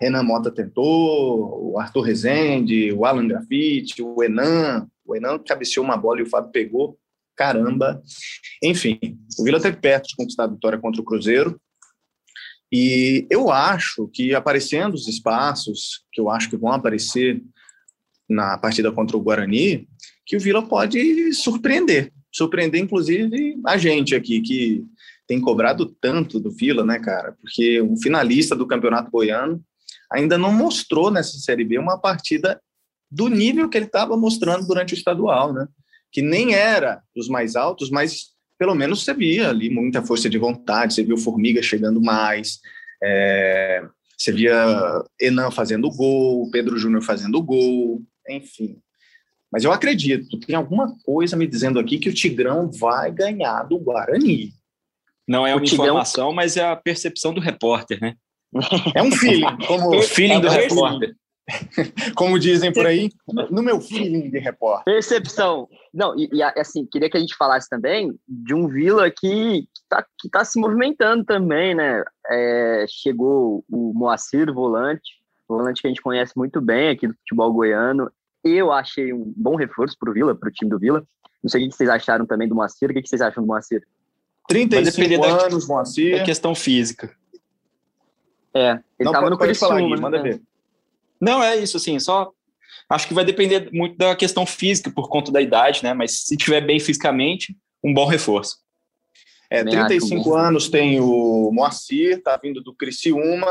Renan 0.00 0.24
Mota 0.24 0.50
tentou, 0.50 1.70
o 1.70 1.78
Arthur 1.78 2.00
Rezende, 2.00 2.92
o 2.92 3.04
Alan 3.04 3.28
Grafite, 3.28 4.02
o 4.02 4.20
Enan. 4.20 4.88
O 5.06 5.14
Enan 5.14 5.38
cabeceou 5.38 5.86
uma 5.86 5.96
bola 5.96 6.18
e 6.18 6.22
o 6.24 6.28
Fábio 6.28 6.50
pegou. 6.50 6.98
Caramba. 7.36 8.02
Enfim, 8.60 8.98
o 9.38 9.44
Vila 9.44 9.60
teve 9.60 9.76
perto 9.76 10.08
de 10.08 10.16
conquistar 10.16 10.44
a 10.44 10.48
vitória 10.48 10.76
contra 10.76 11.00
o 11.00 11.04
Cruzeiro. 11.04 11.56
E 12.72 13.26
eu 13.28 13.50
acho 13.50 14.08
que 14.08 14.34
aparecendo 14.34 14.94
os 14.94 15.06
espaços, 15.06 16.04
que 16.10 16.18
eu 16.18 16.30
acho 16.30 16.48
que 16.48 16.56
vão 16.56 16.72
aparecer 16.72 17.42
na 18.26 18.56
partida 18.56 18.90
contra 18.90 19.14
o 19.14 19.20
Guarani, 19.20 19.86
que 20.24 20.36
o 20.36 20.40
Vila 20.40 20.66
pode 20.66 21.34
surpreender. 21.34 22.10
Surpreender, 22.32 22.80
inclusive, 22.80 23.60
a 23.66 23.76
gente 23.76 24.14
aqui, 24.14 24.40
que 24.40 24.84
tem 25.26 25.38
cobrado 25.38 25.94
tanto 26.00 26.40
do 26.40 26.50
Vila, 26.50 26.82
né, 26.82 26.98
cara? 26.98 27.36
Porque 27.40 27.82
um 27.82 27.96
finalista 28.00 28.56
do 28.56 28.66
Campeonato 28.66 29.10
Goiano 29.10 29.62
ainda 30.10 30.38
não 30.38 30.52
mostrou 30.52 31.10
nessa 31.10 31.36
Série 31.38 31.64
B 31.64 31.78
uma 31.78 31.98
partida 31.98 32.58
do 33.10 33.28
nível 33.28 33.68
que 33.68 33.76
ele 33.76 33.84
estava 33.84 34.16
mostrando 34.16 34.66
durante 34.66 34.94
o 34.94 34.96
estadual, 34.96 35.52
né? 35.52 35.68
Que 36.10 36.22
nem 36.22 36.54
era 36.54 37.02
dos 37.14 37.28
mais 37.28 37.54
altos, 37.54 37.90
mas 37.90 38.31
pelo 38.62 38.76
menos 38.76 39.04
você 39.04 39.12
via 39.12 39.48
ali 39.48 39.68
muita 39.68 40.02
força 40.02 40.30
de 40.30 40.38
vontade, 40.38 40.94
você 40.94 41.02
viu 41.02 41.16
Formiga 41.16 41.60
chegando 41.60 42.00
mais, 42.00 42.60
é, 43.02 43.84
você 44.16 44.30
via 44.30 45.04
Enan 45.20 45.50
fazendo 45.50 45.90
gol, 45.90 46.48
Pedro 46.52 46.78
Júnior 46.78 47.02
fazendo 47.02 47.42
gol, 47.42 48.00
enfim. 48.30 48.78
Mas 49.50 49.64
eu 49.64 49.72
acredito, 49.72 50.38
tem 50.38 50.54
alguma 50.54 50.96
coisa 51.04 51.36
me 51.36 51.44
dizendo 51.44 51.80
aqui 51.80 51.98
que 51.98 52.08
o 52.08 52.14
Tigrão 52.14 52.70
vai 52.70 53.10
ganhar 53.10 53.64
do 53.64 53.80
Guarani. 53.80 54.52
Não 55.26 55.44
é 55.44 55.56
uma 55.56 55.64
Tigrão... 55.64 55.86
informação, 55.86 56.32
mas 56.32 56.56
é 56.56 56.64
a 56.64 56.76
percepção 56.76 57.34
do 57.34 57.40
repórter, 57.40 58.00
né? 58.00 58.14
É 58.94 59.02
um 59.02 59.10
feeling, 59.10 59.56
como 59.66 59.90
o 59.98 60.02
feeling 60.02 60.40
do 60.40 60.48
repórter. 60.48 61.16
Como 62.14 62.38
dizem 62.38 62.72
por 62.72 62.86
aí, 62.86 63.10
no 63.50 63.62
meu 63.62 63.80
feeling 63.80 64.30
de 64.30 64.38
repórter. 64.38 64.84
Percepção. 64.84 65.68
Não, 65.92 66.16
e, 66.16 66.28
e, 66.32 66.42
assim, 66.42 66.86
queria 66.86 67.10
que 67.10 67.16
a 67.16 67.20
gente 67.20 67.36
falasse 67.36 67.68
também 67.68 68.14
de 68.28 68.54
um 68.54 68.68
Vila 68.68 69.10
que 69.10 69.68
está 69.74 70.06
que 70.18 70.28
tá 70.30 70.44
se 70.44 70.58
movimentando 70.58 71.24
também, 71.24 71.74
né? 71.74 72.02
É, 72.30 72.86
chegou 72.88 73.64
o 73.70 73.92
Moacir, 73.92 74.52
volante, 74.52 75.20
volante 75.48 75.82
que 75.82 75.88
a 75.88 75.90
gente 75.90 76.02
conhece 76.02 76.32
muito 76.36 76.60
bem 76.60 76.90
aqui 76.90 77.08
do 77.08 77.14
futebol 77.14 77.52
goiano. 77.52 78.10
Eu 78.44 78.72
achei 78.72 79.12
um 79.12 79.32
bom 79.36 79.56
reforço 79.56 79.96
para 79.98 80.10
o 80.10 80.12
Vila, 80.12 80.34
para 80.34 80.48
o 80.48 80.52
time 80.52 80.70
do 80.70 80.78
Vila. 80.78 81.04
Não 81.42 81.50
sei 81.50 81.64
o 81.64 81.68
que 81.68 81.76
vocês 81.76 81.90
acharam 81.90 82.24
também 82.24 82.48
do 82.48 82.54
Moacir. 82.54 82.90
O 82.90 82.94
que 82.94 83.06
vocês 83.06 83.20
acham 83.20 83.42
do 83.42 83.46
Moacir? 83.46 83.82
35 84.48 85.24
anos, 85.24 85.66
Moacir. 85.66 86.14
É 86.14 86.24
questão 86.24 86.54
física. 86.54 87.14
É, 88.54 88.72
ele 88.98 89.06
não, 89.06 89.12
tava 89.12 89.30
no 89.30 89.38
Criciúma, 89.38 89.78
falar, 89.78 90.00
manda 90.00 90.22
né? 90.22 90.30
ver. 90.30 90.42
Não, 91.22 91.40
é 91.40 91.56
isso, 91.56 91.76
assim, 91.76 92.00
só 92.00 92.32
acho 92.90 93.06
que 93.06 93.14
vai 93.14 93.24
depender 93.24 93.70
muito 93.72 93.96
da 93.96 94.16
questão 94.16 94.44
física 94.44 94.90
por 94.90 95.08
conta 95.08 95.30
da 95.30 95.40
idade, 95.40 95.80
né? 95.84 95.94
Mas 95.94 96.24
se 96.24 96.36
tiver 96.36 96.60
bem 96.60 96.80
fisicamente, 96.80 97.56
um 97.82 97.94
bom 97.94 98.06
reforço. 98.06 98.56
É, 99.48 99.62
35 99.62 100.34
anos 100.34 100.68
tem 100.68 100.98
o 101.00 101.50
Moacir, 101.52 102.20
tá 102.22 102.36
vindo 102.42 102.60
do 102.60 102.74
Criciúma. 102.74 103.46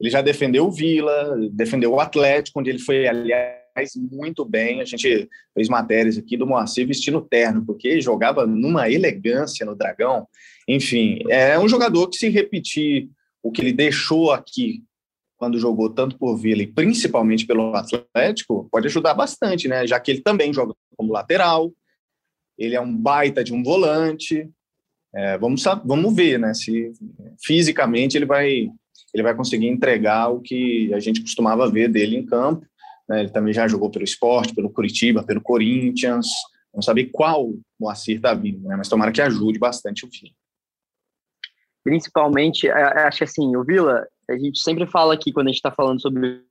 Ele 0.00 0.10
já 0.10 0.20
defendeu 0.20 0.66
o 0.66 0.72
Vila, 0.72 1.36
defendeu 1.52 1.92
o 1.92 2.00
Atlético, 2.00 2.58
onde 2.58 2.70
ele 2.70 2.80
foi, 2.80 3.06
aliás, 3.06 3.92
muito 4.10 4.44
bem. 4.44 4.80
A 4.80 4.84
gente 4.84 5.28
fez 5.54 5.68
matérias 5.68 6.18
aqui 6.18 6.36
do 6.36 6.46
Moacir 6.46 6.84
vestindo 6.84 7.20
terno, 7.20 7.64
porque 7.64 8.00
jogava 8.00 8.44
numa 8.44 8.90
elegância 8.90 9.64
no 9.64 9.76
Dragão. 9.76 10.26
Enfim, 10.66 11.20
é 11.28 11.56
um 11.58 11.68
jogador 11.68 12.08
que 12.08 12.16
se 12.16 12.28
repetir 12.28 13.08
o 13.40 13.52
que 13.52 13.60
ele 13.60 13.72
deixou 13.72 14.32
aqui 14.32 14.82
quando 15.42 15.58
jogou 15.58 15.90
tanto 15.90 16.16
por 16.16 16.36
Vila 16.36 16.62
e 16.62 16.68
principalmente 16.68 17.44
pelo 17.44 17.74
Atlético, 17.74 18.68
pode 18.70 18.86
ajudar 18.86 19.12
bastante, 19.12 19.66
né? 19.66 19.84
Já 19.88 19.98
que 19.98 20.12
ele 20.12 20.20
também 20.20 20.52
joga 20.52 20.72
como 20.96 21.12
lateral, 21.12 21.72
ele 22.56 22.76
é 22.76 22.80
um 22.80 22.96
baita 22.96 23.42
de 23.42 23.52
um 23.52 23.60
volante. 23.60 24.48
É, 25.12 25.36
vamos, 25.36 25.64
vamos 25.84 26.14
ver, 26.14 26.38
né? 26.38 26.54
Se 26.54 26.92
fisicamente 27.44 28.16
ele 28.16 28.24
vai, 28.24 28.68
ele 29.12 29.22
vai 29.24 29.34
conseguir 29.34 29.66
entregar 29.66 30.28
o 30.28 30.40
que 30.40 30.94
a 30.94 31.00
gente 31.00 31.20
costumava 31.20 31.68
ver 31.68 31.88
dele 31.88 32.16
em 32.16 32.24
campo. 32.24 32.64
Né? 33.08 33.22
Ele 33.22 33.30
também 33.30 33.52
já 33.52 33.66
jogou 33.66 33.90
pelo 33.90 34.04
esporte, 34.04 34.54
pelo 34.54 34.70
Curitiba, 34.70 35.24
pelo 35.24 35.40
Corinthians. 35.40 36.28
Vamos 36.72 36.86
saber 36.86 37.06
qual 37.06 37.52
Moacir 37.80 38.14
está 38.14 38.32
vindo, 38.32 38.68
né? 38.68 38.76
Mas 38.76 38.88
tomara 38.88 39.10
que 39.10 39.20
ajude 39.20 39.58
bastante 39.58 40.06
o 40.06 40.08
Vila 40.08 40.32
principalmente, 41.84 42.68
é, 42.68 42.70
é, 42.70 43.02
acho 43.04 43.24
assim, 43.24 43.56
o 43.56 43.64
Vila, 43.64 44.06
a 44.28 44.36
gente 44.36 44.58
sempre 44.60 44.86
fala 44.86 45.14
aqui 45.14 45.32
quando 45.32 45.48
a 45.48 45.50
gente 45.50 45.58
está 45.58 45.70
falando 45.70 46.00
sobre 46.00 46.44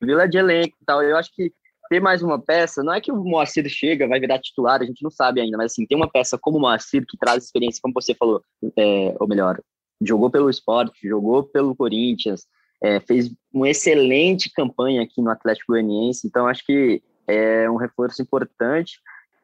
Vila 0.00 0.28
de 0.28 0.38
elenco 0.38 0.76
e 0.80 0.84
tal, 0.84 1.02
eu 1.02 1.16
acho 1.16 1.30
que 1.34 1.52
ter 1.88 2.00
mais 2.00 2.22
uma 2.22 2.40
peça, 2.40 2.82
não 2.82 2.92
é 2.92 3.00
que 3.00 3.12
o 3.12 3.24
Moacir 3.24 3.66
chega, 3.68 4.08
vai 4.08 4.20
virar 4.20 4.40
titular, 4.40 4.82
a 4.82 4.84
gente 4.84 5.02
não 5.02 5.10
sabe 5.10 5.40
ainda, 5.40 5.56
mas 5.56 5.72
assim, 5.72 5.86
tem 5.86 5.96
uma 5.96 6.10
peça 6.10 6.36
como 6.36 6.58
o 6.58 6.60
Moacir 6.60 7.04
que 7.06 7.16
traz 7.16 7.44
experiência, 7.44 7.80
como 7.80 7.94
você 7.94 8.14
falou, 8.14 8.42
é, 8.76 9.14
ou 9.18 9.28
melhor, 9.28 9.60
jogou 10.02 10.30
pelo 10.30 10.50
esporte, 10.50 11.08
jogou 11.08 11.44
pelo 11.44 11.74
Corinthians, 11.74 12.46
é, 12.82 13.00
fez 13.00 13.30
uma 13.52 13.68
excelente 13.68 14.50
campanha 14.52 15.02
aqui 15.02 15.22
no 15.22 15.30
Atlético 15.30 15.72
Goianiense, 15.72 16.26
então 16.26 16.46
acho 16.46 16.64
que 16.64 17.02
é 17.26 17.68
um 17.70 17.76
reforço 17.76 18.20
importante. 18.20 19.00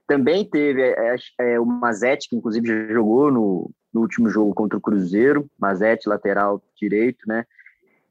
Também 0.06 0.44
teve 0.44 0.82
é, 0.82 1.16
é, 1.40 1.60
o 1.60 1.64
Mazete, 1.64 2.28
que 2.28 2.36
inclusive 2.36 2.92
jogou 2.92 3.30
no, 3.30 3.70
no 3.92 4.00
último 4.00 4.28
jogo 4.28 4.54
contra 4.54 4.78
o 4.78 4.80
Cruzeiro, 4.80 5.48
Mazete, 5.58 6.08
lateral 6.08 6.62
direito, 6.76 7.26
né? 7.26 7.44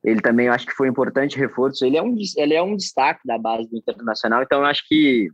Ele 0.03 0.21
também 0.21 0.47
acho 0.47 0.65
que 0.65 0.73
foi 0.73 0.87
importante 0.87 1.37
reforço. 1.37 1.85
Ele 1.85 1.97
é 1.97 2.01
um, 2.01 2.15
ele 2.37 2.53
é 2.53 2.61
um 2.61 2.75
destaque 2.75 3.21
da 3.25 3.37
base 3.37 3.69
do 3.69 3.77
Internacional, 3.77 4.43
então 4.43 4.59
eu 4.59 4.65
acho 4.65 4.87
que 4.87 5.29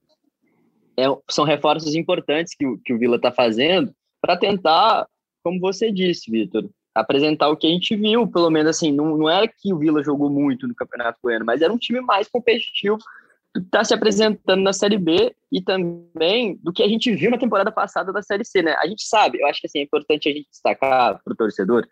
é, 0.98 1.06
são 1.30 1.46
reforços 1.46 1.96
importantes 1.96 2.56
que, 2.56 2.66
o, 2.66 2.78
que 2.80 2.94
o 2.94 2.98
Vila 2.98 3.18
está 3.18 3.32
fazendo 3.32 3.94
para 4.20 4.36
tentar, 4.36 5.06
como 5.44 5.60
você 5.60 5.92
disse, 5.92 6.30
Vitor, 6.30 6.68
apresentar 6.94 7.50
o 7.50 7.56
que 7.56 7.68
a 7.68 7.70
gente 7.70 7.96
viu, 7.96 8.28
pelo 8.28 8.50
menos 8.50 8.72
assim, 8.72 8.92
não, 8.92 9.16
não 9.16 9.30
era 9.30 9.48
que 9.48 9.72
o 9.72 9.78
Vila 9.78 10.04
jogou 10.04 10.30
muito 10.30 10.68
no 10.68 10.76
Campeonato 10.76 11.20
Goiano, 11.24 11.46
mas 11.46 11.62
era 11.62 11.72
um 11.72 11.78
time 11.78 12.02
mais 12.02 12.28
competitivo 12.28 12.98
está 13.56 13.84
se 13.84 13.94
apresentando 13.94 14.62
na 14.62 14.74
Série 14.74 14.98
B 14.98 15.36
e 15.52 15.62
também 15.62 16.60
do 16.62 16.72
que 16.72 16.84
a 16.84 16.88
gente 16.88 17.14
viu 17.16 17.32
na 17.32 17.38
temporada 17.38 17.72
passada 17.72 18.12
da 18.12 18.22
Série 18.22 18.46
C, 18.46 18.62
né? 18.62 18.76
A 18.80 18.88
gente 18.88 19.04
sabe, 19.04 19.40
eu 19.40 19.48
acho 19.48 19.62
que 19.62 19.68
assim, 19.68 19.80
é 19.80 19.84
importante 19.84 20.30
a 20.30 20.32
gente 20.32 20.50
destacar 20.50 21.22
para 21.24 21.34
o 21.34 21.36
torcedor 21.36 21.88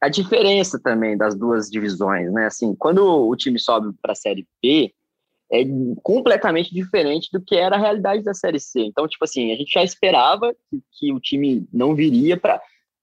a 0.00 0.08
diferença 0.08 0.78
também 0.82 1.16
das 1.16 1.34
duas 1.34 1.70
divisões, 1.70 2.32
né? 2.32 2.46
Assim, 2.46 2.74
quando 2.74 3.02
o 3.02 3.34
time 3.36 3.58
sobe 3.58 3.94
para 4.00 4.12
a 4.12 4.16
Série 4.16 4.46
B, 4.62 4.92
é 5.50 5.62
completamente 6.02 6.74
diferente 6.74 7.28
do 7.32 7.40
que 7.40 7.56
era 7.56 7.76
a 7.76 7.78
realidade 7.78 8.22
da 8.22 8.34
Série 8.34 8.60
C. 8.60 8.80
Então, 8.80 9.08
tipo 9.08 9.24
assim, 9.24 9.52
a 9.52 9.56
gente 9.56 9.70
já 9.70 9.82
esperava 9.82 10.54
que, 10.68 10.82
que 10.92 11.12
o 11.12 11.20
time 11.20 11.66
não 11.72 11.94
viria 11.94 12.36
para. 12.36 12.60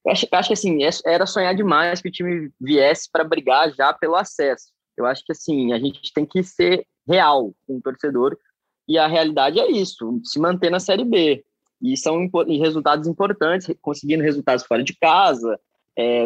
Acho, 0.07 0.27
acho 0.31 0.49
que 0.49 0.53
assim, 0.53 0.83
é, 0.83 0.89
era 1.05 1.25
sonhar 1.25 1.55
demais 1.55 2.01
que 2.01 2.09
o 2.09 2.11
time 2.11 2.51
viesse 2.59 3.09
para 3.11 3.23
brigar 3.23 3.73
já 3.73 3.93
pelo 3.93 4.15
acesso. 4.15 4.71
Eu 4.97 5.05
acho 5.05 5.23
que 5.25 5.31
assim, 5.31 5.73
a 5.73 5.79
gente 5.79 6.13
tem 6.13 6.25
que 6.25 6.43
ser 6.43 6.85
real 7.07 7.53
com 7.65 7.77
o 7.77 7.81
torcedor, 7.81 8.37
e 8.87 8.97
a 8.97 9.07
realidade 9.07 9.59
é 9.59 9.71
isso: 9.71 10.19
se 10.23 10.39
manter 10.39 10.69
na 10.69 10.79
Série 10.79 11.05
B. 11.05 11.43
E 11.81 11.97
são 11.97 12.29
resultados 12.47 13.07
importantes, 13.07 13.75
conseguindo 13.81 14.23
resultados 14.23 14.65
fora 14.65 14.81
de 14.81 14.95
casa, 14.95 15.59
é, 15.97 16.25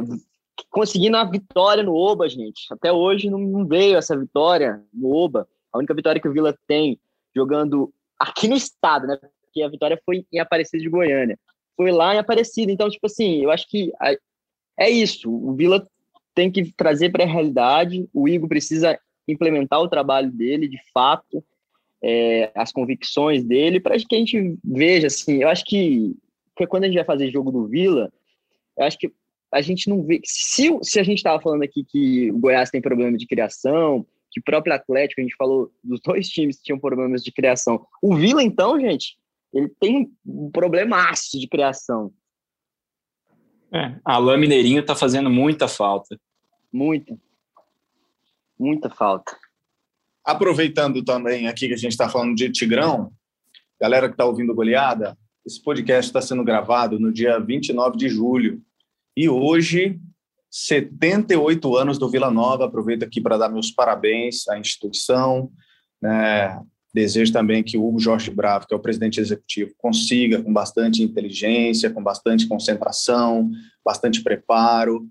conseguindo 0.69 1.17
a 1.17 1.23
vitória 1.23 1.81
no 1.81 1.95
Oba, 1.95 2.29
gente. 2.29 2.67
Até 2.71 2.91
hoje 2.91 3.29
não 3.29 3.65
veio 3.65 3.97
essa 3.97 4.15
vitória 4.15 4.83
no 4.93 5.11
Oba. 5.11 5.47
A 5.73 5.79
única 5.79 5.95
vitória 5.95 6.21
que 6.21 6.27
o 6.27 6.31
Vila 6.31 6.55
tem 6.67 6.99
jogando 7.35 7.91
aqui 8.19 8.47
no 8.47 8.55
estado, 8.55 9.07
né? 9.07 9.17
Porque 9.17 9.63
a 9.63 9.69
vitória 9.69 9.99
foi 10.05 10.25
em 10.31 10.39
Aparecida 10.39 10.81
de 10.81 10.89
Goiânia. 10.89 11.39
Foi 11.75 11.91
lá 11.91 12.13
em 12.13 12.19
Aparecida. 12.19 12.71
Então, 12.71 12.89
tipo 12.89 13.07
assim, 13.07 13.43
eu 13.43 13.49
acho 13.49 13.67
que 13.67 13.91
é 14.77 14.89
isso. 14.89 15.31
O 15.31 15.53
Vila 15.55 15.87
tem 16.37 16.51
que 16.51 16.71
trazer 16.71 17.09
para 17.09 17.23
a 17.23 17.27
realidade. 17.27 18.07
O 18.13 18.29
Igor 18.29 18.47
precisa 18.47 18.99
implementar 19.27 19.81
o 19.81 19.89
trabalho 19.89 20.31
dele, 20.31 20.67
de 20.67 20.77
fato, 20.93 21.43
é, 22.01 22.51
as 22.53 22.71
convicções 22.71 23.43
dele, 23.43 23.79
para 23.79 23.97
que 23.97 24.15
a 24.15 24.19
gente 24.19 24.55
veja, 24.63 25.07
assim, 25.07 25.41
eu 25.41 25.49
acho 25.49 25.65
que, 25.65 26.15
que 26.55 26.67
quando 26.67 26.83
a 26.83 26.87
gente 26.87 26.97
vai 26.97 27.03
fazer 27.03 27.31
jogo 27.31 27.51
do 27.51 27.67
Vila, 27.67 28.13
eu 28.77 28.85
acho 28.85 28.99
que 28.99 29.11
a 29.51 29.61
gente 29.61 29.89
não 29.89 30.03
vê. 30.03 30.21
Se, 30.23 30.69
se 30.83 30.99
a 30.99 31.03
gente 31.03 31.17
estava 31.17 31.41
falando 31.41 31.63
aqui 31.63 31.83
que 31.83 32.31
o 32.31 32.37
Goiás 32.37 32.69
tem 32.69 32.81
problema 32.81 33.17
de 33.17 33.25
criação, 33.25 34.05
que 34.29 34.39
o 34.39 34.43
próprio 34.43 34.75
Atlético, 34.75 35.19
a 35.19 35.23
gente 35.23 35.35
falou 35.35 35.71
dos 35.83 35.99
dois 36.05 36.29
times 36.29 36.57
que 36.57 36.65
tinham 36.65 36.79
problemas 36.79 37.23
de 37.23 37.31
criação. 37.31 37.83
O 37.99 38.15
Vila, 38.15 38.43
então, 38.43 38.79
gente, 38.79 39.17
ele 39.51 39.69
tem 39.79 40.07
um 40.23 40.51
problemaço 40.51 41.39
de 41.39 41.47
criação. 41.47 42.13
É, 43.73 43.95
Alain 44.05 44.39
Mineirinho 44.39 44.85
tá 44.85 44.95
fazendo 44.95 45.31
muita 45.31 45.67
falta. 45.67 46.15
Muita. 46.71 47.17
Muita 48.59 48.89
falta. 48.89 49.37
Aproveitando 50.23 51.03
também 51.03 51.47
aqui 51.47 51.67
que 51.67 51.73
a 51.73 51.77
gente 51.77 51.91
está 51.91 52.09
falando 52.09 52.35
de 52.35 52.51
Tigrão, 52.51 53.11
galera 53.79 54.07
que 54.07 54.13
está 54.13 54.25
ouvindo 54.25 54.53
goleada, 54.53 55.17
esse 55.45 55.61
podcast 55.63 56.09
está 56.09 56.21
sendo 56.21 56.43
gravado 56.43 56.99
no 56.99 57.13
dia 57.13 57.39
29 57.39 57.97
de 57.97 58.09
julho. 58.09 58.61
E 59.15 59.29
hoje 59.29 59.99
78 60.49 61.75
anos 61.75 61.97
do 61.97 62.09
Vila 62.09 62.31
Nova. 62.31 62.65
Aproveito 62.65 63.03
aqui 63.03 63.21
para 63.21 63.37
dar 63.37 63.49
meus 63.49 63.71
parabéns 63.71 64.47
à 64.47 64.57
instituição. 64.57 65.51
Né? 66.01 66.59
Desejo 66.93 67.31
também 67.31 67.63
que 67.63 67.77
o 67.77 67.85
Hugo 67.85 67.99
Jorge 67.99 68.31
Bravo, 68.31 68.67
que 68.67 68.73
é 68.73 68.77
o 68.77 68.81
presidente 68.81 69.19
executivo, 69.19 69.73
consiga, 69.77 70.41
com 70.41 70.51
bastante 70.51 71.03
inteligência, 71.03 71.89
com 71.89 72.01
bastante 72.01 72.47
concentração, 72.47 73.51
bastante 73.85 74.23
preparo, 74.23 75.07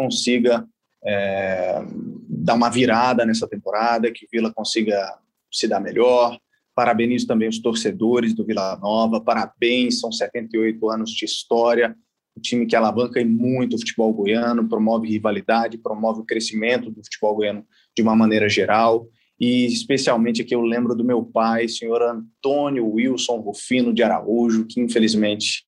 consiga 0.00 0.66
é, 1.04 1.82
dar 2.28 2.54
uma 2.54 2.70
virada 2.70 3.26
nessa 3.26 3.46
temporada, 3.46 4.10
que 4.10 4.24
o 4.24 4.28
Vila 4.32 4.52
consiga 4.52 5.18
se 5.52 5.68
dar 5.68 5.80
melhor. 5.80 6.38
Parabenizo 6.74 7.26
também 7.26 7.48
os 7.48 7.58
torcedores 7.58 8.32
do 8.34 8.44
Vila 8.44 8.78
Nova, 8.78 9.20
parabéns, 9.20 10.00
são 10.00 10.10
78 10.10 10.88
anos 10.88 11.10
de 11.10 11.24
história 11.24 11.94
um 12.36 12.40
time 12.40 12.66
que 12.66 12.76
alavanca 12.76 13.24
muito 13.24 13.76
o 13.76 13.78
futebol 13.78 14.12
goiano, 14.12 14.68
promove 14.68 15.08
rivalidade, 15.08 15.78
promove 15.78 16.20
o 16.20 16.24
crescimento 16.24 16.90
do 16.90 17.02
futebol 17.04 17.36
goiano 17.36 17.66
de 17.94 18.02
uma 18.02 18.16
maneira 18.16 18.48
geral. 18.48 19.06
E 19.38 19.66
especialmente 19.66 20.42
aqui 20.42 20.54
eu 20.54 20.62
lembro 20.62 20.94
do 20.94 21.04
meu 21.04 21.24
pai, 21.24 21.68
senhor 21.68 22.02
Antônio 22.02 22.86
Wilson 22.86 23.40
Rufino 23.40 23.92
de 23.92 24.02
Araújo, 24.02 24.66
que 24.66 24.80
infelizmente 24.80 25.64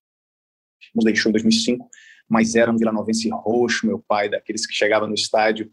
nos 0.95 1.05
deixou 1.05 1.31
em 1.31 1.33
2005, 1.33 1.89
mas 2.33 2.55
era 2.55 2.73
um 2.73 2.79
vilanovense 2.79 3.29
roxo, 3.29 3.87
meu 3.87 4.03
pai, 4.09 4.27
daqueles 4.27 4.67
que 4.67 4.73
chegava 4.73 5.07
no 5.07 5.13
estádio 5.13 5.71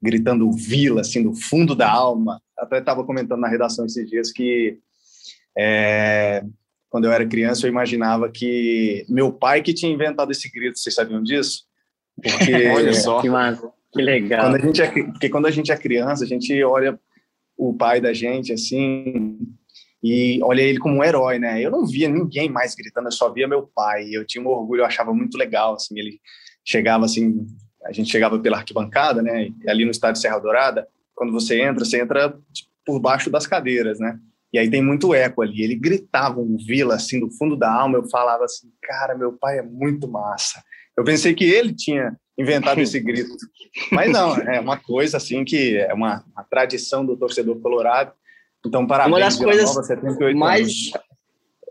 gritando 0.00 0.52
Vila, 0.52 1.00
assim, 1.00 1.22
do 1.22 1.34
fundo 1.34 1.74
da 1.74 1.90
alma. 1.90 2.38
Até 2.58 2.78
estava 2.78 3.02
comentando 3.02 3.40
na 3.40 3.48
redação 3.48 3.86
esses 3.86 4.06
dias 4.10 4.30
que 4.30 4.78
é, 5.56 6.44
quando 6.90 7.06
eu 7.06 7.12
era 7.12 7.26
criança, 7.26 7.66
eu 7.66 7.70
imaginava 7.70 8.30
que 8.30 9.06
meu 9.08 9.32
pai 9.32 9.62
que 9.62 9.72
tinha 9.72 9.90
inventado 9.90 10.30
esse 10.30 10.50
grito. 10.50 10.78
Vocês 10.78 10.94
sabiam 10.94 11.22
disso? 11.22 11.64
Porque, 12.22 12.66
olha 12.68 12.92
só. 12.92 13.22
Que, 13.22 13.28
que 13.94 14.02
legal. 14.02 14.50
Quando 14.50 14.56
a 14.56 14.66
gente 14.66 14.82
é, 14.82 15.04
porque 15.04 15.30
quando 15.30 15.46
a 15.46 15.50
gente 15.50 15.72
é 15.72 15.76
criança, 15.78 16.24
a 16.24 16.28
gente 16.28 16.62
olha 16.62 17.00
o 17.56 17.72
pai 17.72 18.02
da 18.02 18.12
gente 18.12 18.52
assim 18.52 19.38
e 20.02 20.40
olha 20.42 20.62
ele 20.62 20.78
como 20.78 20.96
um 20.96 21.04
herói, 21.04 21.38
né? 21.38 21.60
Eu 21.60 21.70
não 21.70 21.86
via 21.86 22.08
ninguém 22.08 22.50
mais 22.50 22.74
gritando, 22.74 23.06
eu 23.06 23.12
só 23.12 23.32
via 23.32 23.46
meu 23.46 23.70
pai. 23.74 24.08
Eu 24.10 24.26
tinha 24.26 24.42
um 24.42 24.48
orgulho, 24.48 24.80
eu 24.80 24.86
achava 24.86 25.14
muito 25.14 25.38
legal, 25.38 25.74
assim, 25.74 25.98
ele 25.98 26.20
chegava 26.64 27.04
assim, 27.04 27.46
a 27.84 27.92
gente 27.92 28.10
chegava 28.10 28.38
pela 28.38 28.58
arquibancada, 28.58 29.22
né? 29.22 29.48
E 29.64 29.70
ali 29.70 29.84
no 29.84 29.90
estádio 29.90 30.20
Serra 30.20 30.38
Dourada, 30.38 30.88
quando 31.14 31.32
você 31.32 31.60
entra, 31.60 31.84
você 31.84 32.00
entra 32.00 32.36
por 32.84 32.98
baixo 32.98 33.30
das 33.30 33.46
cadeiras, 33.46 33.98
né? 34.00 34.18
E 34.52 34.58
aí 34.58 34.68
tem 34.68 34.82
muito 34.82 35.14
eco 35.14 35.40
ali. 35.40 35.62
Ele 35.62 35.74
gritava 35.74 36.40
um 36.40 36.56
Vila, 36.56 36.96
assim, 36.96 37.18
do 37.18 37.30
fundo 37.30 37.56
da 37.56 37.72
alma. 37.72 37.96
Eu 37.96 38.08
falava 38.08 38.44
assim, 38.44 38.70
cara, 38.82 39.16
meu 39.16 39.32
pai 39.32 39.58
é 39.58 39.62
muito 39.62 40.06
massa. 40.06 40.62
Eu 40.96 41.04
pensei 41.04 41.32
que 41.32 41.44
ele 41.44 41.72
tinha 41.72 42.14
inventado 42.36 42.80
esse 42.80 43.00
grito. 43.00 43.34
Mas 43.90 44.12
não, 44.12 44.36
é 44.36 44.60
uma 44.60 44.76
coisa, 44.76 45.16
assim, 45.16 45.42
que 45.42 45.78
é 45.78 45.94
uma, 45.94 46.22
uma 46.34 46.44
tradição 46.44 47.04
do 47.04 47.16
torcedor 47.16 47.58
colorado. 47.60 48.12
Então, 48.66 48.86
parabéns, 48.86 49.12
uma 49.12 49.20
das 49.20 49.36
coisas 49.36 49.64
Nova, 49.74 49.82
78 49.82 50.38
mais... 50.38 50.60
Anos. 50.60 50.92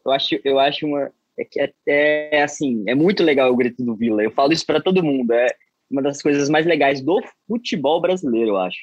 Eu 0.05 0.11
acho, 0.11 0.39
eu 0.43 0.59
acho 0.59 0.85
uma... 0.85 1.11
É 1.37 1.45
que 1.45 1.59
é, 1.59 1.73
é, 1.87 2.43
assim, 2.43 2.83
é 2.87 2.93
muito 2.93 3.23
legal 3.23 3.51
o 3.51 3.55
grito 3.55 3.83
do 3.83 3.95
Vila. 3.95 4.21
Eu 4.21 4.31
falo 4.31 4.51
isso 4.51 4.65
para 4.65 4.81
todo 4.81 5.03
mundo. 5.03 5.31
É 5.31 5.47
uma 5.89 6.01
das 6.01 6.21
coisas 6.21 6.49
mais 6.49 6.65
legais 6.65 7.01
do 7.01 7.21
futebol 7.47 8.01
brasileiro, 8.01 8.51
eu 8.51 8.57
acho. 8.57 8.79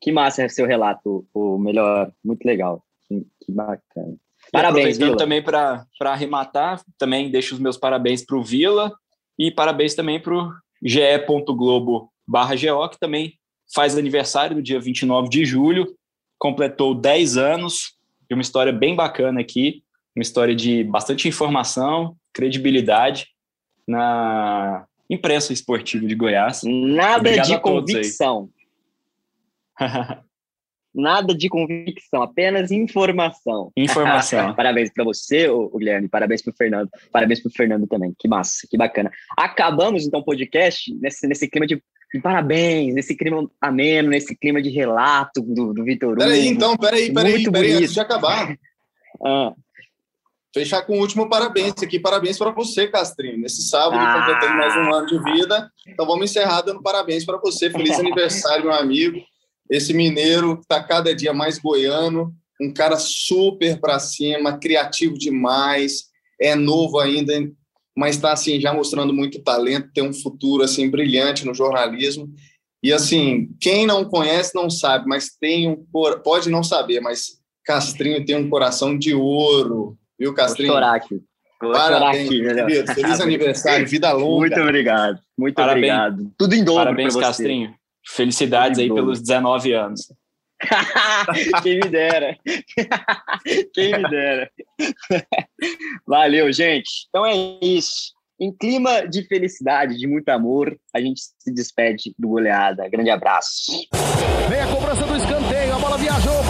Que 0.00 0.10
massa 0.10 0.42
é 0.42 0.48
seu 0.48 0.66
relato, 0.66 1.26
o 1.32 1.58
melhor, 1.58 2.10
muito 2.24 2.44
legal, 2.44 2.82
que, 3.06 3.26
que 3.44 3.52
bacana. 3.52 4.16
Parabéns, 4.50 4.98
Vila. 4.98 5.16
também 5.16 5.42
para 5.42 5.86
arrematar, 6.00 6.82
também 6.98 7.30
deixo 7.30 7.54
os 7.54 7.60
meus 7.60 7.76
parabéns 7.76 8.24
para 8.24 8.36
o 8.36 8.42
Vila 8.42 8.92
e 9.38 9.50
parabéns 9.50 9.94
também 9.94 10.20
para 10.20 10.34
o 10.34 10.52
ge.globo 10.82 12.12
barra 12.26 12.54
GO, 12.54 12.88
que 12.88 12.98
também 12.98 13.34
faz 13.74 13.96
aniversário 13.96 14.56
no 14.56 14.62
dia 14.62 14.80
29 14.80 15.28
de 15.28 15.44
julho, 15.44 15.96
completou 16.42 16.92
10 16.92 17.36
anos, 17.36 17.96
de 18.28 18.34
uma 18.34 18.42
história 18.42 18.72
bem 18.72 18.96
bacana 18.96 19.40
aqui, 19.40 19.84
uma 20.16 20.24
história 20.24 20.56
de 20.56 20.82
bastante 20.82 21.28
informação, 21.28 22.16
credibilidade 22.32 23.28
na 23.86 24.84
imprensa 25.08 25.52
esportiva 25.52 26.04
de 26.04 26.16
Goiás. 26.16 26.62
Nada 26.64 27.18
Obrigado 27.20 27.46
de 27.46 27.60
convicção. 27.60 28.50
Nada 30.92 31.32
de 31.32 31.48
convicção, 31.48 32.22
apenas 32.22 32.72
informação. 32.72 33.70
Informação. 33.76 34.52
parabéns 34.56 34.92
para 34.92 35.04
você, 35.04 35.48
o 35.48 35.70
Guilherme, 35.78 36.08
parabéns 36.08 36.42
para 36.42 36.50
o 36.50 36.56
Fernando, 36.56 36.90
parabéns 37.12 37.40
para 37.40 37.50
o 37.50 37.52
Fernando 37.52 37.86
também. 37.86 38.12
Que 38.18 38.26
massa, 38.26 38.66
que 38.68 38.76
bacana. 38.76 39.12
Acabamos 39.38 40.04
então 40.04 40.18
o 40.18 40.24
podcast 40.24 40.92
nesse, 40.96 41.24
nesse 41.28 41.48
clima 41.48 41.68
de, 41.68 41.76
de, 41.76 41.82
parabéns, 42.20 42.94
nesse 42.94 43.14
clima 43.14 43.48
ameno, 43.60 44.10
nesse 44.10 44.36
clima 44.36 44.60
de 44.60 44.68
relato 44.68 45.40
do, 45.40 45.72
do 45.72 45.84
Vitor 45.84 46.10
Hugo. 46.10 46.20
Peraí, 46.20 46.46
então, 46.48 46.76
peraí, 46.76 47.12
peraí, 47.12 47.50
peraí, 47.50 47.72
antes 47.72 47.94
de 47.94 48.00
acabar. 48.00 48.56
ah. 49.24 49.52
Fechar 50.54 50.82
com 50.82 50.98
o 50.98 51.00
último 51.00 51.30
parabéns 51.30 51.82
aqui. 51.82 51.98
Parabéns 51.98 52.36
para 52.36 52.50
você, 52.50 52.86
Castrinho. 52.86 53.38
Nesse 53.38 53.62
sábado, 53.62 53.96
ah. 53.96 54.20
completando 54.20 54.58
mais 54.58 54.76
um 54.76 54.94
ano 54.94 55.06
de 55.06 55.32
vida. 55.32 55.70
Então 55.88 56.06
vamos 56.06 56.30
encerrar 56.30 56.60
dando 56.60 56.82
parabéns 56.82 57.24
para 57.24 57.38
você. 57.38 57.70
Feliz 57.70 57.96
aniversário, 57.98 58.66
meu 58.66 58.74
amigo. 58.74 59.18
Esse 59.70 59.94
mineiro 59.94 60.58
está 60.60 60.82
cada 60.82 61.14
dia 61.14 61.32
mais 61.32 61.58
goiano, 61.58 62.34
um 62.60 62.70
cara 62.70 62.96
super 62.98 63.80
para 63.80 63.98
cima, 63.98 64.58
criativo 64.58 65.16
demais, 65.16 66.10
é 66.38 66.54
novo 66.54 66.98
ainda, 66.98 67.32
mas 67.96 68.16
está 68.16 68.32
assim 68.32 68.60
já 68.60 68.72
mostrando 68.72 69.12
muito 69.12 69.42
talento, 69.42 69.90
tem 69.94 70.02
um 70.02 70.12
futuro 70.12 70.62
assim 70.62 70.90
brilhante 70.90 71.46
no 71.46 71.54
jornalismo. 71.54 72.32
E 72.82 72.92
assim, 72.92 73.50
quem 73.60 73.86
não 73.86 74.04
conhece 74.04 74.54
não 74.54 74.68
sabe, 74.68 75.06
mas 75.06 75.36
tem 75.40 75.68
um 75.68 75.86
pode 76.24 76.50
não 76.50 76.64
saber, 76.64 77.00
mas 77.00 77.40
Castrinho 77.64 78.24
tem 78.24 78.36
um 78.36 78.50
coração 78.50 78.98
de 78.98 79.14
ouro, 79.14 79.96
viu, 80.18 80.34
Castrinho? 80.34 80.72
Vou 80.72 80.80
chorar 80.80 80.96
aqui. 80.96 81.22
Vou 81.60 81.72
Parabéns, 81.72 82.28
aqui, 82.28 82.94
Feliz 82.94 83.20
aniversário, 83.20 83.86
vida 83.86 84.12
longa. 84.12 84.40
Muito 84.40 84.60
obrigado. 84.60 85.20
Muito 85.38 85.54
Parabéns. 85.54 85.92
obrigado. 85.94 86.32
Tudo 86.36 86.54
em 86.54 86.64
dobro 86.64 86.84
Parabéns, 86.84 87.14
Castrinho. 87.14 87.72
Felicidades 88.04 88.80
aí 88.80 88.92
pelos 88.92 89.20
19 89.20 89.72
anos. 89.72 90.08
Quem 91.62 91.76
me 91.76 91.88
dera. 91.88 92.36
Quem 93.74 93.92
me 93.92 94.08
dera. 94.08 94.50
Valeu, 96.06 96.52
gente. 96.52 97.06
Então 97.08 97.26
é 97.26 97.34
isso. 97.60 98.12
Em 98.40 98.52
clima 98.52 99.06
de 99.06 99.26
felicidade, 99.26 99.96
de 99.96 100.06
muito 100.06 100.28
amor, 100.30 100.76
a 100.92 101.00
gente 101.00 101.20
se 101.38 101.52
despede 101.52 102.12
do 102.18 102.28
goleada. 102.28 102.88
Grande 102.88 103.10
abraço. 103.10 103.72
Vem 104.48 104.60
a 104.60 104.66
cobrança 104.66 105.06
do 105.06 105.16
escanteio, 105.16 105.74
a 105.74 105.78
bola 105.78 105.96
viajou. 105.96 106.42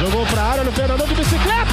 Jogou 0.00 0.24
pra 0.26 0.42
área 0.42 0.64
no 0.64 0.72
Fernandão 0.72 1.06
de 1.06 1.14
bicicleta. 1.14 1.67